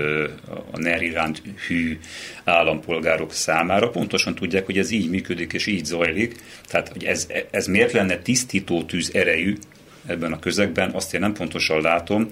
a 0.70 0.78
NER 0.78 1.02
iránt 1.02 1.42
hű 1.66 1.98
állampolgárok 2.44 3.32
számára. 3.32 3.88
Pontosan 3.88 4.34
tudják, 4.34 4.66
hogy 4.66 4.78
ez 4.78 4.90
így 4.90 5.10
működik 5.10 5.52
és 5.52 5.66
így 5.66 5.84
zajlik. 5.84 6.36
Tehát, 6.68 6.88
hogy 6.88 7.04
ez, 7.04 7.28
ez 7.50 7.66
miért 7.66 7.92
lenne 7.92 8.18
tisztító 8.18 8.82
tűz 8.82 9.10
erejű, 9.14 9.56
ebben 10.06 10.32
a 10.32 10.38
közegben, 10.38 10.90
azt 10.90 11.14
én 11.14 11.20
nem 11.20 11.32
pontosan 11.32 11.80
látom, 11.80 12.28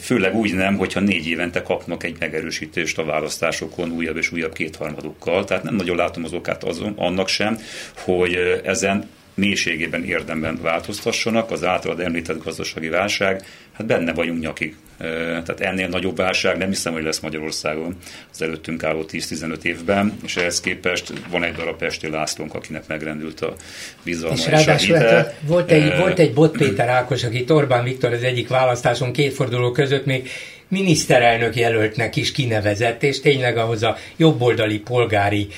főleg 0.00 0.34
úgy 0.34 0.54
nem, 0.54 0.76
hogyha 0.76 1.00
négy 1.00 1.26
évente 1.26 1.62
kapnak 1.62 2.04
egy 2.04 2.16
megerősítést 2.18 2.98
a 2.98 3.04
választásokon 3.04 3.90
újabb 3.90 4.16
és 4.16 4.32
újabb 4.32 4.52
kétharmadokkal. 4.52 5.44
Tehát 5.44 5.62
nem 5.62 5.74
nagyon 5.74 5.96
látom 5.96 6.24
az 6.24 6.32
okát 6.32 6.64
azon, 6.64 6.92
annak 6.96 7.28
sem, 7.28 7.58
hogy 7.96 8.60
ezen 8.64 9.08
mélységében 9.34 10.04
érdemben 10.04 10.58
változtassanak. 10.62 11.50
Az 11.50 11.64
általad 11.64 12.00
említett 12.00 12.44
gazdasági 12.44 12.88
válság, 12.88 13.44
hát 13.72 13.86
benne 13.86 14.12
vagyunk 14.12 14.40
nyakig. 14.40 14.76
Tehát 14.98 15.60
ennél 15.60 15.88
nagyobb 15.88 16.16
válság 16.16 16.56
nem 16.56 16.68
hiszem, 16.68 16.92
hogy 16.92 17.02
lesz 17.02 17.18
Magyarországon 17.18 17.96
az 18.32 18.42
előttünk 18.42 18.84
álló 18.84 19.04
10-15 19.08 19.62
évben, 19.62 20.18
és 20.24 20.36
ehhez 20.36 20.60
képest 20.60 21.12
van 21.30 21.44
egy 21.44 21.52
darab 21.54 21.78
Pesti 21.78 22.08
Lászlónk, 22.08 22.54
akinek 22.54 22.86
megrendült 22.86 23.40
a 23.40 23.54
bizalma 24.02 24.36
és, 24.36 24.46
ráadásul 24.46 24.96
hát 24.96 25.34
volt 25.40 25.70
egy, 25.70 25.96
volt 25.98 26.18
egy 26.18 26.32
Bot 26.32 26.56
Péter 26.56 26.88
Ákos, 26.88 27.24
aki 27.24 27.44
Orbán 27.48 27.84
Viktor 27.84 28.12
az 28.12 28.22
egyik 28.22 28.48
választáson 28.48 29.12
két 29.12 29.34
forduló 29.34 29.70
között 29.70 30.04
még 30.04 30.28
miniszterelnök 30.68 31.56
jelöltnek 31.56 32.16
is 32.16 32.32
kinevezett, 32.32 33.02
és 33.02 33.20
tényleg 33.20 33.56
ahhoz 33.56 33.82
a 33.82 33.96
jobboldali 34.16 34.78
polgári 34.78 35.48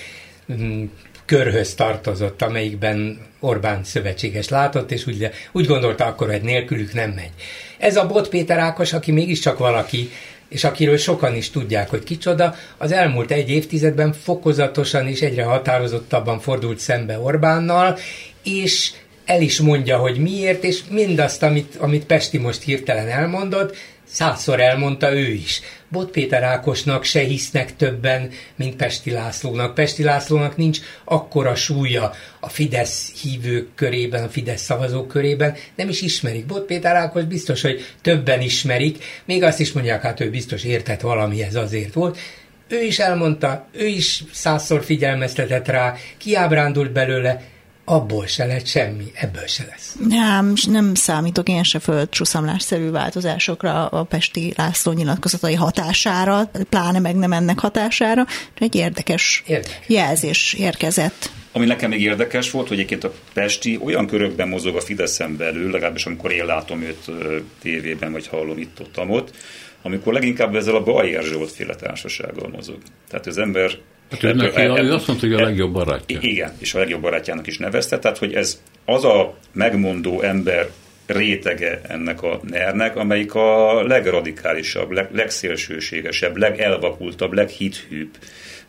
mm, 0.52 0.84
körhöz 1.32 1.74
tartozott, 1.74 2.42
amelyikben 2.42 3.18
Orbán 3.40 3.84
szövetséges 3.84 4.48
látott, 4.48 4.90
és 4.92 5.06
úgy, 5.06 5.30
úgy 5.52 5.66
gondolta 5.66 6.04
akkor, 6.04 6.30
hogy 6.30 6.42
nélkülük 6.42 6.92
nem 6.92 7.10
megy. 7.10 7.30
Ez 7.78 7.96
a 7.96 8.06
Bot 8.06 8.28
Péter 8.28 8.58
Ákos, 8.58 8.92
aki 8.92 9.12
mégiscsak 9.12 9.58
valaki, 9.58 10.10
és 10.48 10.64
akiről 10.64 10.96
sokan 10.96 11.34
is 11.34 11.50
tudják, 11.50 11.90
hogy 11.90 12.04
kicsoda, 12.04 12.54
az 12.76 12.92
elmúlt 12.92 13.30
egy 13.30 13.50
évtizedben 13.50 14.12
fokozatosan 14.12 15.08
és 15.08 15.20
egyre 15.20 15.44
határozottabban 15.44 16.40
fordult 16.40 16.78
szembe 16.78 17.18
Orbánnal, 17.18 17.98
és 18.42 18.90
el 19.24 19.40
is 19.42 19.60
mondja, 19.60 19.96
hogy 19.96 20.18
miért, 20.18 20.64
és 20.64 20.80
mindazt, 20.90 21.42
amit, 21.42 21.76
amit 21.78 22.06
Pesti 22.06 22.38
most 22.38 22.62
hirtelen 22.62 23.08
elmondott, 23.08 23.76
százszor 24.12 24.60
elmondta 24.60 25.14
ő 25.14 25.28
is. 25.28 25.60
Bot 25.88 26.10
Péter 26.10 26.42
Ákosnak 26.42 27.04
se 27.04 27.20
hisznek 27.20 27.76
többen, 27.76 28.30
mint 28.56 28.76
Pesti 28.76 29.10
Lászlónak. 29.10 29.74
Pesti 29.74 30.02
Lászlónak 30.02 30.56
nincs 30.56 30.78
akkora 31.04 31.54
súlya 31.54 32.12
a 32.40 32.48
Fidesz 32.48 33.12
hívők 33.22 33.68
körében, 33.74 34.24
a 34.24 34.28
Fidesz 34.28 34.62
szavazók 34.62 35.08
körében, 35.08 35.54
nem 35.74 35.88
is 35.88 36.00
ismerik. 36.02 36.46
Bot 36.46 36.66
Péter 36.66 36.96
Ákos 36.96 37.24
biztos, 37.24 37.62
hogy 37.62 37.84
többen 38.00 38.40
ismerik, 38.40 39.04
még 39.24 39.42
azt 39.42 39.60
is 39.60 39.72
mondják, 39.72 40.02
hát 40.02 40.20
ő 40.20 40.30
biztos 40.30 40.64
értett 40.64 41.00
valamihez 41.00 41.54
azért 41.54 41.94
volt, 41.94 42.18
ő 42.68 42.82
is 42.82 42.98
elmondta, 42.98 43.66
ő 43.72 43.86
is 43.86 44.24
százszor 44.32 44.84
figyelmeztetett 44.84 45.68
rá, 45.68 45.94
kiábrándult 46.18 46.92
belőle, 46.92 47.42
abból 47.92 48.26
se 48.26 48.44
lett 48.44 48.66
semmi, 48.66 49.04
ebből 49.14 49.46
se 49.46 49.64
lesz. 49.70 49.96
Nem, 50.08 50.52
nem 50.66 50.94
számítok 50.94 51.48
én 51.48 51.62
se 51.62 51.78
földcsúszamlásszerű 51.78 52.90
változásokra 52.90 53.86
a 53.86 54.02
Pesti 54.02 54.52
László 54.56 54.92
nyilatkozatai 54.92 55.54
hatására, 55.54 56.50
pláne 56.68 56.98
meg 56.98 57.16
nem 57.16 57.32
ennek 57.32 57.58
hatására. 57.58 58.26
Egy 58.58 58.74
érdekes, 58.74 59.42
érdekes. 59.46 59.78
jelzés 59.86 60.52
érkezett. 60.52 61.30
Ami 61.52 61.66
nekem 61.66 61.90
még 61.90 62.00
érdekes 62.00 62.50
volt, 62.50 62.68
hogy 62.68 62.76
egyébként 62.76 63.04
a 63.04 63.12
Pesti 63.32 63.78
olyan 63.84 64.06
körökben 64.06 64.48
mozog 64.48 64.76
a 64.76 64.80
Fideszen 64.80 65.36
belül, 65.36 65.70
legalábbis 65.70 66.06
amikor 66.06 66.32
én 66.32 66.44
látom 66.44 66.82
őt 66.82 67.10
tévében, 67.60 68.12
vagy 68.12 68.26
hallom 68.26 68.58
itt 68.58 68.80
ott, 68.80 69.08
ott 69.08 69.30
amikor 69.82 70.12
leginkább 70.12 70.54
ezzel 70.54 70.74
a 70.74 70.82
Bajer 70.82 71.22
Zsolt 71.22 71.50
féle 71.50 71.74
társasággal 71.74 72.48
mozog. 72.48 72.78
Tehát 73.08 73.26
az 73.26 73.38
ember 73.38 73.70
Hát 74.12 74.22
ő, 74.22 74.32
neki, 74.32 74.60
e, 74.60 74.82
ő 74.82 74.92
azt 74.92 75.06
mondta, 75.06 75.26
hogy 75.26 75.34
a 75.34 75.44
legjobb 75.44 75.72
barátja. 75.72 76.18
Igen, 76.20 76.52
és 76.58 76.74
a 76.74 76.78
legjobb 76.78 77.00
barátjának 77.00 77.46
is 77.46 77.58
nevezte, 77.58 77.98
tehát 77.98 78.18
hogy 78.18 78.32
ez 78.32 78.62
az 78.84 79.04
a 79.04 79.34
megmondó 79.52 80.20
ember 80.20 80.68
rétege 81.06 81.80
ennek 81.88 82.22
a 82.22 82.40
nernek, 82.42 82.96
amelyik 82.96 83.34
a 83.34 83.82
legradikálisabb, 83.82 84.90
leg, 84.90 85.08
legszélsőségesebb, 85.12 86.36
legelvakultabb, 86.36 87.32
leghithűbb 87.32 88.16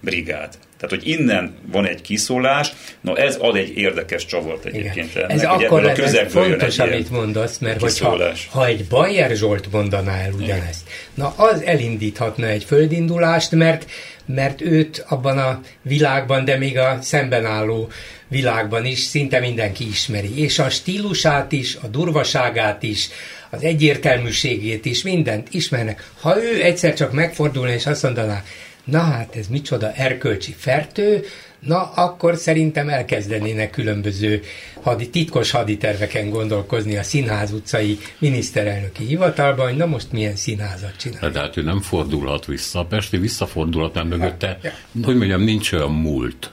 brigád. 0.03 0.57
Tehát, 0.77 1.03
hogy 1.03 1.07
innen 1.07 1.55
van 1.71 1.87
egy 1.87 2.01
kiszólás, 2.01 2.73
na 3.01 3.17
ez 3.17 3.35
ad 3.39 3.55
egy 3.55 3.77
érdekes 3.77 4.25
csavart 4.25 4.65
egyébként. 4.65 5.15
Ennek, 5.15 5.31
ez 5.31 5.43
akkor 5.43 5.81
lenne 5.81 6.27
fontos, 6.27 6.79
amit 6.79 7.09
mondasz, 7.09 7.57
mert 7.57 7.81
hogyha, 7.81 8.33
ha 8.49 8.65
egy 8.65 8.85
Bayer 8.85 9.35
Zsolt 9.35 9.71
mondaná 9.71 10.17
el 10.17 10.31
ugyanezt, 10.31 10.89
na 11.13 11.33
az 11.37 11.61
elindíthatna 11.61 12.47
egy 12.47 12.63
földindulást, 12.63 13.51
mert 13.51 13.85
mert 14.25 14.61
őt 14.61 15.05
abban 15.07 15.37
a 15.37 15.61
világban, 15.81 16.45
de 16.45 16.57
még 16.57 16.77
a 16.77 16.97
szemben 17.01 17.45
álló 17.45 17.89
világban 18.27 18.85
is 18.85 18.99
szinte 18.99 19.39
mindenki 19.39 19.87
ismeri. 19.87 20.41
És 20.41 20.59
a 20.59 20.69
stílusát 20.69 21.51
is, 21.51 21.75
a 21.81 21.87
durvaságát 21.87 22.83
is, 22.83 23.09
az 23.49 23.63
egyértelműségét 23.63 24.85
is, 24.85 25.03
mindent 25.03 25.47
ismernek. 25.51 26.11
Ha 26.19 26.37
ő 26.37 26.63
egyszer 26.63 26.93
csak 26.93 27.11
megfordulna 27.11 27.71
és 27.71 27.85
azt 27.85 28.03
mondaná, 28.03 28.43
na 28.83 28.99
hát 28.99 29.35
ez 29.35 29.47
micsoda 29.47 29.91
erkölcsi 29.91 30.55
fertő, 30.57 31.25
na 31.59 31.91
akkor 31.91 32.35
szerintem 32.35 32.89
elkezdenének 32.89 33.69
különböző 33.69 34.41
hadi, 34.81 35.09
titkos 35.09 35.51
haditerveken 35.51 36.29
gondolkozni 36.29 36.97
a 36.97 37.03
Színház 37.03 37.51
utcai 37.51 37.97
miniszterelnöki 38.17 39.05
hivatalban, 39.05 39.67
hogy 39.67 39.77
na 39.77 39.85
most 39.85 40.11
milyen 40.11 40.35
színházat 40.35 40.95
csinál. 40.97 41.31
De 41.31 41.39
hát 41.39 41.57
ő 41.57 41.61
nem 41.61 41.81
fordulhat 41.81 42.45
vissza, 42.45 42.79
a 42.79 42.85
Pesti 42.85 43.17
visszafordulhat, 43.17 43.93
mert 43.93 44.07
mögötte, 44.07 44.59
ja. 44.63 44.71
hogy 45.03 45.17
mondjam, 45.17 45.41
nincs 45.41 45.71
olyan 45.71 45.91
múlt, 45.91 46.51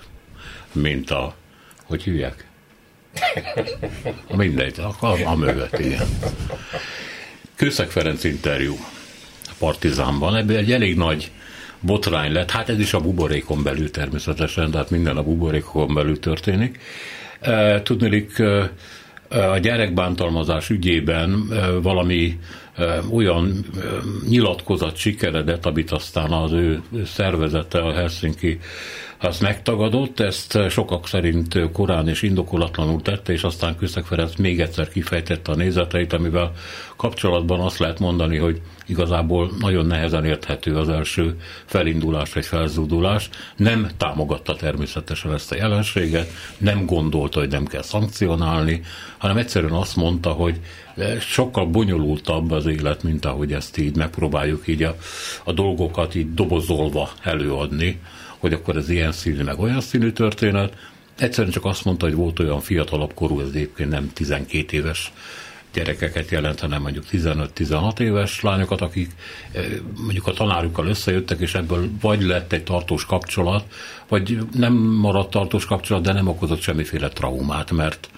mint 0.72 1.10
a, 1.10 1.34
hogy 1.84 2.02
hívják? 2.02 2.44
Mindegy, 4.36 4.80
a, 4.80 5.06
a, 5.06 5.18
a 5.24 5.36
mögött, 5.36 5.78
igen. 5.78 6.06
Kőszeg 7.54 7.88
Ferenc 7.88 8.24
interjú 8.24 8.76
a 9.46 9.52
Partizánban, 9.58 10.36
ebből 10.36 10.56
egy 10.56 10.72
elég 10.72 10.96
nagy 10.96 11.30
botrány 11.80 12.32
lett. 12.32 12.50
Hát 12.50 12.68
ez 12.68 12.78
is 12.78 12.94
a 12.94 13.00
buborékon 13.00 13.62
belül 13.62 13.90
természetesen, 13.90 14.70
tehát 14.70 14.90
minden 14.90 15.16
a 15.16 15.22
buborékon 15.22 15.94
belül 15.94 16.18
történik. 16.18 16.78
E, 17.40 17.82
tudnélik, 17.82 18.38
e, 18.38 18.70
a 19.28 19.58
gyerekbántalmazás 19.58 20.70
ügyében 20.70 21.46
e, 21.50 21.70
valami 21.70 22.38
olyan 23.12 23.64
nyilatkozat 24.28 24.96
sikeredett, 24.96 25.66
amit 25.66 25.90
aztán 25.90 26.32
az 26.32 26.52
ő 26.52 26.82
szervezete, 27.04 27.78
a 27.78 27.92
Helsinki 27.92 28.58
az 29.18 29.38
megtagadott, 29.38 30.20
ezt 30.20 30.58
sokak 30.68 31.06
szerint 31.06 31.70
korán 31.72 32.08
és 32.08 32.22
indokolatlanul 32.22 33.02
tette, 33.02 33.32
és 33.32 33.42
aztán 33.42 33.76
Kőszeg 33.76 34.04
Ferenc 34.04 34.34
még 34.34 34.60
egyszer 34.60 34.88
kifejtette 34.88 35.52
a 35.52 35.54
nézeteit, 35.54 36.12
amivel 36.12 36.52
kapcsolatban 36.96 37.60
azt 37.60 37.78
lehet 37.78 37.98
mondani, 37.98 38.36
hogy 38.36 38.60
igazából 38.90 39.50
nagyon 39.58 39.86
nehezen 39.86 40.24
érthető 40.24 40.76
az 40.76 40.88
első 40.88 41.40
felindulás 41.64 42.32
vagy 42.32 42.46
felzúdulás. 42.46 43.28
Nem 43.56 43.88
támogatta 43.96 44.54
természetesen 44.54 45.32
ezt 45.32 45.52
a 45.52 45.56
jelenséget, 45.56 46.30
nem 46.58 46.86
gondolta, 46.86 47.38
hogy 47.38 47.50
nem 47.50 47.66
kell 47.66 47.82
szankcionálni, 47.82 48.82
hanem 49.18 49.36
egyszerűen 49.36 49.72
azt 49.72 49.96
mondta, 49.96 50.30
hogy 50.30 50.60
sokkal 51.20 51.66
bonyolultabb 51.66 52.50
az 52.50 52.66
élet, 52.66 53.02
mint 53.02 53.24
ahogy 53.24 53.52
ezt 53.52 53.78
így 53.78 53.96
megpróbáljuk 53.96 54.68
így 54.68 54.82
a, 54.82 54.96
a 55.44 55.52
dolgokat 55.52 56.14
így 56.14 56.34
dobozolva 56.34 57.10
előadni 57.22 58.00
hogy 58.40 58.52
akkor 58.52 58.76
ez 58.76 58.88
ilyen 58.88 59.12
színű, 59.12 59.42
meg 59.42 59.58
olyan 59.58 59.80
színű 59.80 60.10
történet. 60.10 60.76
Egyszerűen 61.18 61.52
csak 61.52 61.64
azt 61.64 61.84
mondta, 61.84 62.06
hogy 62.06 62.14
volt 62.14 62.38
olyan 62.38 62.60
fiatalabb 62.60 63.14
korú, 63.14 63.40
ez 63.40 63.48
egyébként 63.48 63.90
nem 63.90 64.10
12 64.12 64.76
éves 64.76 65.12
gyerekeket 65.72 66.30
jelent, 66.30 66.60
hanem 66.60 66.82
mondjuk 66.82 67.04
15-16 67.12 67.98
éves 67.98 68.40
lányokat, 68.40 68.80
akik 68.80 69.10
eh, 69.52 69.64
mondjuk 70.02 70.26
a 70.26 70.32
tanárukkal 70.32 70.86
összejöttek, 70.86 71.40
és 71.40 71.54
ebből 71.54 71.88
vagy 72.00 72.22
lett 72.22 72.52
egy 72.52 72.64
tartós 72.64 73.06
kapcsolat, 73.06 73.64
vagy 74.08 74.38
nem 74.52 74.72
maradt 74.74 75.30
tartós 75.30 75.64
kapcsolat, 75.64 76.02
de 76.02 76.12
nem 76.12 76.28
okozott 76.28 76.60
semmiféle 76.60 77.08
traumát, 77.08 77.70
mert 77.70 78.08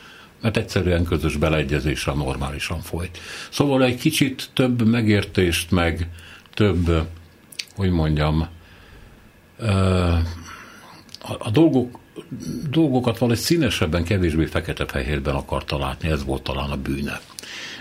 mert 0.42 0.56
egyszerűen 0.56 1.04
közös 1.04 1.36
beleegyezésre 1.36 2.12
normálisan 2.12 2.80
folyt. 2.80 3.18
Szóval 3.50 3.84
egy 3.84 3.96
kicsit 3.96 4.50
több 4.54 4.86
megértést, 4.86 5.70
meg 5.70 6.08
több, 6.54 7.06
hogy 7.76 7.90
mondjam, 7.90 8.48
a 11.38 11.50
dolgok, 11.50 11.98
dolgokat 12.70 13.18
valahogy 13.18 13.40
színesebben, 13.40 14.04
kevésbé 14.04 14.44
fekete-fehérben 14.44 15.34
akarta 15.34 15.78
látni, 15.78 16.08
ez 16.08 16.24
volt 16.24 16.42
talán 16.42 16.70
a 16.70 16.76
bűne. 16.76 17.20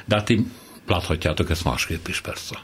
De 0.06 0.16
hát 0.16 0.30
így 0.30 0.46
láthatjátok 0.88 1.50
ezt 1.50 1.64
másképp 1.64 2.08
is 2.08 2.22
persze. 2.22 2.56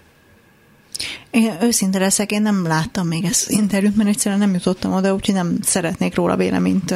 Én 1.31 1.53
őszinte 1.61 1.99
leszek, 1.99 2.31
én 2.31 2.41
nem 2.41 2.67
láttam 2.67 3.07
még 3.07 3.25
ezt 3.25 3.49
interjút, 3.49 3.95
mert 3.95 4.09
egyszerűen 4.09 4.39
nem 4.39 4.53
jutottam 4.53 4.93
oda, 4.93 5.13
úgyhogy 5.13 5.35
nem 5.35 5.57
szeretnék 5.61 6.15
róla 6.15 6.35
véleményt 6.35 6.95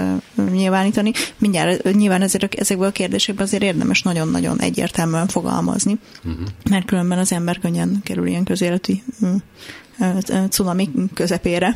nyilvánítani. 0.52 1.12
Mindjárt 1.38 1.94
nyilván 1.94 2.22
ezek, 2.22 2.60
ezekből 2.60 2.88
a 2.88 2.92
kérdésekből 2.92 3.46
azért 3.46 3.64
érdemes 3.64 4.02
nagyon-nagyon 4.02 4.60
egyértelműen 4.60 5.28
fogalmazni, 5.28 5.98
uh-huh. 6.24 6.48
mert 6.70 6.86
különben 6.86 7.18
az 7.18 7.32
ember 7.32 7.60
könnyen 7.60 8.00
kerül 8.04 8.28
ilyen 8.28 8.44
közéleti 8.44 9.04
uh, 9.20 10.48
cunami 10.50 10.90
közepére. 11.14 11.76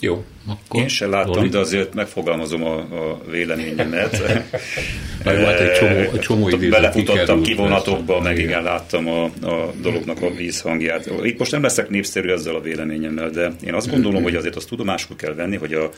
Jó, 0.00 0.24
akkor... 0.46 0.80
Én 0.80 0.88
sem 0.88 1.10
láttam, 1.10 1.34
Loli. 1.34 1.48
de 1.48 1.58
azért 1.58 1.94
megfogalmazom 1.94 2.64
a, 2.64 2.76
a 2.76 3.20
véleményemet. 3.30 4.22
Meg 5.24 5.40
volt 5.40 5.60
egy 5.60 5.72
csomó, 5.72 5.98
egy 5.98 6.20
csomó 6.20 6.48
idézet 6.48 6.70
Belefutottam 6.70 7.42
kivonatokba, 7.42 8.20
meg 8.20 8.38
igen, 8.38 8.62
láttam 8.62 9.08
a, 9.08 9.24
a 9.24 9.72
dolognak 9.80 10.22
a 10.22 10.30
vízhangját. 10.34 11.10
Itt 11.22 11.38
most 11.38 11.52
nem 11.52 11.62
leszek 11.62 11.88
népszerű 11.88 12.30
ezzel 12.30 12.54
a 12.54 12.60
véleményemmel, 12.60 13.30
de 13.30 13.52
én 13.64 13.74
azt 13.74 13.90
gondolom, 13.90 14.22
hogy 14.22 14.34
azért 14.34 14.56
azt 14.56 14.68
tudomásul 14.68 15.16
kell 15.16 15.34
venni, 15.34 15.56
hogy 15.56 15.72
a 15.74 15.90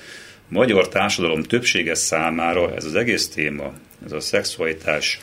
magyar 0.48 0.88
társadalom 0.88 1.42
többsége 1.42 1.94
számára 1.94 2.74
ez 2.74 2.84
az 2.84 2.94
egész 2.94 3.28
téma, 3.28 3.72
ez 4.04 4.12
a 4.12 4.20
szexualitás, 4.20 5.20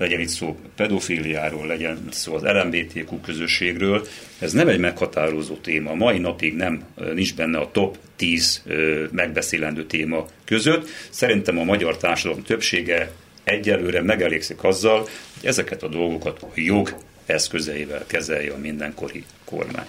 legyen 0.00 0.20
itt 0.20 0.28
szó 0.28 0.56
pedofiliáról, 0.76 1.66
legyen 1.66 1.98
szó 2.10 2.34
az 2.34 2.42
LMBTQ 2.42 3.20
közösségről, 3.20 4.06
ez 4.38 4.52
nem 4.52 4.68
egy 4.68 4.78
meghatározó 4.78 5.54
téma. 5.54 5.94
Mai 5.94 6.18
napig 6.18 6.56
nem 6.56 6.84
nincs 7.14 7.34
benne 7.34 7.58
a 7.58 7.70
top 7.70 7.98
10 8.16 8.62
megbeszélendő 9.10 9.84
téma 9.84 10.26
között. 10.44 10.88
Szerintem 11.10 11.58
a 11.58 11.64
magyar 11.64 11.96
társadalom 11.96 12.42
többsége 12.42 13.10
egyelőre 13.44 14.02
megelégszik 14.02 14.64
azzal, 14.64 14.98
hogy 14.98 15.48
ezeket 15.48 15.82
a 15.82 15.88
dolgokat 15.88 16.42
a 16.42 16.50
jog 16.54 16.96
eszközeivel 17.26 18.04
kezelje 18.06 18.52
a 18.52 18.58
mindenkori 18.58 19.24
kormány. 19.44 19.86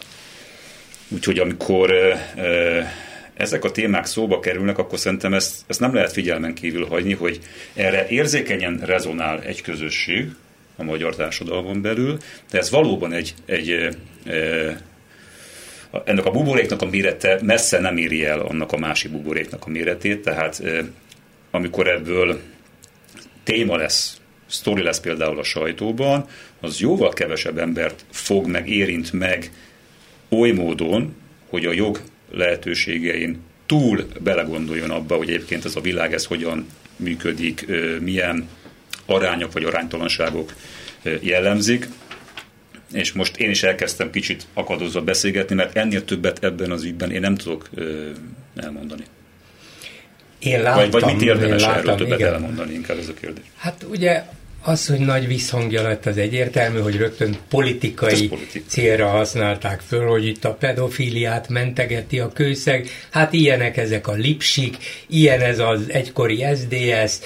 Úgyhogy 1.07 1.39
amikor 1.39 1.93
ezek 3.41 3.63
a 3.63 3.71
témák 3.71 4.05
szóba 4.05 4.39
kerülnek, 4.39 4.77
akkor 4.77 4.99
szerintem 4.99 5.33
ezt, 5.33 5.61
ezt 5.67 5.79
nem 5.79 5.93
lehet 5.93 6.11
figyelmen 6.11 6.53
kívül 6.53 6.85
hagyni, 6.85 7.13
hogy 7.13 7.39
erre 7.73 8.07
érzékenyen 8.07 8.81
rezonál 8.85 9.41
egy 9.41 9.61
közösség 9.61 10.29
a 10.75 10.83
magyar 10.83 11.15
társadalmon 11.15 11.81
belül, 11.81 12.17
de 12.51 12.57
ez 12.57 12.69
valóban 12.69 13.13
egy, 13.13 13.33
egy 13.45 13.69
e, 14.25 14.81
ennek 16.05 16.25
a 16.25 16.31
buboréknak 16.31 16.81
a 16.81 16.85
mérete 16.85 17.39
messze 17.43 17.79
nem 17.79 17.97
éri 17.97 18.25
el 18.25 18.39
annak 18.39 18.71
a 18.71 18.77
másik 18.77 19.11
buboréknak 19.11 19.65
a 19.65 19.69
méretét, 19.69 20.21
tehát 20.21 20.63
amikor 21.51 21.87
ebből 21.87 22.39
téma 23.43 23.75
lesz, 23.75 24.21
sztori 24.47 24.83
lesz 24.83 24.99
például 24.99 25.39
a 25.39 25.43
sajtóban, 25.43 26.27
az 26.59 26.79
jóval 26.79 27.13
kevesebb 27.13 27.57
embert 27.57 28.05
fog 28.09 28.47
meg, 28.47 28.69
érint 28.69 29.13
meg 29.13 29.51
oly 30.29 30.51
módon, 30.51 31.15
hogy 31.49 31.65
a 31.65 31.71
jog 31.71 31.99
lehetőségein 32.31 33.39
túl 33.65 34.07
belegondoljon 34.19 34.89
abba, 34.91 35.15
hogy 35.15 35.29
egyébként 35.29 35.65
ez 35.65 35.75
a 35.75 35.81
világ 35.81 36.13
ez 36.13 36.25
hogyan 36.25 36.67
működik, 36.95 37.65
milyen 37.99 38.47
arányok 39.05 39.53
vagy 39.53 39.63
aránytalanságok 39.63 40.53
jellemzik. 41.19 41.87
És 42.93 43.11
most 43.11 43.37
én 43.37 43.49
is 43.49 43.63
elkezdtem 43.63 44.09
kicsit 44.09 44.47
akadozva 44.53 45.01
beszélgetni, 45.01 45.55
mert 45.55 45.77
ennél 45.77 46.05
többet 46.05 46.43
ebben 46.43 46.71
az 46.71 46.83
ügyben 46.83 47.11
én 47.11 47.19
nem 47.19 47.35
tudok 47.35 47.69
elmondani. 48.55 49.03
Én 50.39 50.61
láttam, 50.61 50.89
vagy, 50.89 51.01
vagy 51.01 51.13
mit 51.13 51.21
érdemes 51.21 51.61
láttam, 51.61 51.79
erről 51.79 51.95
többet 51.95 52.19
igen. 52.19 52.33
elmondani, 52.33 52.73
inkább 52.73 52.97
ez 52.97 53.07
a 53.07 53.13
kérdés. 53.13 53.43
Hát 53.57 53.85
ugye 53.89 54.23
az, 54.61 54.87
hogy 54.87 54.99
nagy 54.99 55.27
visszhangja 55.27 55.81
lett, 55.81 56.05
az 56.05 56.17
egyértelmű, 56.17 56.79
hogy 56.79 56.97
rögtön 56.97 57.35
politikai 57.49 58.27
politika. 58.27 58.65
célra 58.67 59.07
használták 59.07 59.79
föl, 59.79 60.07
hogy 60.07 60.25
itt 60.25 60.45
a 60.45 60.53
pedofiliát 60.53 61.49
mentegeti 61.49 62.19
a 62.19 62.31
kőszeg. 62.31 62.87
Hát 63.11 63.33
ilyenek 63.33 63.77
ezek 63.77 64.07
a 64.07 64.13
lipsik, 64.13 64.77
ilyen 65.07 65.41
ez 65.41 65.59
az 65.59 65.81
egykori 65.87 66.45
SDS, 66.55 67.17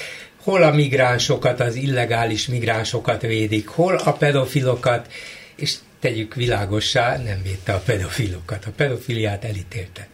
hol 0.44 0.64
a 0.64 0.72
migránsokat, 0.72 1.60
az 1.60 1.76
illegális 1.76 2.48
migránsokat 2.48 3.22
védik, 3.22 3.68
hol 3.68 3.96
a 3.96 4.12
pedofilokat, 4.12 5.12
és 5.56 5.76
tegyük 6.00 6.36
világossá, 6.36 7.18
nem 7.18 7.42
védte 7.44 7.74
a 7.74 7.82
pedofilokat, 7.86 8.66
a 8.66 8.72
pedofiliát 8.76 9.44
elítélte. 9.44 10.08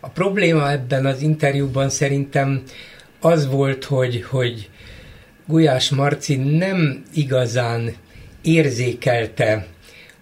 A 0.00 0.08
probléma 0.08 0.70
ebben 0.70 1.06
az 1.06 1.20
interjúban 1.20 1.90
szerintem 1.90 2.62
az 3.20 3.46
volt, 3.46 3.84
hogy, 3.84 4.22
hogy 4.22 4.68
Gulyás 5.48 5.88
Marci 5.88 6.36
nem 6.36 7.04
igazán 7.14 7.94
érzékelte, 8.42 9.66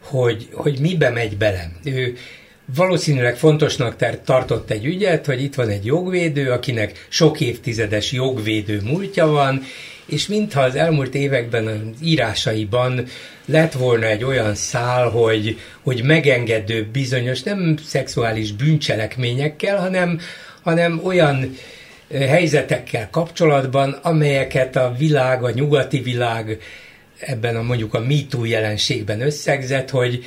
hogy, 0.02 0.48
hogy 0.52 0.78
mibe 0.80 1.10
megy 1.10 1.36
bele. 1.36 1.70
Ő 1.84 2.16
valószínűleg 2.74 3.36
fontosnak 3.36 3.96
tartott 4.24 4.70
egy 4.70 4.84
ügyet, 4.84 5.26
hogy 5.26 5.42
itt 5.42 5.54
van 5.54 5.68
egy 5.68 5.84
jogvédő, 5.84 6.50
akinek 6.50 7.06
sok 7.08 7.40
évtizedes 7.40 8.12
jogvédő 8.12 8.80
múltja 8.84 9.26
van, 9.26 9.62
és 10.06 10.26
mintha 10.26 10.60
az 10.60 10.74
elmúlt 10.74 11.14
években 11.14 11.66
az 11.66 12.02
írásaiban 12.02 13.06
lett 13.44 13.72
volna 13.72 14.06
egy 14.06 14.24
olyan 14.24 14.54
szál, 14.54 15.08
hogy, 15.08 15.58
hogy 15.82 16.02
megengedő 16.02 16.88
bizonyos, 16.92 17.42
nem 17.42 17.76
szexuális 17.86 18.52
bűncselekményekkel, 18.52 19.78
hanem, 19.78 20.20
hanem 20.62 21.00
olyan 21.04 21.56
helyzetekkel 22.10 23.10
kapcsolatban, 23.10 23.92
amelyeket 24.02 24.76
a 24.76 24.94
világ, 24.98 25.44
a 25.44 25.50
nyugati 25.50 26.00
világ 26.00 26.58
ebben 27.18 27.56
a 27.56 27.62
mondjuk 27.62 27.94
a 27.94 28.00
MeToo 28.00 28.44
jelenségben 28.44 29.20
összegzett, 29.20 29.90
hogy 29.90 30.24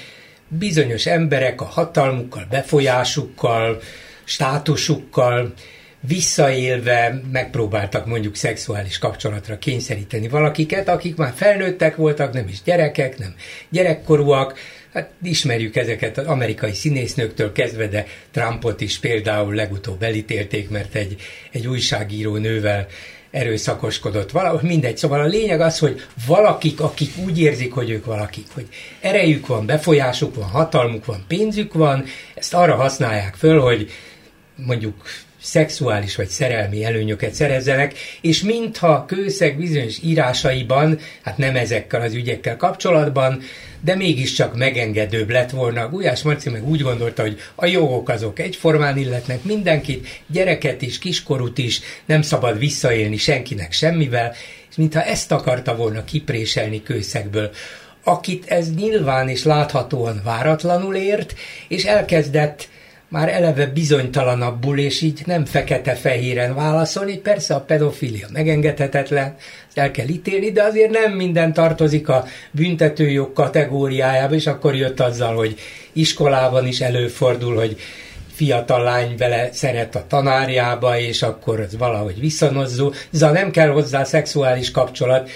bizonyos 0.47 1.05
emberek 1.05 1.61
a 1.61 1.65
hatalmukkal, 1.65 2.45
befolyásukkal, 2.49 3.81
státusukkal 4.23 5.53
visszaélve 6.07 7.21
megpróbáltak 7.31 8.05
mondjuk 8.05 8.35
szexuális 8.35 8.97
kapcsolatra 8.97 9.57
kényszeríteni 9.57 10.27
valakiket, 10.27 10.89
akik 10.89 11.15
már 11.15 11.33
felnőttek 11.35 11.95
voltak, 11.95 12.33
nem 12.33 12.47
is 12.47 12.61
gyerekek, 12.63 13.17
nem 13.17 13.35
gyerekkorúak, 13.69 14.59
Hát 14.93 15.09
ismerjük 15.23 15.75
ezeket 15.75 16.17
az 16.17 16.25
amerikai 16.25 16.73
színésznőktől 16.73 17.51
kezdve, 17.51 17.87
de 17.87 18.05
Trumpot 18.31 18.81
is 18.81 18.99
például 18.99 19.53
legutóbb 19.53 20.03
elítélték, 20.03 20.69
mert 20.69 20.95
egy, 20.95 21.15
egy 21.51 21.67
újságíró 21.67 22.35
nővel 22.35 22.87
erőszakoskodott. 23.31 24.31
Valahogy 24.31 24.67
mindegy. 24.69 24.97
Szóval 24.97 25.19
a 25.19 25.25
lényeg 25.25 25.61
az, 25.61 25.79
hogy 25.79 26.01
valakik, 26.27 26.79
akik 26.79 27.17
úgy 27.25 27.39
érzik, 27.39 27.73
hogy 27.73 27.89
ők 27.89 28.05
valakik, 28.05 28.45
hogy 28.53 28.67
erejük 29.01 29.47
van, 29.47 29.65
befolyásuk 29.65 30.35
van, 30.35 30.49
hatalmuk 30.49 31.05
van, 31.05 31.25
pénzük 31.27 31.73
van, 31.73 32.05
ezt 32.35 32.53
arra 32.53 32.75
használják 32.75 33.35
föl, 33.35 33.59
hogy 33.59 33.91
mondjuk 34.55 34.95
szexuális 35.41 36.15
vagy 36.15 36.27
szerelmi 36.27 36.83
előnyöket 36.83 37.33
szerezzenek, 37.33 37.93
és 38.21 38.41
mintha 38.41 39.05
kőszeg 39.05 39.57
bizonyos 39.57 39.97
írásaiban, 40.03 40.99
hát 41.23 41.37
nem 41.37 41.55
ezekkel 41.55 42.01
az 42.01 42.13
ügyekkel 42.13 42.57
kapcsolatban, 42.57 43.41
de 43.81 43.95
mégiscsak 43.95 44.55
megengedőbb 44.55 45.29
lett 45.29 45.49
volna. 45.49 45.89
Gulyás 45.89 46.21
Marci 46.21 46.49
meg 46.49 46.67
úgy 46.67 46.81
gondolta, 46.81 47.21
hogy 47.21 47.39
a 47.55 47.65
jogok 47.65 48.09
azok 48.09 48.39
egyformán 48.39 48.97
illetnek 48.97 49.43
mindenkit, 49.43 50.21
gyereket 50.27 50.81
is, 50.81 50.99
kiskorút 50.99 51.57
is, 51.57 51.81
nem 52.05 52.21
szabad 52.21 52.59
visszaélni 52.59 53.17
senkinek 53.17 53.71
semmivel, 53.71 54.33
és 54.69 54.75
mintha 54.75 55.03
ezt 55.03 55.31
akarta 55.31 55.75
volna 55.75 56.03
kipréselni 56.03 56.83
kőszegből 56.83 57.51
akit 58.03 58.45
ez 58.45 58.73
nyilván 58.73 59.29
és 59.29 59.43
láthatóan 59.43 60.21
váratlanul 60.23 60.95
ért, 60.95 61.33
és 61.67 61.83
elkezdett 61.83 62.69
már 63.09 63.29
eleve 63.29 63.65
bizonytalanabbul, 63.65 64.79
és 64.79 65.01
így 65.01 65.21
nem 65.25 65.45
fekete-fehéren 65.45 66.55
válaszolni. 66.55 67.17
Persze 67.17 67.55
a 67.55 67.61
pedofilia 67.61 68.27
megengedhetetlen, 68.33 69.35
ezt 69.67 69.77
el 69.77 69.91
kell 69.91 70.07
ítélni, 70.07 70.51
de 70.51 70.63
azért 70.63 70.91
nem 70.91 71.11
minden 71.13 71.53
tartozik 71.53 72.09
a 72.09 72.25
büntetőjog 72.51 73.33
kategóriájába, 73.33 74.35
és 74.35 74.47
akkor 74.47 74.75
jött 74.75 74.99
azzal, 74.99 75.35
hogy 75.35 75.59
iskolában 75.93 76.67
is 76.67 76.79
előfordul, 76.79 77.55
hogy 77.55 77.77
fiatal 78.33 78.83
lány 78.83 79.15
vele 79.17 79.49
szeret 79.51 79.95
a 79.95 80.05
tanárjába, 80.07 80.99
és 80.99 81.21
akkor 81.21 81.59
az 81.59 81.77
valahogy 81.77 82.19
viszonozzó. 82.19 82.93
Za 83.11 83.31
nem 83.31 83.51
kell 83.51 83.69
hozzá 83.69 84.03
szexuális 84.03 84.71
kapcsolat, 84.71 85.29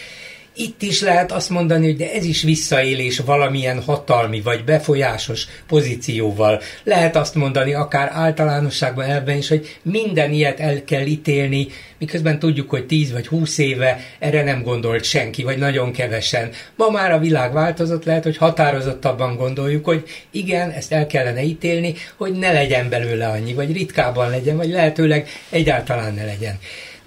itt 0.55 0.81
is 0.81 1.01
lehet 1.01 1.31
azt 1.31 1.49
mondani, 1.49 1.85
hogy 1.85 1.95
de 1.95 2.13
ez 2.13 2.25
is 2.25 2.41
visszaélés 2.41 3.19
valamilyen 3.19 3.81
hatalmi 3.81 4.41
vagy 4.41 4.63
befolyásos 4.63 5.47
pozícióval. 5.67 6.61
Lehet 6.83 7.15
azt 7.15 7.35
mondani 7.35 7.73
akár 7.73 8.09
általánosságban 8.13 9.05
elben 9.05 9.37
is, 9.37 9.47
hogy 9.47 9.79
minden 9.81 10.31
ilyet 10.31 10.59
el 10.59 10.83
kell 10.83 11.05
ítélni, 11.05 11.67
miközben 11.97 12.39
tudjuk, 12.39 12.69
hogy 12.69 12.85
10 12.85 13.11
vagy 13.11 13.27
20 13.27 13.57
éve 13.57 13.99
erre 14.19 14.43
nem 14.43 14.63
gondolt 14.63 15.03
senki, 15.03 15.43
vagy 15.43 15.57
nagyon 15.57 15.91
kevesen. 15.91 16.49
Ma 16.75 16.89
már 16.89 17.11
a 17.11 17.19
világ 17.19 17.53
változott, 17.53 18.05
lehet, 18.05 18.23
hogy 18.23 18.37
határozottabban 18.37 19.35
gondoljuk, 19.35 19.85
hogy 19.85 20.03
igen, 20.31 20.69
ezt 20.69 20.91
el 20.91 21.07
kellene 21.07 21.43
ítélni, 21.43 21.93
hogy 22.15 22.31
ne 22.31 22.51
legyen 22.51 22.89
belőle 22.89 23.27
annyi, 23.27 23.53
vagy 23.53 23.71
ritkában 23.71 24.29
legyen, 24.29 24.57
vagy 24.57 24.69
lehetőleg 24.69 25.27
egyáltalán 25.49 26.13
ne 26.13 26.25
legyen. 26.25 26.59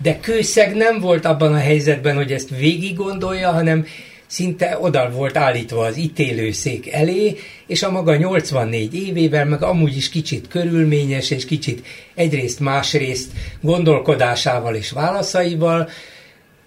De 0.03 0.21
Kőszeg 0.21 0.75
nem 0.75 1.01
volt 1.01 1.25
abban 1.25 1.53
a 1.53 1.59
helyzetben, 1.59 2.17
hogy 2.17 2.33
ezt 2.33 2.57
végig 2.57 2.97
gondolja, 2.97 3.51
hanem 3.51 3.87
szinte 4.27 4.79
oda 4.81 5.11
volt 5.11 5.37
állítva 5.37 5.85
az 5.85 5.97
ítélőszék 5.97 6.93
elé, 6.93 7.37
és 7.67 7.83
a 7.83 7.91
maga 7.91 8.17
84 8.17 8.95
évével, 8.95 9.45
meg 9.45 9.63
amúgy 9.63 9.97
is 9.97 10.09
kicsit 10.09 10.49
körülményes, 10.49 11.31
és 11.31 11.45
kicsit 11.45 11.87
egyrészt 12.15 12.61
másrészt 12.61 13.31
gondolkodásával 13.61 14.75
és 14.75 14.91
válaszaival, 14.91 15.89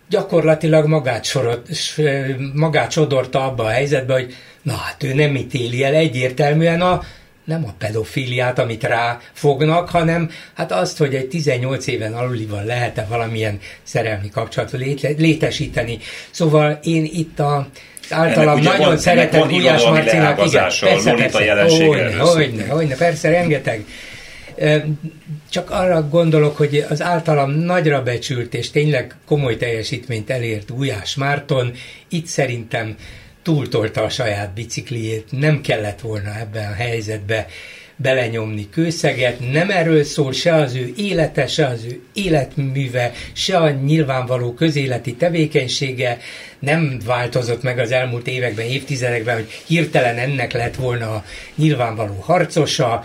gyakorlatilag 0.09 0.87
magát, 0.87 1.25
sorot, 1.25 1.67
magát 2.53 2.91
sodorta 2.91 3.45
abba 3.45 3.63
a 3.63 3.69
helyzetbe, 3.69 4.13
hogy 4.13 4.33
na 4.61 4.73
hát 4.73 5.03
ő 5.03 5.13
nem 5.13 5.35
ítéli 5.35 5.83
el 5.83 5.93
egyértelműen 5.93 6.81
a 6.81 7.03
nem 7.49 7.65
a 7.67 7.73
pedofiliát, 7.77 8.59
amit 8.59 8.83
ráfognak, 8.83 9.89
hanem 9.89 10.29
hát 10.53 10.71
azt, 10.71 10.97
hogy 10.97 11.15
egy 11.15 11.27
18 11.27 11.87
éven 11.87 12.13
alulival 12.13 12.63
lehet-e 12.63 13.05
valamilyen 13.09 13.59
szerelmi 13.83 14.29
kapcsolatot 14.29 14.79
létesíteni. 15.17 15.97
Szóval 16.31 16.79
én 16.83 17.03
itt 17.03 17.39
a 17.39 17.67
általam 18.09 18.59
nagyon 18.59 18.87
van, 18.87 18.97
szeretett 18.97 19.47
Gulyás 19.47 19.83
Marcinak, 19.83 20.45
igen, 20.47 20.61
persze, 20.79 21.13
persze, 21.13 21.85
hogyne, 21.85 22.17
hogyne, 22.17 22.67
hogyne, 22.67 22.95
persze, 22.95 23.29
rengeteg. 23.29 23.85
Csak 25.49 25.69
arra 25.69 26.07
gondolok, 26.09 26.57
hogy 26.57 26.85
az 26.89 27.01
általam 27.01 27.51
nagyra 27.51 28.03
becsült 28.03 28.53
és 28.53 28.71
tényleg 28.71 29.15
komoly 29.25 29.57
teljesítményt 29.57 30.29
elért 30.29 30.75
Gulyás 30.75 31.15
Márton, 31.15 31.71
itt 32.09 32.25
szerintem 32.25 32.95
túltolta 33.49 34.03
a 34.03 34.09
saját 34.09 34.53
bicikliét, 34.53 35.25
nem 35.31 35.61
kellett 35.61 35.99
volna 35.99 36.39
ebben 36.39 36.71
a 36.71 36.73
helyzetbe 36.73 37.47
belenyomni 37.95 38.69
kőszeget, 38.69 39.51
nem 39.51 39.69
erről 39.69 40.03
szól 40.03 40.33
se 40.33 40.53
az 40.53 40.75
ő 40.75 40.93
élete, 40.97 41.47
se 41.47 41.65
az 41.65 41.83
ő 41.83 42.01
életműve, 42.13 43.11
se 43.33 43.57
a 43.57 43.69
nyilvánvaló 43.69 44.53
közéleti 44.53 45.15
tevékenysége. 45.15 46.17
Nem 46.59 46.99
változott 47.05 47.63
meg 47.63 47.79
az 47.79 47.91
elmúlt 47.91 48.27
években, 48.27 48.65
évtizedekben, 48.65 49.35
hogy 49.35 49.49
hirtelen 49.67 50.17
ennek 50.17 50.53
lett 50.53 50.75
volna 50.75 51.13
a 51.13 51.23
nyilvánvaló 51.55 52.19
harcosa, 52.19 53.03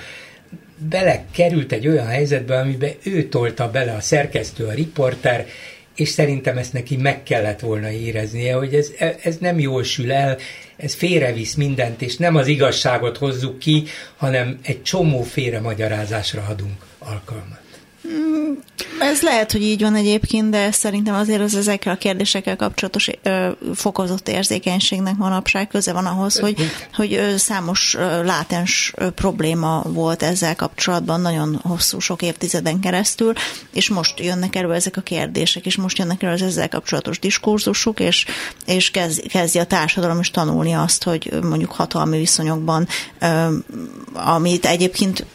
bele 0.88 1.24
került 1.32 1.72
egy 1.72 1.88
olyan 1.88 2.06
helyzetbe, 2.06 2.58
amiben 2.58 2.92
ő 3.02 3.24
tolta 3.24 3.70
bele 3.70 3.92
a 3.92 4.00
szerkesztő, 4.00 4.64
a 4.64 4.72
riporter, 4.72 5.46
és 5.94 6.08
szerintem 6.08 6.58
ezt 6.58 6.72
neki 6.72 6.96
meg 6.96 7.22
kellett 7.22 7.60
volna 7.60 7.90
éreznie, 7.90 8.54
hogy 8.54 8.74
ez, 8.74 8.90
ez 9.22 9.36
nem 9.36 9.58
jól 9.58 9.84
sül 9.84 10.12
el, 10.12 10.38
ez 10.76 10.94
félrevisz 10.94 11.54
mindent, 11.54 12.02
és 12.02 12.16
nem 12.16 12.36
az 12.36 12.46
igazságot 12.46 13.16
hozzuk 13.16 13.58
ki, 13.58 13.84
hanem 14.16 14.58
egy 14.62 14.82
csomó 14.82 15.22
félre 15.22 15.60
magyarázásra 15.60 16.46
adunk 16.48 16.84
alkalmat. 16.98 17.63
Mm, 18.08 18.52
ez 19.00 19.22
lehet, 19.22 19.52
hogy 19.52 19.62
így 19.62 19.80
van 19.80 19.94
egyébként, 19.94 20.50
de 20.50 20.70
szerintem 20.70 21.14
azért 21.14 21.40
az 21.40 21.54
ezekkel 21.54 21.92
a 21.92 21.96
kérdésekkel 21.96 22.56
kapcsolatos 22.56 23.10
ö, 23.22 23.48
fokozott 23.74 24.28
érzékenységnek 24.28 25.16
manapság 25.16 25.68
köze 25.68 25.92
van 25.92 26.06
ahhoz, 26.06 26.38
hogy, 26.38 26.70
hogy 26.94 27.34
számos 27.36 27.94
ö, 27.94 28.24
látens 28.24 28.92
ö, 28.96 29.10
probléma 29.10 29.82
volt 29.86 30.22
ezzel 30.22 30.56
kapcsolatban 30.56 31.20
nagyon 31.20 31.60
hosszú, 31.62 31.98
sok 31.98 32.22
évtizeden 32.22 32.80
keresztül, 32.80 33.32
és 33.72 33.88
most 33.88 34.20
jönnek 34.20 34.56
elő 34.56 34.72
ezek 34.72 34.96
a 34.96 35.00
kérdések, 35.00 35.66
és 35.66 35.76
most 35.76 35.98
jönnek 35.98 36.22
elő 36.22 36.32
az 36.32 36.42
ezzel 36.42 36.68
kapcsolatos 36.68 37.18
diskurzusuk, 37.18 38.00
és, 38.00 38.26
és 38.66 38.90
kezd, 38.90 39.26
kezdi 39.28 39.58
a 39.58 39.64
társadalom 39.64 40.20
is 40.20 40.30
tanulni 40.30 40.72
azt, 40.72 41.02
hogy 41.02 41.38
mondjuk 41.42 41.72
hatalmi 41.72 42.18
viszonyokban, 42.18 42.88
ö, 43.18 43.56
amit 44.12 44.66
egyébként 44.66 45.26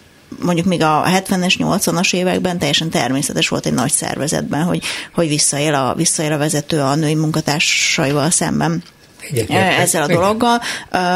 mondjuk 0.41 0.65
még 0.65 0.81
a 0.83 1.03
70-es, 1.05 1.55
80-as 1.57 2.13
években 2.13 2.57
teljesen 2.57 2.89
természetes 2.89 3.47
volt 3.47 3.65
egy 3.65 3.73
nagy 3.73 3.91
szervezetben, 3.91 4.63
hogy, 4.63 4.83
hogy 5.13 5.27
visszaél, 5.27 5.73
a, 5.73 5.93
visszaél 5.95 6.33
a 6.33 6.37
vezető 6.37 6.79
a 6.79 6.95
női 6.95 7.15
munkatársaival 7.15 8.29
szemben. 8.29 8.83
Egyetlen. 9.21 9.79
ezzel 9.79 10.03
a 10.03 10.07
dologgal. 10.07 10.61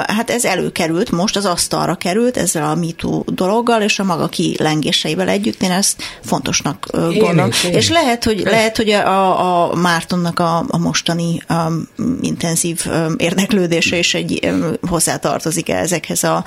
Hát 0.07 0.29
ez 0.29 0.45
előkerült, 0.45 1.11
most 1.11 1.35
az 1.35 1.45
asztalra 1.45 1.95
került 1.95 2.37
ezzel 2.37 2.63
a 2.63 2.75
MeToo 2.75 3.23
dologgal, 3.25 3.81
és 3.81 3.99
a 3.99 4.03
maga 4.03 4.27
kilengéseivel 4.27 5.29
együtt 5.29 5.61
én 5.61 5.71
ezt 5.71 6.03
fontosnak 6.23 6.87
én 6.93 6.99
gondolom. 6.99 7.47
Is, 7.47 7.63
és 7.63 7.89
lehet, 7.89 8.23
hogy, 8.23 8.39
lehet, 8.39 8.77
hogy 8.77 8.89
a, 8.89 9.71
a 9.71 9.75
Mártonnak 9.75 10.39
a, 10.39 10.65
a 10.67 10.77
mostani 10.77 11.41
a, 11.47 11.71
intenzív 12.21 12.85
érdeklődése 13.17 13.97
is 13.97 14.13
egy 14.13 14.51
hozzátartozik 14.81 15.69
ezekhez 15.69 16.23
a 16.23 16.43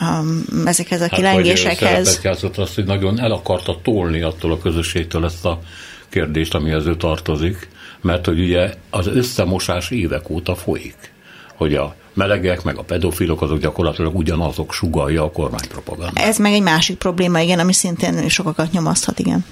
um, 0.00 0.44
ezekhez 0.66 1.00
a 1.00 1.08
kilengésekhez. 1.08 2.14
Hát, 2.14 2.24
játszott 2.24 2.58
azt, 2.58 2.74
hogy 2.74 2.84
nagyon 2.84 3.20
el 3.20 3.30
akarta 3.30 3.80
tolni 3.82 4.22
attól 4.22 4.52
a 4.52 4.58
közösségtől 4.58 5.24
ezt 5.24 5.44
a 5.44 5.60
kérdést, 6.08 6.54
amihez 6.54 6.86
ő 6.86 6.96
tartozik, 6.96 7.68
mert 8.00 8.26
hogy 8.26 8.40
ugye 8.40 8.74
az 8.90 9.06
összemosás 9.06 9.90
évek 9.90 10.30
óta 10.30 10.54
folyik, 10.54 11.12
hogy 11.54 11.74
a 11.74 11.94
melegek, 12.12 12.62
meg 12.62 12.78
a 12.78 12.82
pedofilok 12.82 13.42
azok 13.42 13.58
gyakorlatilag 13.58 14.16
ugyanazok 14.16 14.72
sugalja 14.72 15.22
a 15.22 15.30
kormánypropaganda. 15.30 16.20
Ez 16.20 16.38
meg 16.38 16.52
egy 16.52 16.62
másik 16.62 16.96
probléma, 16.96 17.40
igen, 17.40 17.58
ami 17.58 17.72
szintén 17.72 18.28
sokakat 18.28 18.72
nyomaszthat, 18.72 19.18
igen. 19.18 19.44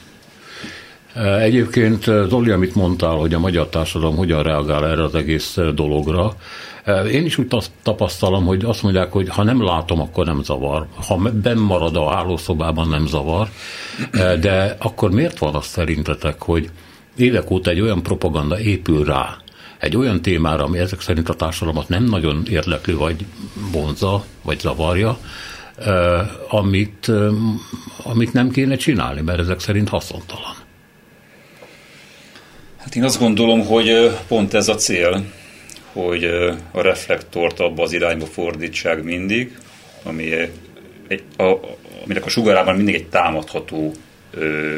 Egyébként 1.41 2.05
Zoli, 2.05 2.51
amit 2.51 2.75
mondtál, 2.75 3.15
hogy 3.15 3.35
a 3.35 3.39
magyar 3.39 3.69
társadalom 3.69 4.17
hogyan 4.17 4.43
reagál 4.43 4.87
erre 4.87 5.03
az 5.03 5.15
egész 5.15 5.59
dologra, 5.75 6.37
én 7.11 7.25
is 7.25 7.39
úgy 7.39 7.47
tapasztalom, 7.83 8.45
hogy 8.45 8.65
azt 8.65 8.83
mondják, 8.83 9.13
hogy 9.13 9.29
ha 9.29 9.43
nem 9.43 9.65
látom, 9.65 10.01
akkor 10.01 10.27
nem 10.27 10.43
zavar. 10.43 10.87
Ha 11.07 11.17
benn 11.17 11.59
marad 11.59 11.97
a 11.97 12.11
hálószobában, 12.11 12.89
nem 12.89 13.07
zavar. 13.07 13.49
De 14.41 14.77
akkor 14.79 15.11
miért 15.11 15.39
van 15.39 15.55
az 15.55 15.67
szerintetek, 15.67 16.43
hogy 16.43 16.71
évek 17.17 17.51
óta 17.51 17.71
egy 17.71 17.81
olyan 17.81 18.03
propaganda 18.03 18.61
épül 18.61 19.05
rá, 19.05 19.37
egy 19.79 19.97
olyan 19.97 20.23
témára, 20.23 20.65
ami 20.65 20.79
ezek 20.79 21.01
szerint 21.01 21.29
a 21.29 21.35
társadalmat 21.35 21.89
nem 21.89 22.05
nagyon 22.05 22.47
érdekli, 22.51 22.93
vagy 22.93 23.25
vonza, 23.73 24.25
vagy 24.43 24.61
zavarja, 24.61 25.19
amit, 26.49 27.11
amit 28.03 28.33
nem 28.33 28.51
kéne 28.51 28.77
csinálni, 28.77 29.21
mert 29.21 29.39
ezek 29.39 29.61
szerint 29.61 29.89
haszontalan. 29.89 30.55
Hát 32.77 32.97
én 32.97 33.05
azt 33.05 33.19
gondolom, 33.19 33.67
hogy 33.67 34.11
pont 34.29 34.55
ez 34.55 34.69
a 34.69 34.75
cél, 34.75 35.25
hogy 35.93 36.25
a 36.73 36.81
reflektort 36.81 37.61
abba 37.61 37.83
az 37.83 37.93
irányba 37.93 38.27
fordítsák 38.27 39.03
mindig, 39.03 39.59
ami 40.03 40.33
egy, 41.09 41.23
a, 41.37 41.57
aminek 42.05 42.25
a 42.25 42.29
sugarában 42.29 42.77
mindig 42.77 42.95
egy 42.95 43.07
támadható 43.07 43.93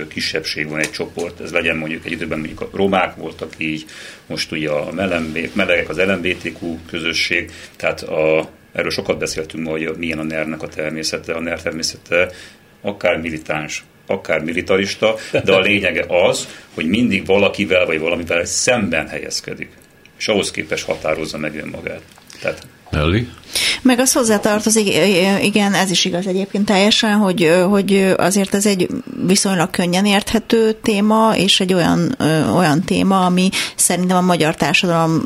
kisebbség 0.09 0.69
van 0.69 0.79
egy 0.79 0.91
csoport, 0.91 1.41
ez 1.41 1.53
legyen 1.53 1.77
mondjuk 1.77 2.05
egy 2.05 2.13
időben 2.13 2.39
mondjuk 2.39 2.61
a 2.61 2.69
romák 2.73 3.17
voltak 3.17 3.53
így, 3.57 3.85
most 4.27 4.53
ugye 4.53 4.71
a 4.71 4.93
melembé, 4.93 5.51
melegek, 5.53 5.89
az 5.89 5.99
LMBTQ 5.99 6.79
közösség, 6.91 7.51
tehát 7.77 8.03
a, 8.03 8.49
erről 8.73 8.91
sokat 8.91 9.19
beszéltünk 9.19 9.65
ma, 9.65 9.71
hogy 9.71 9.95
milyen 9.97 10.19
a 10.19 10.23
NER-nek 10.23 10.63
a 10.63 10.69
természete, 10.69 11.33
a 11.33 11.41
NER 11.41 11.63
természete 11.63 12.31
akár 12.81 13.21
militáns, 13.21 13.85
akár 14.07 14.41
militarista, 14.41 15.15
de 15.45 15.53
a 15.53 15.61
lényege 15.61 16.05
az, 16.09 16.49
hogy 16.75 16.87
mindig 16.87 17.27
valakivel 17.27 17.87
vagy 17.87 17.99
valamivel 17.99 18.45
szemben 18.45 19.09
helyezkedik, 19.09 19.69
és 20.19 20.29
ahhoz 20.29 20.51
képes 20.51 20.83
határozza 20.83 21.39
meg 21.39 21.57
önmagát. 21.57 22.03
Tehát 22.41 22.67
Elli? 22.91 23.29
Meg 23.83 23.99
az 23.99 24.13
hozzátartozik, 24.13 24.95
igen, 25.43 25.75
ez 25.75 25.91
is 25.91 26.05
igaz 26.05 26.27
egyébként 26.27 26.65
teljesen, 26.65 27.17
hogy, 27.17 27.65
hogy 27.69 28.15
azért 28.17 28.55
ez 28.55 28.67
egy 28.67 28.89
viszonylag 29.27 29.71
könnyen 29.71 30.07
érthető 30.07 30.73
téma, 30.73 31.37
és 31.37 31.61
egy 31.61 31.75
olyan, 31.75 32.17
olyan 32.57 32.83
téma, 32.83 33.25
ami 33.25 33.49
szerintem 33.77 34.17
a 34.17 34.21
magyar 34.21 34.55
társadalom 34.55 35.23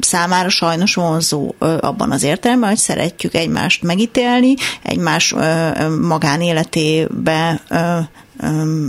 számára 0.00 0.48
sajnos 0.48 0.94
vonzó 0.94 1.54
abban 1.58 2.10
az 2.10 2.22
értelemben, 2.22 2.68
hogy 2.68 2.78
szeretjük 2.78 3.34
egymást 3.34 3.82
megítélni, 3.82 4.54
egymás 4.82 5.34
magánéletébe 6.00 7.60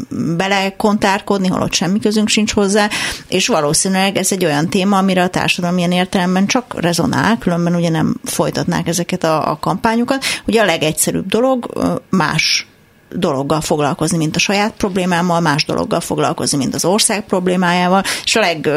belekontárkodni, 0.09 1.47
holott 1.47 1.73
semmi 1.73 1.99
közünk 1.99 2.27
sincs 2.27 2.53
hozzá, 2.53 2.89
és 3.27 3.47
valószínűleg 3.47 4.17
ez 4.17 4.31
egy 4.31 4.45
olyan 4.45 4.69
téma, 4.69 4.97
amire 4.97 5.23
a 5.23 5.29
társadalom 5.29 5.77
ilyen 5.77 5.91
értelemben 5.91 6.47
csak 6.47 6.81
rezonál, 6.81 7.37
különben 7.37 7.75
ugye 7.75 7.89
nem 7.89 8.15
folytatnák 8.23 8.87
ezeket 8.87 9.23
a, 9.23 9.51
a 9.51 9.57
kampányokat. 9.59 10.23
Ugye 10.45 10.61
a 10.61 10.65
legegyszerűbb 10.65 11.27
dolog 11.27 11.71
más 12.09 12.67
dologgal 13.09 13.61
foglalkozni, 13.61 14.17
mint 14.17 14.35
a 14.35 14.39
saját 14.39 14.73
problémámmal, 14.77 15.39
más 15.39 15.65
dologgal 15.65 15.99
foglalkozni, 15.99 16.57
mint 16.57 16.75
az 16.75 16.85
ország 16.85 17.25
problémájával, 17.25 18.03
és 18.23 18.35
a 18.35 18.39
leg 18.39 18.69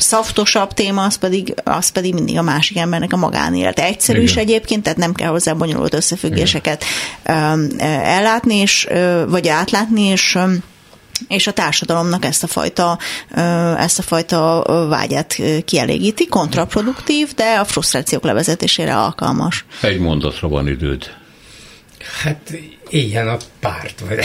szaftosabb 0.00 0.72
téma, 0.72 1.04
az 1.04 1.16
pedig, 1.16 1.54
az 1.64 1.88
pedig 1.88 2.14
mindig 2.14 2.38
a 2.38 2.42
másik 2.42 2.76
embernek 2.76 3.12
a 3.12 3.16
magánélete. 3.16 3.84
Egyszerű 3.84 4.18
Igen. 4.18 4.30
is 4.30 4.36
egyébként, 4.36 4.82
tehát 4.82 4.98
nem 4.98 5.12
kell 5.12 5.30
hozzá 5.30 5.52
bonyolult 5.52 5.94
összefüggéseket 5.94 6.84
Igen. 7.24 7.80
ellátni, 8.04 8.56
és, 8.56 8.88
vagy 9.28 9.48
átlátni, 9.48 10.02
és 10.02 10.38
és 11.28 11.46
a 11.46 11.52
társadalomnak 11.52 12.24
ezt 12.24 12.42
a 12.42 12.46
fajta, 12.46 12.98
ezt 13.78 13.98
a 13.98 14.02
fajta 14.02 14.64
vágyát 14.88 15.38
kielégíti, 15.64 16.28
kontraproduktív, 16.28 17.34
de 17.34 17.58
a 17.58 17.64
frusztrációk 17.64 18.24
levezetésére 18.24 18.96
alkalmas. 18.96 19.64
Egy 19.80 19.98
mondatra 19.98 20.48
van 20.48 20.68
időd. 20.68 21.10
Hát 22.22 22.52
éljen 22.88 23.28
a 23.28 23.36
párt. 23.60 24.02
Vagy. 24.08 24.18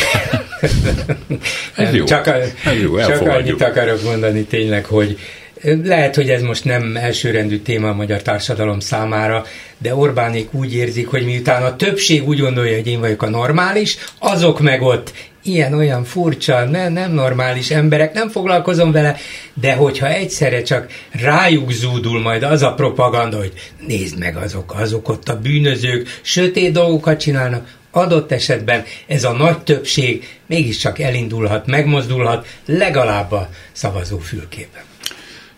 ez 1.85 1.93
jó. 1.93 2.05
Csak, 2.05 2.27
a, 2.27 2.33
ez 2.63 2.79
jó, 2.81 2.97
csak 2.97 3.21
annyit 3.21 3.61
akarok 3.61 4.03
mondani 4.03 4.43
tényleg, 4.43 4.85
hogy 4.85 5.17
lehet, 5.63 6.15
hogy 6.15 6.29
ez 6.29 6.41
most 6.41 6.65
nem 6.65 6.95
elsőrendű 6.95 7.59
téma 7.59 7.89
a 7.89 7.93
magyar 7.93 8.21
társadalom 8.21 8.79
számára, 8.79 9.45
de 9.77 9.95
Orbánék 9.95 10.53
úgy 10.53 10.75
érzik, 10.75 11.07
hogy 11.07 11.25
miután 11.25 11.63
a 11.63 11.75
többség 11.75 12.27
úgy 12.27 12.39
gondolja, 12.39 12.75
hogy 12.75 12.87
én 12.87 12.99
vagyok 12.99 13.21
a 13.21 13.29
normális, 13.29 13.97
azok 14.19 14.59
meg 14.59 14.81
ott 14.81 15.13
ilyen-olyan 15.43 16.03
furcsa, 16.03 16.65
nem, 16.65 16.93
nem 16.93 17.11
normális 17.11 17.71
emberek, 17.71 18.13
nem 18.13 18.29
foglalkozom 18.29 18.91
vele, 18.91 19.17
de 19.53 19.73
hogyha 19.73 20.07
egyszerre 20.07 20.61
csak 20.61 20.87
rájuk 21.11 21.71
zúdul 21.71 22.21
majd 22.21 22.43
az 22.43 22.61
a 22.61 22.73
propaganda, 22.73 23.37
hogy 23.37 23.53
nézd 23.87 24.17
meg 24.17 24.37
azok, 24.37 24.73
azok 24.77 25.09
ott 25.09 25.29
a 25.29 25.39
bűnözők, 25.39 26.19
sötét 26.21 26.71
dolgokat 26.71 27.19
csinálnak, 27.19 27.67
adott 27.91 28.31
esetben 28.31 28.83
ez 29.07 29.23
a 29.23 29.31
nagy 29.31 29.59
többség 29.59 30.39
mégiscsak 30.47 30.99
elindulhat, 30.99 31.67
megmozdulhat, 31.67 32.47
legalább 32.65 33.31
a 33.31 33.49
szavazó 33.71 34.17
fülkében. 34.17 34.81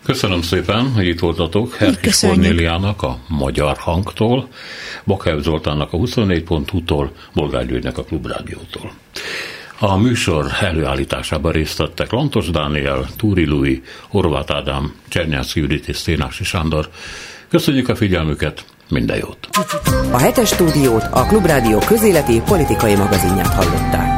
Köszönöm 0.08 0.42
szépen, 0.42 0.92
hogy 0.92 1.06
itt 1.06 1.18
voltatok. 1.18 1.74
Herkis 1.74 2.20
Kornéliának 2.20 3.02
a 3.02 3.18
Magyar 3.26 3.76
Hangtól, 3.76 4.48
Bakály 5.04 5.40
Zoltánnak 5.40 5.92
a 5.92 5.96
24.hu-tól, 5.96 7.12
Bolgár 7.34 7.66
Györgynek 7.66 7.98
a 7.98 8.02
Klubrádiótól. 8.02 8.92
A 9.78 9.96
műsor 9.96 10.46
előállításában 10.60 11.52
részt 11.52 11.78
vettek 11.78 12.12
Lantos 12.12 12.50
Dániel, 12.50 13.06
Túri 13.16 13.46
Lui, 13.46 13.82
Horváth 14.08 14.54
Ádám, 14.54 14.94
Csernyász 15.08 15.54
Judit 15.54 15.88
és 15.88 15.96
Szénási 15.96 16.44
Sándor. 16.44 16.88
Köszönjük 17.48 17.88
a 17.88 17.96
figyelmüket, 17.96 18.64
minden 18.88 19.16
jót! 19.16 19.48
A 20.10 20.18
hetes 20.18 20.48
stúdiót 20.48 21.04
a 21.10 21.26
Klubrádió 21.26 21.78
közéleti 21.78 22.40
politikai 22.46 22.94
magazinját 22.94 23.54
hallották. 23.54 24.17